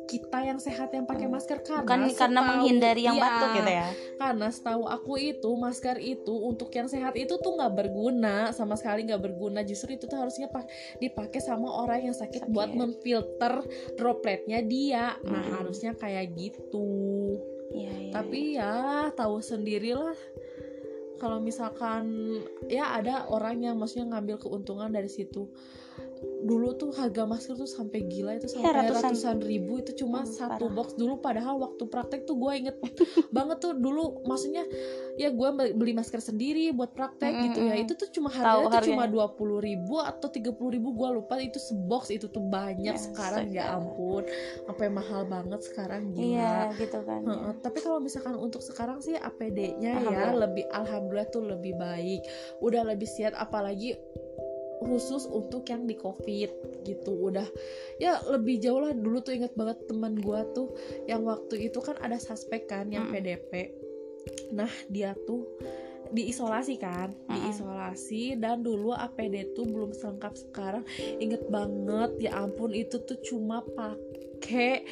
kita 0.07 0.39
yang 0.39 0.55
sehat 0.57 0.89
yang 0.89 1.03
pakai 1.03 1.27
masker 1.27 1.59
karena 1.59 1.83
bukan 1.83 1.99
karena 2.07 2.39
setahu- 2.39 2.47
menghindari 2.47 3.01
yang 3.03 3.19
Iya, 3.19 3.23
batuk 3.27 3.49
gitu 3.53 3.71
ya? 3.71 3.87
karena 4.15 4.47
setahu 4.47 4.83
aku 4.87 5.13
itu 5.19 5.49
masker 5.53 5.97
itu 5.99 6.33
untuk 6.33 6.71
yang 6.71 6.87
sehat 6.87 7.13
itu 7.13 7.35
tuh 7.35 7.51
nggak 7.53 7.75
berguna 7.75 8.49
sama 8.49 8.73
sekali 8.73 9.03
nggak 9.03 9.19
berguna. 9.21 9.61
Justru 9.61 9.93
itu 9.93 10.07
tuh 10.07 10.15
harusnya 10.15 10.47
pak 10.47 10.65
dipakai 10.97 11.37
sama 11.37 11.67
orang 11.67 12.07
yang 12.07 12.15
sakit, 12.15 12.47
Sakit. 12.47 12.53
buat 12.55 12.71
memfilter 12.71 13.61
dropletnya 13.93 14.63
dia. 14.63 15.19
Nah 15.21 15.59
harusnya 15.59 15.91
kayak 15.93 16.31
gitu. 16.33 16.87
Iya, 17.75 17.91
iya, 17.91 18.11
tapi 18.15 18.55
ya 18.55 18.75
tahu 19.11 19.43
sendirilah. 19.43 20.15
Kalau 21.17 21.41
misalkan 21.41 22.05
ya 22.69 22.93
ada 22.93 23.25
orang 23.27 23.59
yang 23.59 23.75
maksudnya 23.75 24.15
ngambil 24.15 24.37
keuntungan 24.37 24.87
dari 24.87 25.09
situ 25.09 25.49
dulu 26.39 26.73
tuh 26.73 26.89
harga 26.91 27.23
masker 27.23 27.55
tuh 27.55 27.65
sampai 27.65 28.05
gila 28.05 28.35
itu 28.35 28.47
sampai 28.47 28.71
ratusan. 28.71 29.03
ratusan. 29.11 29.37
ribu 29.41 29.77
itu 29.77 29.91
cuma 29.97 30.21
Hmm, 30.21 30.29
satu 30.29 30.65
parah. 30.65 30.73
box 30.73 30.87
dulu 30.93 31.17
padahal 31.17 31.55
waktu 31.57 31.83
praktek 31.85 32.23
tuh 32.23 32.35
gue 32.35 32.51
inget 32.55 32.77
banget 33.35 33.57
tuh 33.59 33.73
dulu 33.73 34.21
maksudnya 34.23 34.63
ya 35.15 35.29
gue 35.29 35.49
beli 35.73 35.91
masker 35.91 36.17
sendiri 36.19 36.69
buat 36.71 36.91
praktek 36.91 37.29
Mm, 37.29 37.43
gitu 37.43 37.59
ya 37.61 37.75
mm, 37.75 37.83
itu 37.83 37.93
tuh 37.93 38.09
cuma 38.09 38.29
harganya 38.29 38.69
tuh 38.71 38.87
cuma 38.87 39.03
dua 39.05 39.27
puluh 39.29 39.59
ribu 39.59 39.97
atau 39.97 40.27
tiga 40.27 40.49
puluh 40.49 40.73
ribu 40.73 40.93
gue 40.93 41.09
lupa 41.13 41.37
itu 41.37 41.57
sebox 41.57 42.09
itu 42.09 42.27
tuh 42.27 42.41
banyak 42.41 42.85
Ya, 42.87 42.97
sekarang 42.97 43.45
ya 43.49 43.63
ampun 43.73 44.23
sampai 44.63 44.87
mahal 44.87 45.25
banget 45.25 45.59
sekarang 45.61 46.11
gila 46.11 46.23
iya 46.23 46.55
gitu 46.73 46.99
kan 47.01 47.21
ya. 47.21 47.51
Tapi 47.57 47.77
kalau 47.77 47.97
misalkan 47.97 48.35
untuk 48.35 48.59
sekarang 48.59 48.99
sih 48.99 49.13
APD-nya 49.13 49.99
ya 50.01 50.31
lebih 50.31 50.63
alhamdulillah 50.69 51.27
tuh 51.27 51.43
lebih 51.43 51.75
baik. 51.75 52.21
Udah 52.59 52.81
lebih 52.83 53.05
siap 53.05 53.33
apalagi 53.33 53.97
khusus 54.81 55.25
untuk 55.25 55.65
yang 55.69 55.85
di 55.89 55.95
Covid 55.97 56.83
gitu. 56.85 57.11
Udah 57.11 57.47
ya 57.97 58.21
lebih 58.29 58.61
jauh 58.61 58.81
lah 58.81 58.93
dulu 58.93 59.21
tuh 59.21 59.33
inget 59.35 59.53
banget 59.57 59.81
teman 59.89 60.17
gua 60.21 60.45
tuh 60.53 60.73
yang 61.09 61.25
waktu 61.25 61.69
itu 61.69 61.79
kan 61.81 61.97
ada 61.99 62.17
suspek 62.21 62.69
kan 62.69 62.89
yang 62.93 63.09
Mm. 63.09 63.13
PDP. 63.13 63.51
Nah, 64.51 64.69
dia 64.91 65.15
tuh 65.23 65.47
diisolasi 66.11 66.79
kan, 66.79 67.11
Mm-mm. 67.11 67.35
diisolasi 67.35 68.39
dan 68.39 68.63
dulu 68.63 68.95
APD 68.95 69.55
tuh 69.55 69.67
belum 69.67 69.91
selengkap 69.91 70.33
sekarang. 70.39 70.83
Inget 71.19 71.47
banget 71.51 72.15
ya 72.19 72.43
ampun 72.43 72.71
itu 72.71 72.99
tuh 73.03 73.19
cuma 73.27 73.63
pakai 73.75 74.87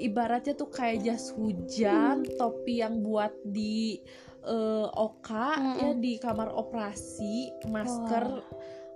ibaratnya 0.00 0.56
tuh 0.56 0.72
kayak 0.72 1.04
jas 1.04 1.32
hujan, 1.36 2.24
topi 2.40 2.80
yang 2.80 3.04
buat 3.04 3.32
di 3.44 4.00
eh, 4.44 4.88
oka 4.88 5.56
Mm-mm. 5.56 5.80
ya 5.80 5.90
di 5.96 6.12
kamar 6.20 6.52
operasi, 6.52 7.52
masker 7.68 8.24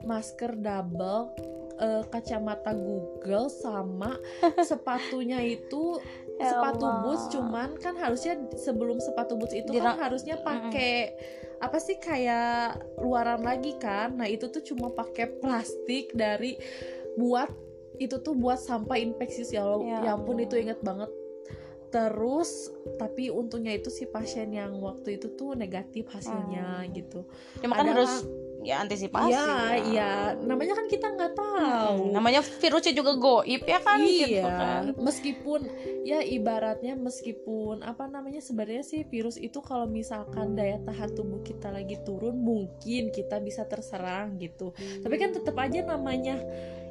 masker 0.02 0.54
double 0.54 1.30
eh, 1.76 2.02
kacamata 2.06 2.72
Google 2.72 3.48
sama 3.48 4.18
sepatunya 4.70 5.40
itu 5.40 5.98
Ya 6.38 6.54
sepatu 6.54 6.86
boots 7.02 7.34
cuman 7.34 7.74
kan 7.76 7.98
harusnya 7.98 8.38
sebelum 8.54 9.02
sepatu 9.02 9.34
boots 9.34 9.50
itu 9.52 9.74
Dira- 9.74 9.98
kan 9.98 10.06
harusnya 10.06 10.38
pakai 10.38 11.10
apa 11.58 11.82
sih 11.82 11.98
kayak 11.98 12.78
luaran 12.96 13.42
lagi 13.42 13.74
kan. 13.74 14.14
Nah 14.14 14.30
itu 14.30 14.46
tuh 14.46 14.62
cuma 14.62 14.86
pakai 14.88 15.34
plastik 15.34 16.14
dari 16.14 16.54
buat 17.18 17.50
itu 17.98 18.22
tuh 18.22 18.38
buat 18.38 18.54
sampah 18.54 18.94
infeksius 18.94 19.50
ya 19.50 19.66
Allah 19.66 19.82
Ya 19.82 19.98
ya 19.98 20.10
ampun 20.14 20.38
Allah. 20.38 20.46
itu 20.46 20.54
inget 20.62 20.78
banget. 20.78 21.10
Terus 21.88 22.70
tapi 22.94 23.34
untungnya 23.34 23.74
itu 23.74 23.88
si 23.88 24.04
pasien 24.04 24.52
yang 24.52 24.78
waktu 24.78 25.18
itu 25.18 25.34
tuh 25.34 25.56
negatif 25.56 26.06
hasilnya 26.06 26.86
Hmm. 26.86 26.94
gitu. 26.94 27.26
Cuma 27.58 27.74
kan 27.74 27.82
Ada 27.82 27.92
harus 27.96 28.12
ya 28.62 28.82
antisipasi 28.82 29.30
Iya, 29.30 29.46
ya. 29.46 29.74
iya. 29.86 30.10
Namanya 30.34 30.74
kan 30.74 30.86
kita 30.90 31.06
nggak 31.14 31.32
tahu. 31.34 32.10
Hmm, 32.10 32.10
namanya 32.10 32.40
virusnya 32.42 32.92
juga 32.94 33.12
goib 33.14 33.62
ya 33.64 33.78
kan 33.80 33.98
gitu 34.02 34.34
iya, 34.34 34.44
kan 34.46 34.82
meskipun 34.98 35.60
ya 36.02 36.22
ibaratnya 36.22 36.94
meskipun 36.94 37.82
apa 37.82 38.06
namanya 38.06 38.42
sebenarnya 38.42 38.82
sih 38.82 39.02
virus 39.06 39.38
itu 39.38 39.58
kalau 39.62 39.86
misalkan 39.86 40.58
daya 40.58 40.78
tahan 40.82 41.14
tubuh 41.14 41.40
kita 41.42 41.70
lagi 41.70 41.98
turun 42.02 42.38
mungkin 42.38 43.10
kita 43.10 43.38
bisa 43.38 43.62
terserang 43.64 44.38
gitu. 44.38 44.74
Tapi 44.76 45.14
kan 45.16 45.30
tetap 45.34 45.54
aja 45.58 45.82
namanya 45.82 46.38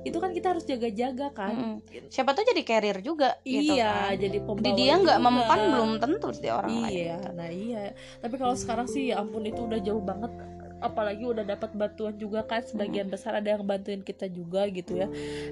itu 0.05 0.17
kan 0.23 0.31
kita 0.31 0.55
harus 0.55 0.63
jaga-jaga 0.63 1.27
kan. 1.35 1.51
Mm-mm. 1.51 2.07
siapa 2.07 2.31
tuh 2.31 2.47
jadi 2.47 2.63
carrier 2.63 3.03
juga 3.03 3.35
gitu 3.43 3.75
iya, 3.75 4.15
kan 4.15 4.15
jadi 4.15 4.39
di 4.39 4.39
pembawa. 4.39 4.75
dia 4.77 4.93
nggak 4.95 5.19
mempan 5.19 5.59
belum 5.67 5.91
tentu 5.99 6.27
di 6.37 6.47
orang 6.47 6.71
lain 6.71 6.95
Iya, 6.95 7.17
nah 7.35 7.49
iya. 7.51 7.83
Tapi 8.23 8.35
kalau 8.39 8.55
sekarang 8.55 8.87
sih 8.87 9.11
ya 9.11 9.19
ampun 9.19 9.43
itu 9.43 9.67
udah 9.67 9.79
jauh 9.83 9.99
banget 9.99 10.31
apalagi 10.79 11.23
udah 11.25 11.43
dapat 11.43 11.73
bantuan 11.73 12.13
juga 12.15 12.45
kan 12.45 12.61
sebagian 12.61 13.09
besar 13.09 13.37
ada 13.37 13.57
yang 13.57 13.63
bantuin 13.65 14.01
kita 14.01 14.29
juga 14.29 14.65
gitu 14.69 14.97
ya. 14.97 15.07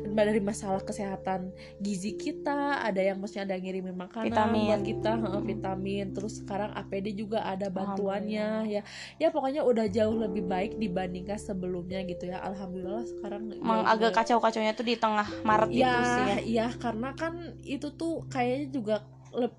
Dari 0.06 0.42
masalah 0.42 0.82
kesehatan 0.82 1.50
gizi 1.80 2.16
kita 2.16 2.82
ada 2.82 3.02
yang 3.02 3.18
maksudnya 3.18 3.50
ada 3.50 3.54
yang 3.58 3.66
ngirimin 3.66 3.96
makanan 3.96 4.30
Vitamin. 4.32 4.68
buat 4.70 4.82
kita 4.86 5.12
vitamin. 5.46 6.06
Terus 6.14 6.34
sekarang 6.42 6.72
APD 6.74 7.16
juga 7.16 7.44
ada 7.46 7.68
bantuannya 7.68 8.70
ya. 8.70 8.82
Ya 9.18 9.28
pokoknya 9.30 9.66
udah 9.66 9.86
jauh 9.90 10.16
lebih 10.16 10.46
baik 10.46 10.78
dibandingkan 10.78 11.38
sebelumnya 11.38 12.02
gitu 12.06 12.30
ya. 12.30 12.42
Alhamdulillah 12.42 13.06
sekarang 13.06 13.52
emang 13.56 13.84
ya 13.84 13.92
agak 13.92 14.12
udah- 14.12 14.16
kacau-kacaunya 14.22 14.74
tuh 14.74 14.86
di 14.86 14.96
tengah 14.96 15.28
Maret 15.44 15.70
itu 15.72 15.82
ya 15.82 15.94
sih 16.04 16.24
ya. 16.26 16.38
iya 16.46 16.68
karena 16.76 17.10
kan 17.14 17.34
itu 17.64 17.88
tuh 17.94 18.26
kayaknya 18.30 18.68
juga 18.72 18.96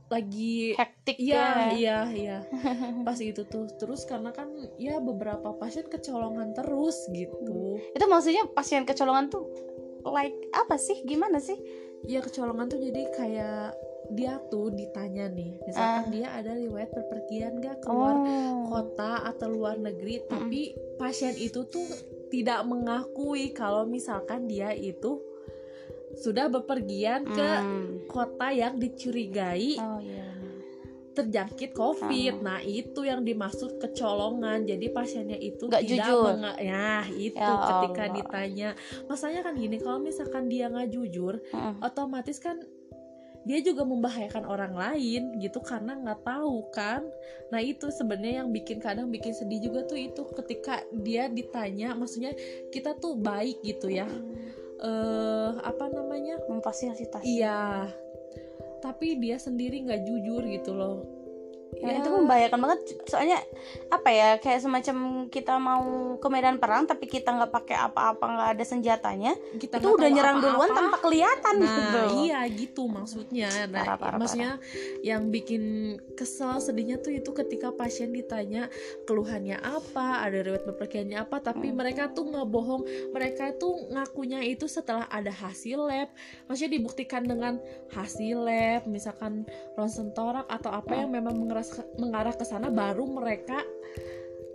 lagi 0.08 0.72
hektik 0.74 1.16
Iya, 1.16 1.36
ya 1.36 1.66
iya, 1.76 1.98
iya. 2.10 2.38
Pas 3.06 3.16
itu 3.20 3.44
tuh. 3.46 3.70
Terus 3.78 4.02
karena 4.04 4.34
kan 4.34 4.50
ya 4.76 4.98
beberapa 4.98 5.54
pasien 5.54 5.86
kecolongan 5.86 6.52
terus 6.52 6.96
gitu. 7.12 7.78
itu 7.80 8.04
maksudnya 8.08 8.48
pasien 8.50 8.82
kecolongan 8.82 9.30
tuh 9.30 9.44
like 10.06 10.34
apa 10.54 10.74
sih 10.76 11.02
gimana 11.04 11.38
sih 11.38 11.56
Ya 12.06 12.22
kecolongan 12.22 12.70
tuh 12.70 12.78
jadi 12.78 13.02
kayak 13.10 13.74
dia 14.14 14.38
tuh 14.46 14.70
ditanya 14.70 15.26
nih, 15.26 15.58
misalkan 15.66 16.04
Ah. 16.06 16.12
dia 16.14 16.28
ada 16.30 16.54
riwayat 16.54 16.94
berpergian 16.94 17.58
gak 17.58 17.82
keluar 17.82 18.14
oh 18.22 18.70
kota 18.70 19.26
atau 19.26 19.50
luar 19.50 19.82
negeri, 19.82 20.22
tapi 20.30 20.70
pasien 20.94 21.34
itu 21.34 21.66
tuh 21.66 21.82
tidak 22.30 22.62
mengakui 22.62 23.50
kalau 23.50 23.82
misalkan 23.82 24.46
dia 24.46 24.70
itu 24.70 25.18
sudah 26.16 26.48
bepergian 26.48 27.22
ke 27.24 27.50
Hmm. 27.56 28.08
kota 28.08 28.48
yang 28.50 28.76
dicurigai 28.76 29.76
oh 29.76 30.00
iya 30.00 30.24
terjangkit 31.12 31.72
COVID. 31.72 32.44
Nah, 32.44 32.60
itu 32.60 33.00
yang 33.00 33.24
dimaksud 33.24 33.80
kecolongan. 33.80 34.68
Jadi 34.68 34.92
pasiennya 34.92 35.40
itu 35.40 35.64
Nggak 35.64 35.88
tidak 35.88 36.04
jujur. 36.04 36.24
menga- 36.28 36.60
ya, 36.60 37.08
itu 37.08 37.40
Ya 37.40 37.64
ketika 37.64 38.02
Allah. 38.04 38.14
ditanya. 38.14 38.68
Masanya 39.08 39.40
kan 39.40 39.56
gini, 39.56 39.80
kalau 39.80 39.96
misalkan 39.96 40.44
dia 40.44 40.68
nggak 40.68 40.92
jujur, 40.92 41.40
Mm-mm. 41.40 41.80
otomatis 41.80 42.36
kan 42.36 42.60
dia 43.46 43.62
juga 43.62 43.88
membahayakan 43.88 44.44
orang 44.44 44.74
lain 44.74 45.40
gitu 45.40 45.62
karena 45.62 45.96
nggak 45.96 46.20
tahu 46.20 46.68
kan. 46.68 47.00
Nah, 47.48 47.64
itu 47.64 47.88
sebenarnya 47.88 48.44
yang 48.44 48.52
bikin 48.52 48.76
kadang 48.76 49.08
bikin 49.08 49.32
sedih 49.32 49.64
juga 49.64 49.88
tuh 49.88 49.96
itu 49.96 50.20
ketika 50.36 50.84
dia 50.92 51.32
ditanya, 51.32 51.96
maksudnya 51.96 52.36
kita 52.68 52.92
tuh 52.92 53.16
baik 53.16 53.64
gitu 53.64 53.88
ya. 53.88 54.04
Eh, 54.76 55.50
apa 55.64 55.88
namanya? 55.88 56.36
memfasilitasi 56.48 57.24
Iya. 57.24 57.88
Tapi 58.84 59.16
dia 59.16 59.40
sendiri 59.40 59.80
nggak 59.82 60.04
jujur 60.04 60.44
gitu 60.44 60.76
loh. 60.76 61.15
Ya, 61.76 61.98
itu 61.98 62.08
membahayakan 62.08 62.56
banget 62.56 62.80
soalnya 63.04 63.36
apa 63.90 64.08
ya 64.08 64.28
kayak 64.38 64.62
semacam 64.62 64.96
kita 65.28 65.58
mau 65.58 65.82
ke 66.16 66.28
medan 66.30 66.56
perang 66.56 66.86
tapi 66.86 67.04
kita 67.04 67.34
nggak 67.34 67.52
pakai 67.52 67.76
apa-apa 67.76 68.22
nggak 68.22 68.50
ada 68.56 68.64
senjatanya 68.64 69.34
kita 69.58 69.76
itu 69.76 69.88
udah 69.90 70.08
nyerang 70.08 70.38
duluan 70.40 70.66
apa-apa. 70.66 70.78
tanpa 70.78 70.96
kelihatan 71.02 71.54
Nah, 71.56 71.66
gitu 71.66 72.00
iya 72.22 72.40
gitu 72.48 72.82
maksudnya. 72.86 73.48
Nah, 73.66 73.82
Parah, 73.82 73.96
parah, 73.98 74.18
maksudnya 74.18 74.56
yang 75.02 75.28
bikin 75.28 75.62
kesel 76.14 76.58
sedihnya 76.58 76.96
tuh 76.96 77.12
itu 77.12 77.34
ketika 77.34 77.68
pasien 77.70 78.08
ditanya 78.08 78.70
keluhannya 79.04 79.58
apa, 79.58 80.22
ada 80.22 80.38
riwayat 80.40 80.64
bepergiannya 80.64 81.18
apa, 81.18 81.42
tapi 81.42 81.70
Hmm. 81.70 81.76
mereka 81.76 82.08
tuh 82.08 82.24
nggak 82.26 82.46
bohong. 82.46 82.82
Mereka 83.10 83.56
tuh 83.56 83.90
ngakunya 83.90 84.40
itu 84.42 84.64
setelah 84.66 85.04
ada 85.08 85.30
hasil 85.30 85.82
lab. 85.82 86.08
Maksudnya 86.46 86.72
dibuktikan 86.72 87.22
dengan 87.22 87.58
hasil 87.90 88.36
lab, 88.38 88.86
misalkan 88.86 89.44
ronsen 89.74 90.12
torak 90.12 90.46
atau 90.46 90.70
apa 90.70 90.92
Hmm. 90.92 91.00
yang 91.02 91.10
memang 91.12 91.34
mengeras- 91.57 91.88
mengarah 91.96 92.34
ke 92.34 92.44
sana 92.44 92.68
baru 92.68 93.09
mereka 93.09 93.64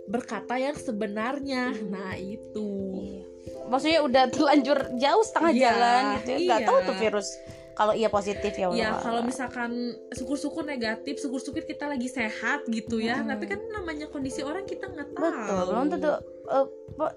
berkata 0.04 0.54
yang 0.54 0.74
sebenarnya. 0.74 1.72
Hmm. 1.72 1.90
Nah, 1.90 2.14
itu. 2.14 2.70
Iya. 2.94 3.22
maksudnya 3.62 4.00
udah 4.02 4.24
terlanjur 4.28 4.78
jauh 4.96 5.24
setengah 5.24 5.50
Iya, 5.50 5.62
jalan 5.64 6.02
gitu 6.14 6.28
ya 6.30 6.38
nggak 6.40 6.60
iya. 6.62 6.68
tahu 6.68 6.78
tuh 6.84 6.96
virus 6.96 7.28
kalau 7.72 7.92
iya 7.92 8.06
positif 8.06 8.52
ya 8.52 8.66
Ya 8.70 8.94
kalau 8.94 9.18
misalkan 9.20 9.70
syukur-syukur 10.12 10.62
negatif, 10.62 11.18
syukur-syukur 11.18 11.64
kita 11.64 11.88
lagi 11.88 12.06
sehat 12.06 12.62
gitu 12.68 13.00
ya. 13.00 13.18
Hmm. 13.18 13.26
Tapi 13.26 13.44
kan 13.48 13.58
namanya 13.72 14.06
kondisi 14.06 14.44
orang 14.44 14.62
kita 14.62 14.86
nggak 14.86 15.08
tahu. 15.10 15.24
betul 15.24 15.60
belum 15.68 15.86
tentu 15.88 16.10
eh, 16.46 16.66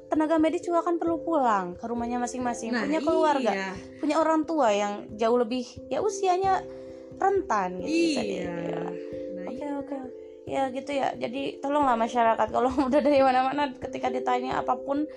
tenaga 0.07 0.35
medis 0.39 0.63
juga 0.63 0.81
kan 0.81 0.95
perlu 0.95 1.19
pulang 1.19 1.75
ke 1.75 1.85
rumahnya 1.85 2.17
masing-masing 2.17 2.71
Nah, 2.71 2.87
punya 2.87 3.01
keluarga 3.01 3.51
iya. 3.53 3.69
punya 3.99 4.15
orang 4.17 4.41
tua 4.43 4.71
yang 4.71 4.93
jauh 5.13 5.37
lebih 5.37 5.61
ya 5.87 5.99
usianya 5.99 6.65
rentan 7.15 7.79
gitu 7.79 7.91
bisa 7.91 8.21
iya 8.23 8.49
ya. 8.65 8.81
Oke 9.81 9.93
iya. 9.93 10.03
oke. 10.03 10.23
Ya 10.45 10.63
gitu 10.69 10.91
ya. 10.93 11.07
Jadi 11.17 11.57
tolonglah 11.59 11.97
masyarakat. 11.97 12.47
Kalau 12.49 12.69
udah 12.89 13.01
dari 13.01 13.19
mana-mana 13.21 13.71
ketika 13.75 14.07
ditanya 14.13 14.61
apa 14.61 14.77
pun 14.79 15.09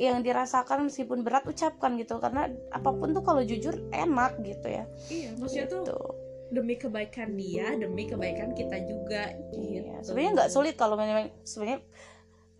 yang 0.00 0.24
dirasakan 0.24 0.88
meskipun 0.88 1.22
berat 1.22 1.44
ucapkan 1.44 1.94
gitu. 2.00 2.18
Karena 2.18 2.48
apa 2.72 2.90
pun 2.90 3.12
tuh 3.12 3.22
kalau 3.22 3.44
jujur 3.44 3.76
enak 3.92 4.40
gitu 4.42 4.66
ya. 4.68 4.84
Iya 5.12 5.30
maksudnya 5.36 5.66
tuh 5.68 5.84
gitu. 5.84 5.98
demi 6.52 6.74
kebaikan 6.76 7.32
dia 7.36 7.72
demi 7.76 8.08
kebaikan 8.08 8.52
kita 8.52 8.76
juga 8.84 9.32
gitu. 9.52 9.56
Iya, 9.82 10.04
sebenarnya 10.04 10.32
nggak 10.36 10.50
sulit 10.52 10.74
kalau 10.76 10.96
memang 11.00 11.32
sebenarnya 11.44 11.80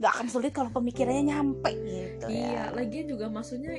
nggak 0.02 0.12
akan 0.18 0.28
sulit 0.34 0.50
kalau 0.50 0.70
pemikirannya 0.74 1.30
nyampe 1.30 1.70
gitu 1.86 2.26
iya 2.26 2.66
ya. 2.66 2.74
lagian 2.74 3.06
juga 3.06 3.30
maksudnya 3.30 3.78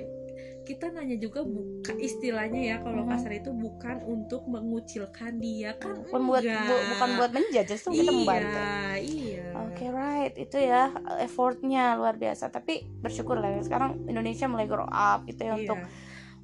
kita 0.63 0.89
nanya 0.89 1.19
juga 1.19 1.43
bukan 1.43 1.95
istilahnya 1.99 2.61
ya 2.63 2.75
kalau 2.79 3.03
Mhm. 3.03 3.11
kasar 3.11 3.31
itu 3.35 3.51
bukan 3.51 3.97
untuk 4.03 4.47
mengucilkan 4.47 5.35
dia 5.37 5.75
kan 5.75 5.99
bukan 6.01 6.21
buat 6.23 6.43
bu- 6.43 6.85
bukan 6.95 7.09
buat 7.15 7.31
justru 7.63 7.89
kita 7.93 8.07
iya, 8.07 8.15
membantu 8.15 8.59
iya 8.99 9.43
Oke 9.53 9.85
right 9.85 10.33
itu 10.33 10.57
ya 10.57 10.89
effortnya 11.19 11.93
luar 11.93 12.15
biasa 12.15 12.49
tapi 12.49 12.87
bersyukur 12.99 13.37
lah 13.37 13.53
ya, 13.53 13.61
sekarang 13.61 14.07
Indonesia 14.07 14.47
mulai 14.47 14.65
grow 14.65 14.85
up 14.85 15.25
gitu 15.25 15.43
ya 15.43 15.53
Iya. 15.53 15.61
untuk 15.61 15.79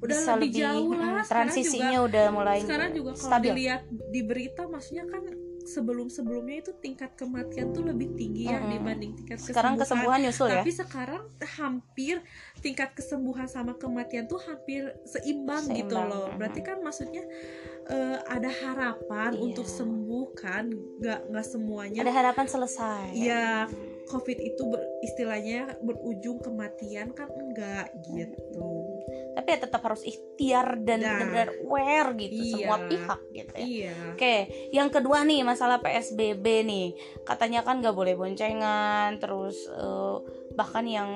udah 0.00 0.16
bisa 0.16 0.32
lebih, 0.32 0.48
lebih 0.48 0.60
jauh 0.64 0.92
lah 0.94 1.22
transisinya 1.22 1.98
juga, 1.98 2.06
udah 2.08 2.26
mulai 2.32 2.58
sekarang 2.60 2.90
juga 2.94 3.10
kalau 3.12 3.28
stabil. 3.28 3.50
dilihat 3.52 3.82
di 3.90 4.20
berita 4.22 4.62
maksudnya 4.64 5.04
kan 5.04 5.22
sebelum 5.70 6.10
sebelumnya 6.10 6.58
itu 6.58 6.74
tingkat 6.76 7.14
kematian 7.14 7.70
tuh 7.70 7.86
lebih 7.86 8.10
tinggi 8.18 8.50
ya 8.50 8.58
Mm-mm. 8.58 8.74
dibanding 8.74 9.12
tingkat 9.14 9.38
sekarang 9.38 9.78
kesembuhan 9.78 10.18
nyusul 10.18 10.50
ya? 10.50 10.66
Tapi 10.66 10.72
sekarang 10.74 11.22
hampir 11.54 12.18
tingkat 12.58 12.90
kesembuhan 12.92 13.46
sama 13.46 13.78
kematian 13.78 14.26
tuh 14.26 14.42
hampir 14.42 14.90
seimbang, 15.06 15.70
gitu 15.70 15.94
Seimbang, 15.94 16.10
loh. 16.10 16.26
mhm. 16.28 16.36
berarti 16.36 16.60
kan 16.60 16.76
maksudnya 16.82 17.22
eh, 17.86 18.18
ada 18.26 18.50
harapan 18.50 19.30
Iya. 19.30 19.40
untuk 19.40 19.66
sembuh 19.66 20.26
kan? 20.34 20.66
Nggak 20.98 21.20
nggak 21.30 21.46
semuanya. 21.46 22.00
Ada 22.02 22.12
harapan 22.12 22.46
selesai. 22.46 23.04
Iya, 23.14 23.70
covid 24.06 24.38
itu 24.38 24.62
ber- 24.66 24.86
istilahnya 25.06 25.78
berujung 25.80 26.42
kematian 26.42 27.14
kan 27.14 27.30
enggak 27.30 27.94
gitu 28.10 28.89
tapi 29.30 29.54
ya 29.54 29.58
tetap 29.62 29.80
harus 29.86 30.02
ikhtiar 30.02 30.82
dan 30.82 30.98
Nah. 31.00 31.14
benar-benar 31.14 31.48
aware 31.62 32.10
gitu 32.18 32.34
Iya. 32.34 32.50
semua 32.50 32.78
pihak 32.84 33.20
gitu 33.30 33.52
ya 33.54 33.66
iya 33.66 33.92
Oke, 34.10 34.34
yang 34.74 34.90
kedua 34.92 35.24
nih 35.24 35.40
masalah 35.40 35.80
PSBB 35.80 36.44
nih, 36.66 36.88
katanya 37.24 37.64
kan 37.64 37.80
nggak 37.80 37.96
boleh 37.96 38.18
boncengan, 38.18 39.16
terus 39.16 39.64
eh, 39.70 40.16
bahkan 40.52 40.84
yang 40.84 41.10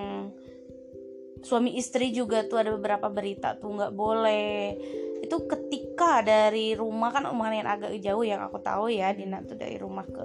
suami 1.45 1.77
istri 1.77 2.09
juga 2.09 2.49
tuh 2.49 2.65
ada 2.65 2.73
beberapa 2.73 3.13
berita 3.13 3.61
tuh 3.61 3.77
nggak 3.77 3.93
boleh. 3.93 4.73
Itu 5.21 5.45
ketika 5.45 6.25
dari 6.25 6.73
rumah 6.73 7.13
kan 7.13 7.29
lumayan 7.29 7.69
agak 7.69 7.93
jauh 8.01 8.25
yang 8.25 8.41
aku 8.41 8.57
tahu 8.65 8.89
ya, 8.89 9.13
Dina 9.13 9.45
tuh 9.45 9.57
dari 9.61 9.77
rumah 9.77 10.09
ke 10.09 10.25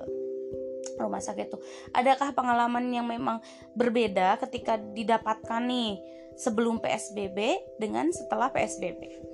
rumah 0.95 1.19
sakit 1.19 1.47
tuh. 1.51 1.59
Adakah 1.91 2.31
pengalaman 2.31 2.87
yang 2.91 3.07
memang 3.07 3.43
berbeda 3.75 4.39
ketika 4.39 4.79
didapatkan 4.79 5.63
nih 5.63 5.99
sebelum 6.39 6.79
PSBB 6.79 7.59
dengan 7.75 8.07
setelah 8.15 8.47
PSBB? 8.49 9.29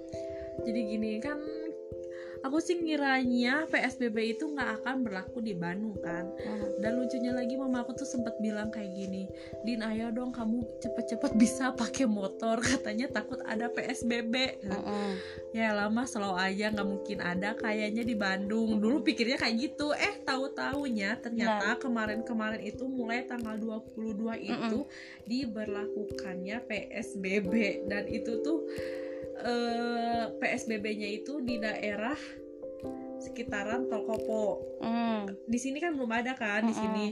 jadi 0.66 0.82
gini 0.82 1.12
kan 1.22 1.38
aku 2.46 2.62
sih 2.62 2.78
ngiranya 2.78 3.66
PSBB 3.74 4.38
itu 4.38 4.46
nggak 4.46 4.82
akan 4.82 5.02
berlaku 5.02 5.42
di 5.42 5.58
Bandung 5.58 5.98
kan? 5.98 6.30
Dan 6.78 7.02
lucunya 7.02 7.34
lagi 7.34 7.58
mama 7.58 7.82
aku 7.82 7.98
tuh 7.98 8.06
sempat 8.06 8.38
bilang 8.38 8.70
kayak 8.70 8.94
gini 8.94 9.26
Din 9.66 9.82
ayo 9.82 10.14
dong 10.14 10.30
kamu 10.30 10.62
cepet-cepet 10.78 11.34
bisa 11.42 11.74
pakai 11.74 12.06
motor. 12.06 12.62
Katanya 12.70 13.10
takut 13.10 13.42
ada 13.42 13.66
PSBB 13.74 14.62
Mm-mm. 14.62 15.12
ya 15.58 15.74
lama 15.74 16.06
slow 16.06 16.38
aja 16.38 16.70
nggak 16.70 16.86
mungkin 16.86 17.18
ada 17.26 17.58
kayaknya 17.58 18.06
di 18.06 18.14
Bandung. 18.14 18.78
Dulu 18.78 19.02
pikirnya 19.02 19.42
kayak 19.42 19.56
gitu. 19.58 19.90
Eh 19.98 20.22
tahu 20.22 20.54
taunya 20.54 21.18
ternyata 21.18 21.82
kemarin-kemarin 21.82 22.62
itu 22.62 22.86
mulai 22.86 23.26
tanggal 23.26 23.58
22 23.58 24.38
itu 24.46 24.80
diberlakukannya 25.26 26.62
PSBB 26.70 27.86
dan 27.90 28.06
itu 28.06 28.46
tuh 28.46 28.70
eh, 29.44 30.24
PSBB-nya 30.40 31.10
itu 31.10 31.44
di 31.44 31.60
daerah 31.60 32.18
sekitaran 33.20 33.90
Tol 33.90 34.04
Kopo 34.06 34.46
Mm. 34.86 35.50
di 35.50 35.58
sini 35.58 35.82
kan 35.82 35.98
belum 35.98 36.12
ada 36.14 36.38
kan 36.38 36.62
di 36.62 36.70
Mm-mm. 36.70 36.78
sini 36.78 37.06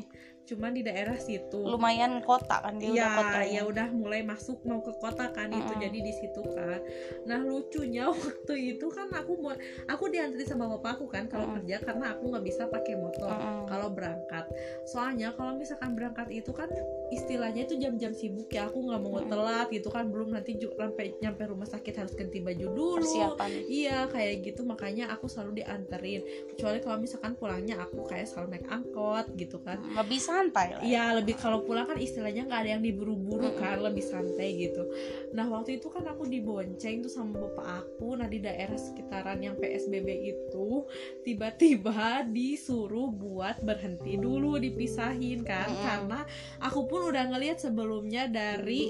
cuman 0.43 0.75
di 0.75 0.83
daerah 0.83 1.15
situ. 1.15 1.63
Lumayan 1.63 2.19
kota 2.19 2.59
kan 2.59 2.75
dia 2.75 2.91
udah 2.91 3.09
kota 3.15 3.39
ya. 3.47 3.51
ya 3.55 3.61
udah 3.63 3.87
mulai 3.95 4.21
masuk 4.27 4.59
mau 4.67 4.83
ke 4.83 4.91
kota 4.99 5.31
kan 5.31 5.47
itu 5.47 5.71
Mm-mm. 5.71 5.83
jadi 5.83 5.99
di 6.03 6.13
situ 6.13 6.41
kan. 6.51 6.79
Nah 7.23 7.39
lucunya 7.39 8.11
waktu 8.13 8.75
itu 8.75 8.87
kan 8.91 9.07
aku 9.15 9.39
mau 9.39 9.55
aku 9.87 10.03
diantri 10.11 10.43
sama 10.43 10.67
bapakku 10.67 11.07
kan 11.07 11.31
kalau 11.31 11.47
Mm-mm. 11.47 11.63
kerja 11.63 11.79
karena 11.79 12.11
aku 12.11 12.23
nggak 12.35 12.43
bisa 12.43 12.67
pakai 12.67 12.99
motor 12.99 13.31
Mm-mm. 13.31 13.71
kalau 13.71 13.87
berangkat. 13.87 14.45
Soalnya 14.83 15.31
kalau 15.31 15.55
misalkan 15.55 15.95
berangkat 15.95 16.27
itu 16.27 16.51
kan 16.51 16.67
istilahnya 17.15 17.63
itu 17.63 17.79
jam-jam 17.79 18.11
sibuk 18.11 18.51
ya 18.51 18.67
aku 18.67 18.83
nggak 18.83 18.99
mau 18.99 19.23
Mm-mm. 19.23 19.31
telat 19.31 19.67
gitu 19.71 19.87
kan. 19.87 20.11
Belum 20.11 20.35
nanti 20.35 20.59
sampai 20.59 21.15
nyampe 21.23 21.47
rumah 21.47 21.67
sakit 21.67 21.93
harus 21.95 22.13
ganti 22.19 22.43
baju 22.43 22.67
dulu. 22.67 22.99
Persiapan. 22.99 23.49
Iya 23.71 23.97
kayak 24.11 24.35
gitu. 24.43 24.67
Makanya 24.67 25.07
aku 25.15 25.31
selalu 25.31 25.63
dianterin. 25.63 26.21
Kecuali 26.51 26.83
kalau 26.83 26.97
misalkan 26.99 27.33
pulangnya 27.39 27.79
aku 27.79 28.03
kayak 28.11 28.27
selalu 28.27 28.59
naik 28.59 28.67
angkot 28.67 29.25
gitu 29.39 29.63
kan. 29.63 29.79
Lebih 29.95 30.19
santai 30.33 30.67
lah 30.73 30.81
Iya 30.81 31.21
lebih 31.21 31.37
kalau 31.37 31.61
pulang 31.61 31.85
kan 31.85 32.01
istilahnya 32.01 32.49
nggak 32.49 32.61
ada 32.65 32.71
yang 32.79 32.83
diburu-buru 32.83 33.53
Mm-mm. 33.53 33.61
kan 33.61 33.77
lebih 33.77 34.01
santai 34.01 34.57
gitu. 34.57 34.89
Nah 35.37 35.45
waktu 35.45 35.77
itu 35.77 35.93
kan 35.93 36.01
aku 36.09 36.25
dibonceng 36.25 37.05
tuh 37.05 37.11
sama 37.13 37.37
bapak 37.37 37.85
aku. 37.85 38.17
Nah 38.17 38.25
di 38.25 38.41
daerah 38.41 38.75
sekitaran 38.75 39.37
yang 39.45 39.53
PSBB 39.61 40.33
itu 40.33 40.89
tiba-tiba 41.21 42.25
disuruh 42.25 43.13
buat 43.13 43.61
berhenti 43.61 44.17
dulu 44.17 44.57
dipisahin 44.57 45.45
kan 45.45 45.69
Mm-mm. 45.69 45.85
karena 45.85 46.19
aku 46.57 46.89
pun 46.89 47.13
udah 47.13 47.29
ngelihat 47.29 47.61
sebelumnya 47.61 48.25
dari 48.25 48.89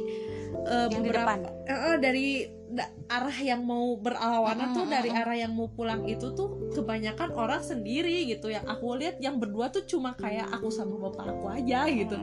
eh, 0.66 0.88
yang 0.89 1.03
di 1.03 1.09
beberapa 1.09 1.32
depan. 1.38 1.39
Eh, 1.68 1.74
eh, 1.74 1.95
dari 1.99 2.28
da- 2.74 2.91
arah 3.05 3.38
yang 3.38 3.61
mau 3.61 3.93
berlawanan 3.95 4.74
tuh 4.74 4.86
dari 4.89 5.09
arah 5.14 5.38
yang 5.38 5.53
mau 5.53 5.70
pulang 5.70 6.09
itu 6.09 6.34
tuh 6.34 6.74
kebanyakan 6.74 7.30
orang 7.36 7.61
sendiri 7.61 8.26
gitu. 8.28 8.49
Yang 8.49 8.66
aku 8.66 8.86
lihat 8.97 9.22
yang 9.22 9.38
berdua 9.38 9.70
tuh 9.70 9.86
cuma 9.86 10.18
kayak 10.18 10.49
aku 10.49 10.74
sama 10.74 10.97
bapak 10.97 11.38
aku 11.38 11.45
aja 11.53 11.86
gitu. 11.88 12.18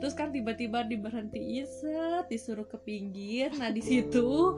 Terus 0.00 0.18
kan 0.18 0.34
tiba-tiba 0.34 0.82
diberhentiin 0.82 1.62
set 1.62 2.26
disuruh 2.26 2.66
ke 2.66 2.74
pinggir. 2.80 3.54
Nah 3.54 3.70
di 3.70 3.82
situ 3.84 4.56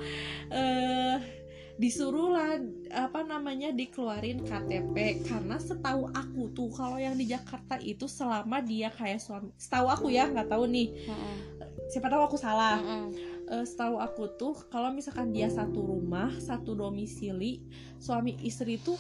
eh 0.49 1.45
disuruh 1.75 2.31
lah 2.31 2.55
apa 2.95 3.27
namanya 3.27 3.75
dikeluarin 3.75 4.47
KTP 4.47 5.27
karena 5.27 5.59
setahu 5.59 6.07
aku 6.15 6.55
tuh 6.55 6.71
kalau 6.71 7.03
yang 7.03 7.19
di 7.19 7.27
Jakarta 7.27 7.83
itu 7.83 8.07
selama 8.07 8.63
dia 8.63 8.95
kayak 8.95 9.19
suami 9.19 9.51
setahu 9.59 9.91
aku 9.91 10.07
ya 10.15 10.31
nggak 10.31 10.55
tahu 10.55 10.71
nih. 10.71 10.95
Mm-mm. 11.11 11.54
Siapa 11.91 12.09
tahu 12.11 12.23
aku 12.25 12.37
salah. 12.39 12.79
Mm-mm. 12.81 13.13
Eh, 13.45 13.65
setahu 13.69 14.01
aku 14.01 14.25
tuh 14.41 14.57
kalau 14.73 14.89
misalkan 14.89 15.31
dia 15.31 15.53
satu 15.53 15.85
rumah 15.85 16.33
satu 16.41 16.73
domisili 16.73 17.61
suami 18.01 18.41
istri 18.41 18.81
tuh 18.81 18.97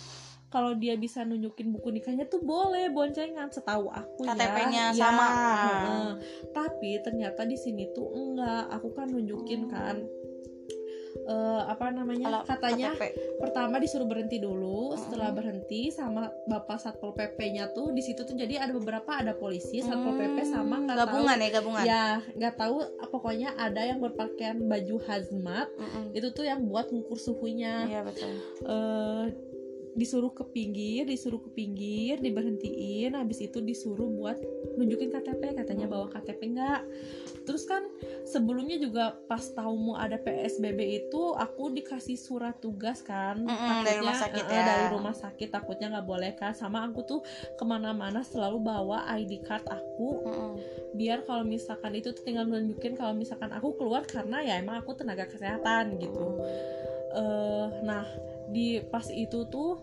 kalau 0.53 0.71
dia 0.79 0.95
bisa 0.95 1.27
nunjukin 1.27 1.75
buku 1.75 1.91
nikahnya 1.91 2.31
tuh 2.31 2.39
boleh 2.39 2.87
boncengan. 2.95 3.51
Setahu 3.51 3.91
aku 3.91 4.23
KTP-nya 4.23 4.95
ya 4.95 5.11
sama. 5.11 5.27
Ya, 5.27 5.35
heeh. 5.59 6.11
tapi 6.55 7.03
ternyata 7.03 7.43
di 7.43 7.59
sini 7.59 7.91
tuh 7.91 8.07
enggak. 8.15 8.71
Aku 8.71 8.95
kan 8.95 9.11
nunjukin 9.11 9.67
kan 9.67 10.07
eh, 11.17 11.63
apa 11.65 11.89
namanya 11.89 12.27
Kalau 12.27 12.43
katanya 12.45 12.91
KTP. 12.93 13.03
pertama 13.39 13.77
disuruh 13.77 14.05
berhenti 14.05 14.37
dulu 14.37 14.93
setelah 14.95 15.31
berhenti 15.31 15.89
sama 15.89 16.29
bapak 16.45 16.77
satpol 16.77 17.13
pp-nya 17.13 17.71
tuh 17.71 17.91
di 17.91 18.01
situ 18.01 18.23
tuh 18.23 18.35
jadi 18.35 18.61
ada 18.61 18.73
beberapa 18.73 19.15
ada 19.15 19.33
polisi 19.33 19.79
satpol 19.81 20.15
pp 20.15 20.37
Hmm, 20.37 20.51
sama 20.51 20.77
nggak 20.81 20.97
gabungan 20.99 21.25
tahu 21.31 21.41
ya 21.41 21.51
gabungan 21.51 21.85
ya 21.85 22.05
nggak 22.35 22.55
tahu 22.55 22.77
pokoknya 23.07 23.49
ada 23.55 23.83
yang 23.83 23.99
berpakaian 23.99 24.59
baju 24.61 24.97
hazmat 25.03 25.69
Mm-mm. 25.73 26.13
itu 26.13 26.29
tuh 26.29 26.45
yang 26.45 26.61
buat 26.63 26.89
ngukur 26.89 27.17
suhunya 27.17 27.87
iya 27.87 28.01
betul 28.03 28.35
eh 28.65 29.25
disuruh 29.95 30.35
ke 30.35 30.45
pinggir 30.51 31.07
disuruh 31.07 31.39
ke 31.39 31.51
pinggir 31.55 32.19
diberhentiin 32.19 33.15
habis 33.15 33.43
itu 33.43 33.63
disuruh 33.63 34.11
buat 34.11 34.39
nunjukin 34.75 35.15
KTP 35.15 35.55
katanya 35.55 35.87
bawa 35.87 36.11
KTP 36.11 36.55
enggak 36.55 36.83
terus 37.45 37.69
kan 37.69 37.85
sebelumnya 38.25 38.81
juga 38.81 39.15
pas 39.29 39.45
tahu 39.53 39.77
mau 39.77 39.97
ada 40.01 40.17
PSBB 40.17 41.07
itu 41.07 41.23
aku 41.37 41.71
dikasih 41.77 42.17
surat 42.17 42.57
tugas 42.59 43.05
kan 43.05 43.37
Mm-mm, 43.45 43.85
dari 43.85 44.01
rumah 44.01 44.17
sakit 44.17 44.45
eh, 44.49 44.57
ya. 44.57 44.65
dari 44.65 44.87
rumah 44.91 45.15
sakit 45.15 45.49
takutnya 45.53 45.87
nggak 45.93 46.09
boleh 46.09 46.33
kan. 46.35 46.57
Sama 46.57 46.89
aku 46.89 47.05
tuh 47.05 47.21
ke 47.55 47.65
mana-mana 47.69 48.25
selalu 48.25 48.65
bawa 48.65 49.05
ID 49.13 49.45
card 49.45 49.69
aku. 49.69 50.25
Mm-mm. 50.25 50.53
biar 50.95 51.27
kalau 51.27 51.43
misalkan 51.43 51.91
itu 51.99 52.15
tinggal 52.23 52.47
nunjukin 52.47 52.95
kalau 52.95 53.19
misalkan 53.19 53.51
aku 53.51 53.75
keluar 53.75 54.07
karena 54.07 54.47
ya 54.47 54.63
emang 54.63 54.79
aku 54.79 54.95
tenaga 54.95 55.27
kesehatan 55.27 55.99
gitu. 55.99 56.39
Eh 57.15 57.69
nah 57.83 58.07
di 58.51 58.81
pas 58.89 59.07
itu 59.13 59.47
tuh 59.49 59.81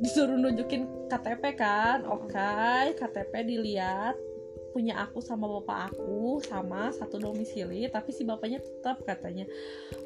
disuruh 0.00 0.38
nunjukin 0.38 1.10
KTP 1.10 1.42
kan. 1.58 2.06
Oke 2.08 2.96
KTP 2.96 3.32
dilihat 3.46 4.16
punya 4.70 5.02
aku 5.02 5.18
sama 5.18 5.50
bapak 5.50 5.90
aku 5.90 6.38
sama 6.46 6.94
satu 6.94 7.18
domisili 7.18 7.90
tapi 7.90 8.14
si 8.14 8.22
bapaknya 8.22 8.62
tetap 8.62 9.02
katanya 9.02 9.42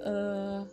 eh 0.01 0.65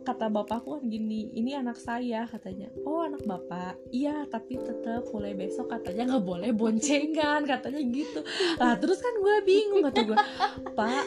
kata 0.00 0.32
bapakku 0.32 0.80
kan 0.80 0.84
gini 0.88 1.28
ini 1.36 1.52
anak 1.54 1.76
saya 1.76 2.24
katanya. 2.24 2.72
Oh 2.88 3.04
anak 3.04 3.20
bapak? 3.24 3.76
Iya 3.92 4.24
tapi 4.26 4.56
tetap 4.56 5.06
mulai 5.12 5.36
besok 5.36 5.70
katanya. 5.70 6.08
Nggak 6.08 6.24
boleh 6.24 6.50
boncengan 6.56 7.44
katanya 7.44 7.80
gitu. 7.84 8.20
Lah 8.56 8.80
terus 8.80 8.98
kan 8.98 9.14
gue 9.20 9.36
bingung 9.44 9.84
kata 9.84 10.00
gue 10.02 10.18
pak 10.72 11.04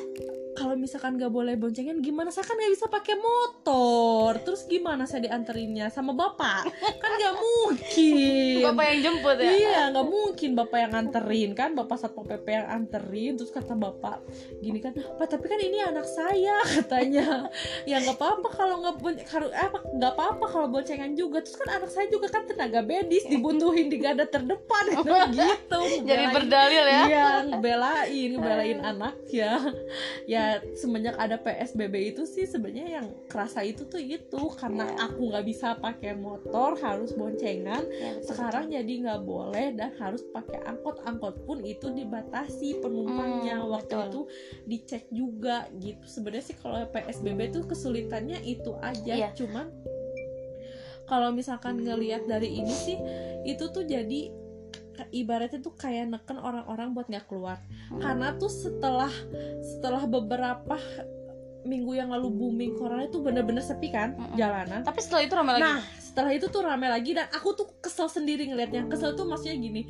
kalau 0.54 0.74
misalkan 0.74 1.16
gak 1.16 1.30
boleh 1.30 1.54
boncengan 1.54 1.98
gimana? 2.00 2.30
Saya 2.30 2.44
kan 2.44 2.56
gak 2.56 2.72
bisa 2.72 2.86
pakai 2.88 3.16
motor. 3.16 4.38
Terus 4.40 4.64
gimana 4.64 5.04
saya 5.04 5.24
dianterinnya 5.24 5.88
sama 5.88 6.12
bapak? 6.12 6.70
Kan 6.96 7.12
gak 7.14 7.36
mungkin. 7.44 8.62
Bapak 8.64 8.86
yang 8.88 9.00
jemput 9.04 9.38
ya? 9.38 9.50
Iya 9.50 9.82
nggak 9.90 10.08
mungkin 10.08 10.50
bapak 10.54 10.80
yang 10.80 10.94
anterin 10.96 11.52
kan? 11.52 11.74
Bapak 11.74 11.98
satpol 11.98 12.24
pp 12.24 12.46
yang 12.48 12.68
anterin. 12.68 13.34
Terus 13.34 13.50
kata 13.50 13.74
bapak 13.74 14.22
gini 14.60 14.78
kan 14.78 14.94
pak 14.94 15.28
tapi 15.28 15.46
kan 15.46 15.58
ini 15.58 15.80
anak 15.80 16.06
saya 16.06 16.56
katanya. 16.76 17.50
Ya 17.84 17.98
nggak 17.98 18.16
apa-apa 18.16 18.48
kalau 18.50 18.76
nggak 18.80 18.96
harus 19.28 19.52
apa 19.52 19.78
nggak 19.90 20.12
apa-apa 20.12 20.46
kalau 20.48 20.68
boncengan 20.68 21.14
juga. 21.14 21.42
Terus 21.42 21.58
kan 21.58 21.70
anak 21.74 21.90
saya 21.90 22.08
juga 22.08 22.30
kan 22.30 22.46
tenaga 22.46 22.80
medis 22.80 23.26
dibutuhin 23.26 23.90
di 23.90 23.98
garda 23.98 24.24
terdepan. 24.24 24.86
Gitu 25.34 25.80
jadi 26.04 26.30
Ngebelain- 26.30 26.34
berdalil 26.34 26.86
ya? 26.86 27.04
Iya, 27.04 27.28
ngebelain, 27.48 28.30
ngebelain 28.34 28.80
anak 28.82 29.16
ya. 29.28 29.56
Ya 30.26 30.43
semenjak 30.74 31.16
ada 31.16 31.36
PSBB 31.36 32.16
itu 32.16 32.24
sih 32.24 32.44
sebenarnya 32.44 33.02
yang 33.02 33.08
kerasa 33.28 33.62
itu 33.62 33.84
tuh 33.86 34.00
itu 34.00 34.42
karena 34.56 34.86
Iya. 34.88 35.10
aku 35.10 35.20
nggak 35.30 35.46
bisa 35.46 35.68
pakai 35.78 36.14
motor, 36.14 36.76
harus 36.80 37.12
boncengan. 37.14 37.84
Ya, 37.86 38.18
betul, 38.18 38.28
Sekarang 38.28 38.66
jadi 38.70 38.94
nggak 39.04 39.22
boleh 39.24 39.68
dan 39.74 39.92
harus 39.98 40.22
pakai 40.30 40.60
angkot. 40.64 41.02
Angkot 41.04 41.44
pun 41.44 41.62
itu 41.64 41.90
dibatasi 41.90 42.80
penumpangnya. 42.80 43.64
Hmm, 43.64 43.72
Waktu 43.74 43.96
betul. 43.96 44.08
itu 44.10 44.22
dicek 44.66 45.04
juga 45.10 45.66
gitu. 45.78 46.04
Sebenarnya 46.06 46.46
sih 46.46 46.58
kalau 46.58 46.84
PSBB 46.88 47.40
tuh 47.52 47.64
kesulitannya 47.66 48.40
itu 48.44 48.76
aja. 48.80 49.14
Iya. 49.14 49.30
Cuman 49.34 49.68
kalau 51.04 51.36
misalkan 51.36 51.84
ngelihat 51.84 52.26
dari 52.26 52.58
ini 52.58 52.72
sih 52.72 52.98
itu 53.44 53.68
tuh 53.70 53.84
jadi 53.84 54.43
ibaratnya 55.10 55.60
tuh 55.60 55.74
kayak 55.74 56.06
neken 56.08 56.38
orang-orang 56.38 56.92
buat 56.92 57.08
nggak 57.08 57.26
keluar 57.26 57.58
Hmm. 57.90 58.00
karena 58.00 58.34
tuh 58.36 58.48
setelah 58.48 59.12
setelah 59.62 60.04
beberapa 60.04 60.78
minggu 61.64 61.96
yang 61.96 62.12
lalu 62.12 62.28
booming 62.30 62.76
corona 62.76 63.04
itu 63.04 63.18
bener-bener 63.18 63.62
sepi 63.62 63.88
kan 63.88 64.14
Mm-mm. 64.14 64.36
jalanan 64.36 64.84
tapi 64.84 65.00
setelah 65.00 65.24
itu 65.24 65.34
ramai 65.34 65.54
lagi 65.54 65.64
nah 65.64 65.80
setelah 65.96 66.32
itu 66.32 66.46
tuh 66.46 66.62
rame 66.62 66.86
lagi 66.86 67.12
dan 67.12 67.26
aku 67.30 67.50
tuh 67.54 67.68
kesel 67.80 68.06
sendiri 68.06 68.46
ngelihatnya 68.46 68.86
kesel 68.86 69.16
tuh 69.16 69.24
maksudnya 69.24 69.56
gini 69.56 69.88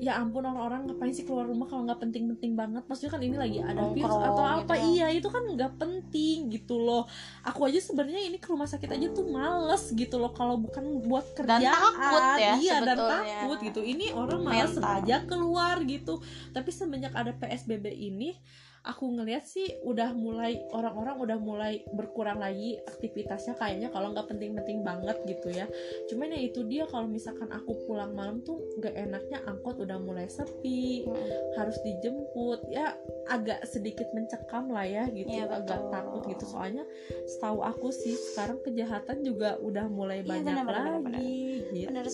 ya 0.00 0.16
ampun 0.16 0.40
orang-orang 0.40 0.88
ngapain 0.88 1.12
sih 1.12 1.28
keluar 1.28 1.44
rumah 1.44 1.68
kalau 1.68 1.84
nggak 1.84 2.00
penting-penting 2.00 2.56
banget? 2.56 2.80
Maksudnya 2.88 3.12
kan 3.12 3.20
ini 3.20 3.36
lagi 3.36 3.58
ada 3.60 3.92
virus 3.92 4.16
atau 4.16 4.32
gitu 4.40 4.64
apa? 4.64 4.74
ya. 4.74 4.84
iya 4.88 5.06
itu 5.12 5.28
kan 5.28 5.44
nggak 5.44 5.72
penting 5.76 6.48
gitu 6.48 6.80
loh. 6.80 7.04
Aku 7.44 7.68
aja 7.68 7.76
sebenarnya 7.76 8.24
ini 8.24 8.40
ke 8.40 8.48
rumah 8.48 8.64
sakit 8.64 8.88
aja 8.88 9.06
tuh 9.12 9.28
males 9.28 9.92
gitu 9.92 10.16
loh 10.16 10.32
kalau 10.32 10.56
bukan 10.56 11.04
buat 11.04 11.36
Dan 11.36 11.60
kerjaan. 11.60 11.76
takut 11.76 12.24
ya, 12.40 12.52
iya 12.56 12.76
dan 12.80 12.96
sebetulnya. 12.96 13.20
takut 13.20 13.58
gitu. 13.60 13.80
Ini 13.84 14.06
orang 14.16 14.40
malas 14.40 14.74
aja 14.80 15.16
keluar 15.28 15.76
gitu. 15.84 16.24
Tapi 16.56 16.70
semenjak 16.72 17.12
ada 17.12 17.36
psbb 17.36 17.92
ini 17.92 18.40
aku 18.80 19.12
ngelihat 19.12 19.44
sih 19.44 19.76
udah 19.84 20.16
mulai 20.16 20.56
orang-orang 20.72 21.20
udah 21.20 21.38
mulai 21.38 21.84
berkurang 21.92 22.40
lagi 22.40 22.80
aktivitasnya 22.88 23.52
kayaknya 23.54 23.92
kalau 23.92 24.16
nggak 24.16 24.24
penting-penting 24.24 24.80
banget 24.80 25.20
gitu 25.28 25.52
ya 25.52 25.68
cuman 26.08 26.32
ya 26.32 26.40
itu 26.40 26.64
dia 26.64 26.88
kalau 26.88 27.04
misalkan 27.04 27.52
aku 27.52 27.76
pulang 27.84 28.16
malam 28.16 28.40
tuh 28.40 28.56
nggak 28.80 28.96
enaknya 28.96 29.38
angkot 29.44 29.76
udah 29.76 30.00
mulai 30.00 30.24
sepi 30.26 31.04
Mm-mm. 31.04 31.60
harus 31.60 31.76
dijemput 31.84 32.72
ya 32.72 32.96
agak 33.28 33.68
sedikit 33.68 34.08
mencekam 34.16 34.72
lah 34.72 34.88
ya 34.88 35.04
gitu 35.12 35.28
betul. 35.28 35.60
agak 35.60 35.80
takut 35.92 36.22
gitu 36.24 36.44
soalnya 36.48 36.84
setahu 37.28 37.60
aku 37.60 37.92
sih 37.92 38.16
sekarang 38.32 38.64
kejahatan 38.64 39.20
juga 39.20 39.60
udah 39.60 39.86
mulai 39.86 40.24
Iya, 40.24 40.28
banyak 40.40 40.44
benar, 40.56 40.64
benar, 40.64 40.84
benar, 41.04 41.20
lagi 41.20 41.36
gitu 41.70 41.88
Benar. 41.92 42.06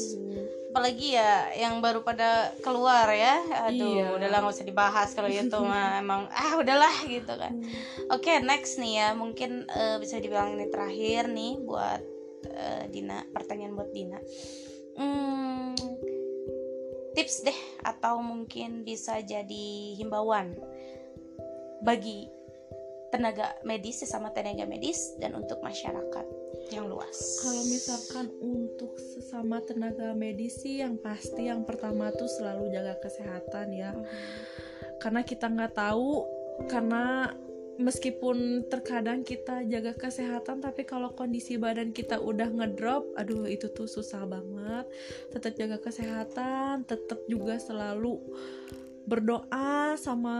apalagi 0.66 1.06
ya 1.16 1.32
yang 1.56 1.80
baru 1.80 2.04
pada 2.04 2.52
keluar 2.60 3.08
ya 3.08 3.38
aduh 3.64 3.86
Iya. 3.96 4.06
udahlah 4.18 4.38
nggak 4.44 4.54
usah 4.58 4.66
dibahas 4.66 5.08
kalau 5.14 5.30
itu 5.30 5.56
mah 5.56 5.96
emang 6.02 6.28
ah 6.28 6.55
udahlah 6.60 6.96
gitu 7.06 7.32
kan 7.36 7.52
Hmm. 7.56 8.12
oke 8.12 8.32
next 8.42 8.76
nih 8.80 8.92
ya 9.00 9.08
mungkin 9.12 9.64
eh, 9.68 9.96
bisa 10.00 10.18
dibilang 10.20 10.56
ini 10.56 10.66
terakhir 10.72 11.28
nih 11.30 11.60
buat 11.62 12.02
eh, 12.46 12.82
Dina 12.90 13.22
pertanyaan 13.32 13.74
buat 13.76 13.90
Dina 13.92 14.18
Hmm, 14.96 15.76
tips 17.12 17.44
deh 17.44 17.60
atau 17.84 18.16
mungkin 18.24 18.80
bisa 18.80 19.20
jadi 19.20 19.92
himbauan 20.00 20.56
bagi 21.84 22.32
tenaga 23.12 23.52
medis 23.62 24.00
sesama 24.00 24.32
tenaga 24.32 24.64
medis 24.64 25.14
dan 25.20 25.36
untuk 25.36 25.60
masyarakat 25.60 26.26
yang 26.72 26.90
luas 26.90 27.44
Kalau 27.44 27.62
misalkan 27.68 28.26
untuk 28.42 28.96
sesama 28.98 29.62
tenaga 29.62 30.16
medis 30.16 30.58
sih 30.64 30.82
yang 30.82 30.98
pasti 30.98 31.46
yang 31.46 31.62
pertama 31.62 32.10
tuh 32.16 32.26
selalu 32.26 32.72
jaga 32.74 32.98
kesehatan 32.98 33.70
ya. 33.76 33.92
Mhm. 33.94 34.06
Karena 34.98 35.20
kita 35.22 35.46
nggak 35.46 35.76
tahu 35.76 36.24
karena 36.64 37.36
meskipun 37.76 38.64
terkadang 38.72 39.20
kita 39.20 39.60
jaga 39.68 39.92
kesehatan 39.92 40.64
tapi 40.64 40.88
kalau 40.88 41.12
kondisi 41.12 41.60
badan 41.60 41.92
kita 41.92 42.16
udah 42.16 42.48
ngedrop, 42.48 43.04
aduh 43.20 43.44
itu 43.44 43.68
tuh 43.68 43.84
susah 43.84 44.24
banget. 44.24 44.88
Tetap 45.32 45.52
jaga 45.60 45.76
kesehatan, 45.76 46.88
tetap 46.88 47.20
juga 47.28 47.60
selalu 47.60 48.16
berdoa 49.06 49.94
sama 49.94 50.36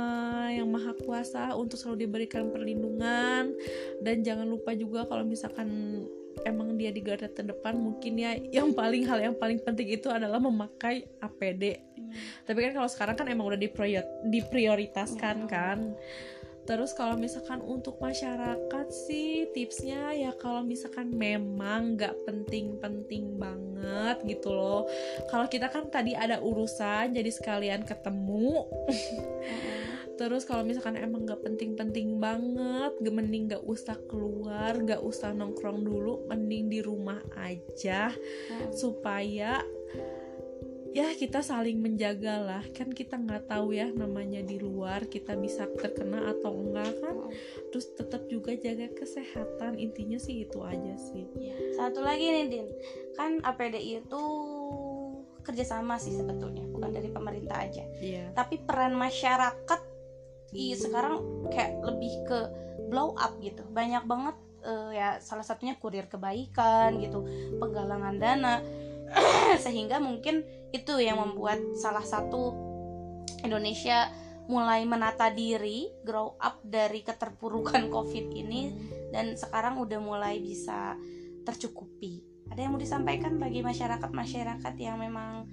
yang 0.51 0.67
maha 0.67 0.91
kuasa 0.99 1.55
untuk 1.55 1.79
selalu 1.79 2.11
diberikan 2.11 2.51
perlindungan 2.51 3.55
dan 4.03 4.17
jangan 4.27 4.51
lupa 4.51 4.75
juga 4.75 5.07
kalau 5.07 5.23
misalkan 5.23 6.03
emang 6.45 6.77
dia 6.77 6.93
di 6.93 7.01
garda 7.01 7.27
terdepan 7.27 7.75
mungkin 7.75 8.19
ya 8.19 8.37
yang 8.53 8.75
paling 8.75 9.07
hal 9.07 9.19
yang 9.23 9.37
paling 9.37 9.63
penting 9.63 9.89
itu 9.95 10.11
adalah 10.11 10.37
memakai 10.37 11.07
APD 11.19 11.81
Hmm. 11.97 12.13
tapi 12.45 12.59
kan 12.63 12.73
kalau 12.77 12.87
sekarang 12.87 13.17
kan 13.17 13.27
emang 13.27 13.51
udah 13.51 13.59
diprior- 13.59 14.11
diprioritaskan 14.23 15.37
Hmm. 15.45 15.51
kan 15.51 15.79
terus 16.67 16.91
kalau 16.93 17.15
misalkan 17.15 17.63
untuk 17.63 17.97
masyarakat 17.99 18.87
sih 18.91 19.47
tipsnya 19.55 20.11
ya 20.13 20.35
kalau 20.35 20.67
misalkan 20.67 21.15
memang 21.15 21.95
nggak 21.95 22.27
penting-penting 22.27 23.39
banget 23.39 24.19
gitu 24.27 24.51
loh 24.51 24.83
kalau 25.31 25.47
kita 25.47 25.71
kan 25.71 25.87
tadi 25.87 26.13
ada 26.13 26.43
urusan 26.43 27.15
jadi 27.15 27.31
sekalian 27.31 27.87
ketemu 27.87 28.67
Mhm. 29.47 29.76
Terus 30.17 30.49
kalau 30.49 30.65
misalkan 30.65 30.97
emang 30.97 31.29
nggak 31.29 31.45
penting-penting 31.45 32.17
banget, 32.17 32.97
mending 33.05 33.53
nggak 33.53 33.65
usah 33.65 33.97
keluar, 34.09 34.73
nggak 34.77 35.05
usah 35.05 35.37
nongkrong 35.37 35.85
dulu, 35.85 36.25
mending 36.29 36.73
di 36.73 36.81
rumah 36.81 37.21
aja 37.37 38.13
Mhm. 38.13 38.73
supaya 38.73 39.61
ya 40.97 41.13
kita 41.13 41.45
saling 41.45 41.77
menjaga 41.85 42.41
lah. 42.41 42.65
Kan 42.73 42.97
kita 42.97 43.21
nggak 43.21 43.53
tahu 43.53 43.77
ya 43.77 43.93
namanya 43.93 44.41
di 44.41 44.57
luar 44.57 45.05
kita 45.05 45.37
bisa 45.37 45.69
terkena 45.77 46.33
atau 46.33 46.57
enggak 46.57 46.97
kan. 47.05 47.17
Mhm. 47.29 47.31
Terus 47.69 47.87
tetap 47.93 48.25
juga 48.33 48.57
jaga 48.57 48.89
kesehatan. 48.97 49.77
Intinya 49.77 50.17
sih 50.17 50.49
itu 50.49 50.65
aja 50.65 50.97
sih. 50.97 51.29
Iya. 51.37 51.77
Satu 51.77 52.01
lagi 52.01 52.25
nih 52.25 52.45
Din, 52.49 52.67
kan 53.13 53.45
APD 53.45 53.77
itu 54.01 54.23
kerjasama 55.45 55.95
sih 56.01 56.11
sebetulnya, 56.11 56.67
bukan 56.73 56.91
dari 56.91 57.07
pemerintah 57.13 57.63
aja. 57.63 57.85
Iya. 58.03 58.35
Tapi 58.35 58.59
peran 58.65 58.99
masyarakat 58.99 59.96
i 60.55 60.77
sekarang 60.77 61.47
kayak 61.51 61.83
lebih 61.83 62.13
ke 62.29 62.39
blow 62.87 63.15
up 63.19 63.39
gitu. 63.43 63.67
Banyak 63.71 64.07
banget 64.07 64.37
eh, 64.63 64.91
ya 64.99 65.09
salah 65.19 65.43
satunya 65.43 65.75
kurir 65.79 66.07
kebaikan 66.07 67.03
gitu, 67.03 67.27
penggalangan 67.59 68.17
dana 68.19 68.63
sehingga 69.65 70.03
mungkin 70.03 70.43
itu 70.75 70.99
yang 70.99 71.23
membuat 71.23 71.63
salah 71.79 72.03
satu 72.03 72.55
Indonesia 73.43 74.11
mulai 74.47 74.87
menata 74.87 75.31
diri, 75.35 75.91
grow 76.07 76.39
up 76.39 76.63
dari 76.63 77.03
keterpurukan 77.03 77.91
Covid 77.95 78.31
ini 78.31 78.71
dan 79.11 79.35
sekarang 79.35 79.79
udah 79.83 79.99
mulai 79.99 80.39
bisa 80.39 80.95
tercukupi. 81.47 82.23
Ada 82.51 82.67
yang 82.67 82.79
mau 82.79 82.83
disampaikan 82.83 83.43
bagi 83.43 83.63
masyarakat-masyarakat 83.63 84.75
yang 84.79 85.03
memang 85.03 85.51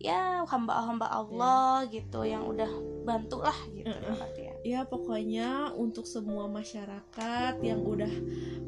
ya 0.00 0.48
hamba-hamba 0.48 1.12
Allah 1.12 1.84
gitu 1.92 2.24
yang 2.24 2.48
udah 2.48 2.68
bantulah 3.04 3.56
gitu 3.72 3.90
artian. 3.90 4.56
Ya 4.62 4.84
pokoknya 4.84 5.72
untuk 5.76 6.04
semua 6.04 6.46
masyarakat 6.46 7.60
yang 7.64 7.80
udah 7.80 8.12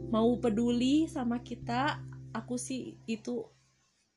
mau 0.09 0.37
peduli 0.41 1.09
sama 1.09 1.41
kita, 1.41 2.01
aku 2.33 2.57
sih 2.57 2.97
itu 3.09 3.45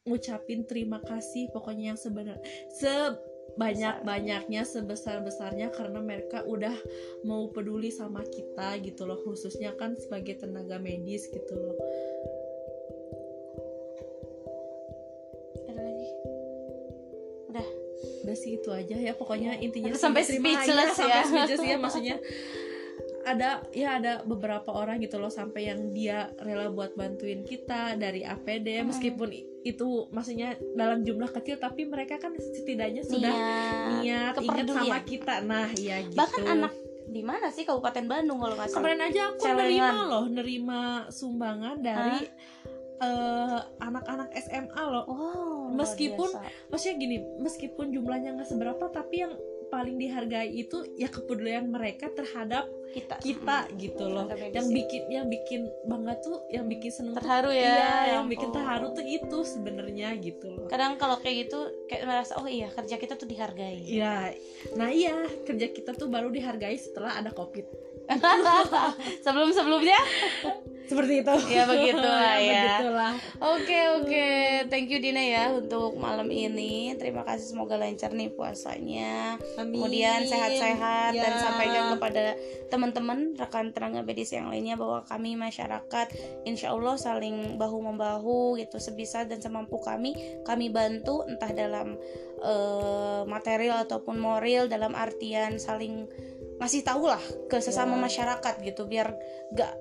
ngucapin 0.05 0.69
terima 0.69 1.01
kasih 1.01 1.49
pokoknya 1.49 1.93
yang 1.93 1.99
sebenar 1.99 2.37
sebanyak-banyaknya 2.77 4.61
sebesar-besarnya 4.61 5.73
karena 5.73 5.97
mereka 5.97 6.45
udah 6.45 6.77
mau 7.25 7.49
peduli 7.49 7.89
sama 7.89 8.21
kita 8.21 8.77
gitu 8.85 9.09
loh 9.09 9.17
khususnya 9.25 9.73
kan 9.73 9.97
sebagai 9.97 10.37
tenaga 10.45 10.77
medis 10.77 11.25
gitu 11.33 11.57
loh. 11.57 11.73
Udah. 18.25 18.35
sih 18.35 18.57
itu 18.57 18.69
aja 18.69 18.97
ya. 18.97 19.13
Pokoknya 19.13 19.55
intinya 19.57 19.93
Terus 19.93 20.01
sampai 20.01 20.25
speechless 20.25 20.97
sampai 20.97 21.13
ya. 21.13 21.23
speechless 21.23 21.61
ya. 21.61 21.77
Maksudnya 21.77 22.15
ada 23.25 23.65
ya 23.73 23.97
ada 23.97 24.21
beberapa 24.21 24.69
orang 24.69 25.01
gitu 25.01 25.17
loh 25.17 25.33
sampai 25.33 25.65
yang 25.65 25.89
dia 25.89 26.29
rela 26.37 26.69
buat 26.69 26.93
bantuin 26.93 27.41
kita 27.41 27.97
dari 27.97 28.21
APD 28.21 28.85
Hmm. 28.85 28.93
meskipun 28.93 29.33
itu 29.65 30.05
maksudnya 30.13 30.53
dalam 30.77 31.01
jumlah 31.01 31.33
kecil 31.33 31.57
tapi 31.57 31.89
mereka 31.89 32.21
kan 32.21 32.37
setidaknya 32.37 33.01
sudah 33.01 33.33
niat 33.97 34.37
ingat 34.37 34.65
sama 34.69 35.01
kita. 35.01 35.41
Nah 35.41 35.73
ya 35.73 36.05
gitu. 36.05 36.13
Bahkan 36.13 36.43
anak 36.45 36.73
di 37.09 37.21
mana 37.25 37.49
sih? 37.49 37.65
Kabupaten 37.65 38.05
Bandung 38.05 38.37
kalau 38.37 38.53
nggak 38.53 38.69
salah. 38.69 38.77
Kemarin 38.77 39.01
aja 39.09 39.21
aku 39.33 39.41
Celengan. 39.41 39.65
nerima 39.65 39.89
loh 40.05 40.25
nerima 40.29 40.81
sumbangan 41.09 41.75
dari 41.81 42.29
anak-anak 43.81 44.29
SMA 44.39 44.83
loh. 44.87 45.05
Wow 45.07 45.75
Meskipun 45.75 46.29
biasa. 46.31 46.69
maksudnya 46.71 46.95
gini 47.01 47.17
meskipun 47.41 47.85
jumlahnya 47.91 48.39
nggak 48.39 48.49
seberapa 48.49 48.85
tapi 48.93 49.25
yang 49.27 49.33
paling 49.65 49.97
dihargai 49.97 50.55
itu 50.55 50.85
ya 50.95 51.09
kepedulian 51.09 51.67
mereka 51.67 52.07
terhadap 52.13 52.69
kita. 52.93 53.19
kita 53.19 53.57
gitu 53.75 54.07
loh. 54.07 54.29
Yang 54.53 54.67
bikin 54.71 55.01
yang 55.11 55.27
bikin 55.27 55.67
bangga 55.89 56.15
tuh 56.23 56.47
yang 56.47 56.69
bikin 56.69 56.91
seneng 56.93 57.17
tuh 57.17 57.25
terharu 57.25 57.51
ya 57.51 57.59
iya 57.59 57.75
ya 57.75 58.13
yang 58.15 58.29
bikin 58.31 58.49
ampun. 58.53 58.57
terharu 58.61 58.87
tuh 58.95 59.03
itu 59.03 59.37
sebenarnya 59.43 60.09
gitu 60.21 60.47
loh. 60.53 60.67
Kadang 60.71 60.95
kalau 60.95 61.19
kayak 61.19 61.49
gitu 61.49 61.59
kayak 61.91 62.07
merasa 62.07 62.39
oh 62.39 62.47
iya 62.47 62.71
kerja 62.71 62.95
kita 62.95 63.19
tuh 63.19 63.27
dihargai. 63.27 63.83
Iya, 63.83 64.31
nah 64.79 64.87
iya 64.93 65.27
kerja 65.43 65.67
kita 65.73 65.91
tuh 65.97 66.07
baru 66.07 66.31
dihargai 66.31 66.77
setelah 66.79 67.19
ada 67.19 67.33
covid 67.35 67.67
sebelum 69.25 69.49
sebelumnya 69.49 69.97
seperti 70.85 71.25
itu 71.25 71.33
ya 71.49 71.65
begitulah 71.65 72.37
ya 72.45 72.61
begitulah 72.61 73.13
Oke 73.41 73.79
oke, 73.99 74.27
thank 74.69 74.87
you 74.89 75.01
Dina 75.01 75.19
ya 75.21 75.43
untuk 75.51 75.97
malam 75.97 76.29
ini. 76.29 76.93
Terima 76.95 77.25
kasih 77.25 77.51
semoga 77.53 77.75
lancar 77.75 78.13
nih 78.13 78.29
puasanya. 78.31 79.35
Kemudian 79.57 80.23
sehat-sehat 80.25 81.11
dan 81.13 81.33
Ya. 81.35 81.41
sampaikan 81.41 81.83
kepada 81.97 82.37
teman-teman 82.69 83.33
rekan 83.35 83.73
tenaga 83.73 84.05
medis 84.05 84.31
yang 84.31 84.47
lainnya 84.49 84.77
bahwa 84.77 85.01
kami 85.05 85.33
masyarakat 85.35 86.07
insya 86.45 86.71
Allah 86.71 86.95
saling 86.95 87.57
bahu 87.57 87.81
membahu 87.81 88.55
gitu 88.57 88.77
sebisa 88.77 89.25
dan 89.25 89.41
semampu 89.41 89.81
kami 89.81 90.13
kami 90.45 90.69
bantu 90.69 91.25
entah 91.25 91.49
dalam 91.51 91.97
eh, 92.39 93.21
material 93.25 93.83
ataupun 93.83 94.21
moral 94.21 94.69
dalam 94.69 94.93
artian 94.93 95.57
saling 95.57 96.05
ngasih 96.57 96.81
tahu 96.83 97.07
lah 97.07 97.21
ke 97.47 97.57
sesama 97.59 97.95
Ya. 97.95 98.01
masyarakat 98.05 98.55
gitu 98.63 98.87
biar 98.87 99.11
gak 99.51 99.73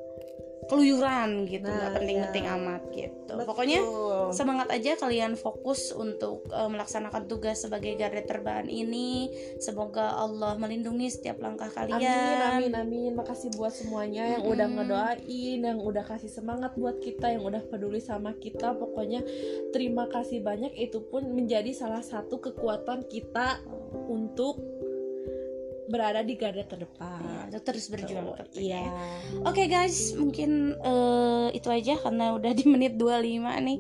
keluyuran 0.65 1.45
gitu 1.45 1.69
nggak 1.69 1.93
Nah, 1.93 1.97
penting-penting 2.01 2.45
ya. 2.49 2.57
amat 2.57 2.83
gitu 2.89 3.33
pokoknya 3.45 3.81
semangat 4.33 4.73
aja 4.73 4.97
kalian 4.97 5.37
fokus 5.37 5.93
untuk 5.93 6.49
eh, 6.49 6.69
melaksanakan 6.73 7.29
tugas 7.29 7.61
sebagai 7.61 7.93
garda 8.01 8.25
terbahan 8.25 8.73
ini 8.73 9.29
semoga 9.61 10.17
Allah 10.17 10.57
melindungi 10.57 11.13
setiap 11.13 11.37
langkah 11.37 11.69
Amin, 11.77 12.01
kalian 12.01 12.41
amin, 12.41 12.73
amin. 12.81 13.13
Makasih 13.13 13.53
buat 13.61 13.77
semuanya 13.77 14.25
yang 14.39 14.43
udah 14.49 14.65
Mm-mm. 14.65 14.89
ngedoain, 14.89 15.59
yang 15.61 15.79
udah 15.85 16.01
kasih 16.01 16.33
semangat 16.33 16.73
buat 16.81 16.97
kita, 16.97 17.29
yang 17.29 17.45
udah 17.45 17.61
peduli 17.69 18.01
sama 18.01 18.33
kita. 18.33 18.73
Pokoknya 18.73 19.21
terima 19.77 20.09
kasih 20.09 20.41
banyak. 20.41 20.73
Itu 20.81 21.05
pun 21.05 21.29
menjadi 21.29 21.77
salah 21.77 22.01
satu 22.01 22.41
kekuatan 22.41 23.05
kita 23.13 23.61
untuk 24.09 24.65
berada 25.85 26.25
di 26.25 26.35
garda 26.35 26.65
terdepan. 26.65 27.53
Ya, 27.53 27.61
terus 27.61 27.93
berjuang 27.93 28.35
tentunya. 28.35 28.89
Iya. 28.89 28.93
Oke 29.45 29.69
guys, 29.69 30.17
mungkin 30.17 30.75
eh, 30.81 31.49
itu 31.53 31.69
aja 31.69 32.01
karena 32.01 32.33
udah 32.35 32.53
di 32.57 32.65
menit 32.65 32.97
25 32.97 33.45
nih. 33.65 33.79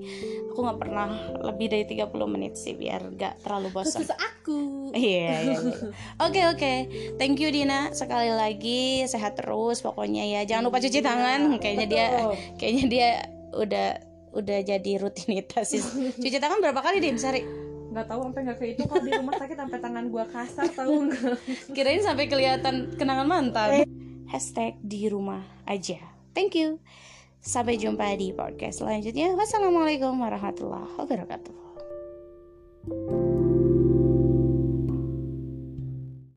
Aku 0.53 0.59
nggak 0.61 0.79
pernah 0.79 1.09
lebih 1.51 1.67
dari 1.73 1.85
30 1.89 2.13
menit 2.29 2.55
sih 2.55 2.77
biar 2.77 3.11
gak 3.17 3.43
terlalu 3.43 3.69
bosan. 3.73 4.05
Khusus 4.05 4.13
aku. 4.15 4.93
Iya, 4.95 5.35
iya, 5.43 5.57
iya. 5.59 5.59
Oke, 6.27 6.41
oke. 6.47 6.73
Thank 7.19 7.43
you 7.43 7.51
Dina 7.51 7.91
sekali 7.97 8.31
lagi. 8.31 9.03
Sehat 9.09 9.41
terus 9.41 9.83
pokoknya 9.83 10.23
ya. 10.23 10.41
Jangan 10.47 10.71
lupa 10.71 10.79
cuci 10.79 11.01
tangan. 11.01 11.41
Kayaknya 11.63 11.87
dia 11.89 12.07
Betul. 12.13 12.35
kayaknya 12.61 12.85
dia 12.87 13.09
udah 13.55 13.89
udah 14.35 14.59
jadi 14.67 14.93
rutinitas 14.99 15.73
sih. 15.73 15.83
Cuci 16.23 16.39
tangan 16.43 16.59
berapa 16.59 16.83
kali 16.83 16.99
Din 16.99 17.17
sehari? 17.17 17.64
Nggak 17.95 18.11
tahu 18.11 18.21
sampai 18.27 18.41
nggak 18.51 18.59
kehitung 18.59 18.87
kalau 18.91 19.05
di 19.07 19.13
rumah 19.15 19.35
sakit 19.39 19.57
sampai 19.57 19.79
tangan 19.79 20.05
gua 20.11 20.25
kasar 20.27 20.67
tahu 20.75 21.07
nggak 21.07 21.39
Kirain 21.79 22.03
sampai 22.03 22.27
kelihatan 22.27 22.99
kenangan 22.99 23.27
mantan. 23.31 23.87
Hashtag 24.27 24.75
di 24.83 25.07
rumah 25.07 25.47
aja. 25.63 26.03
Thank 26.35 26.59
you. 26.59 26.83
Sampai 27.39 27.79
jumpa 27.79 28.19
di 28.19 28.35
podcast 28.35 28.83
selanjutnya. 28.83 29.39
Wassalamualaikum 29.39 30.19
warahmatullahi 30.19 30.91
wabarakatuh. 30.99 31.55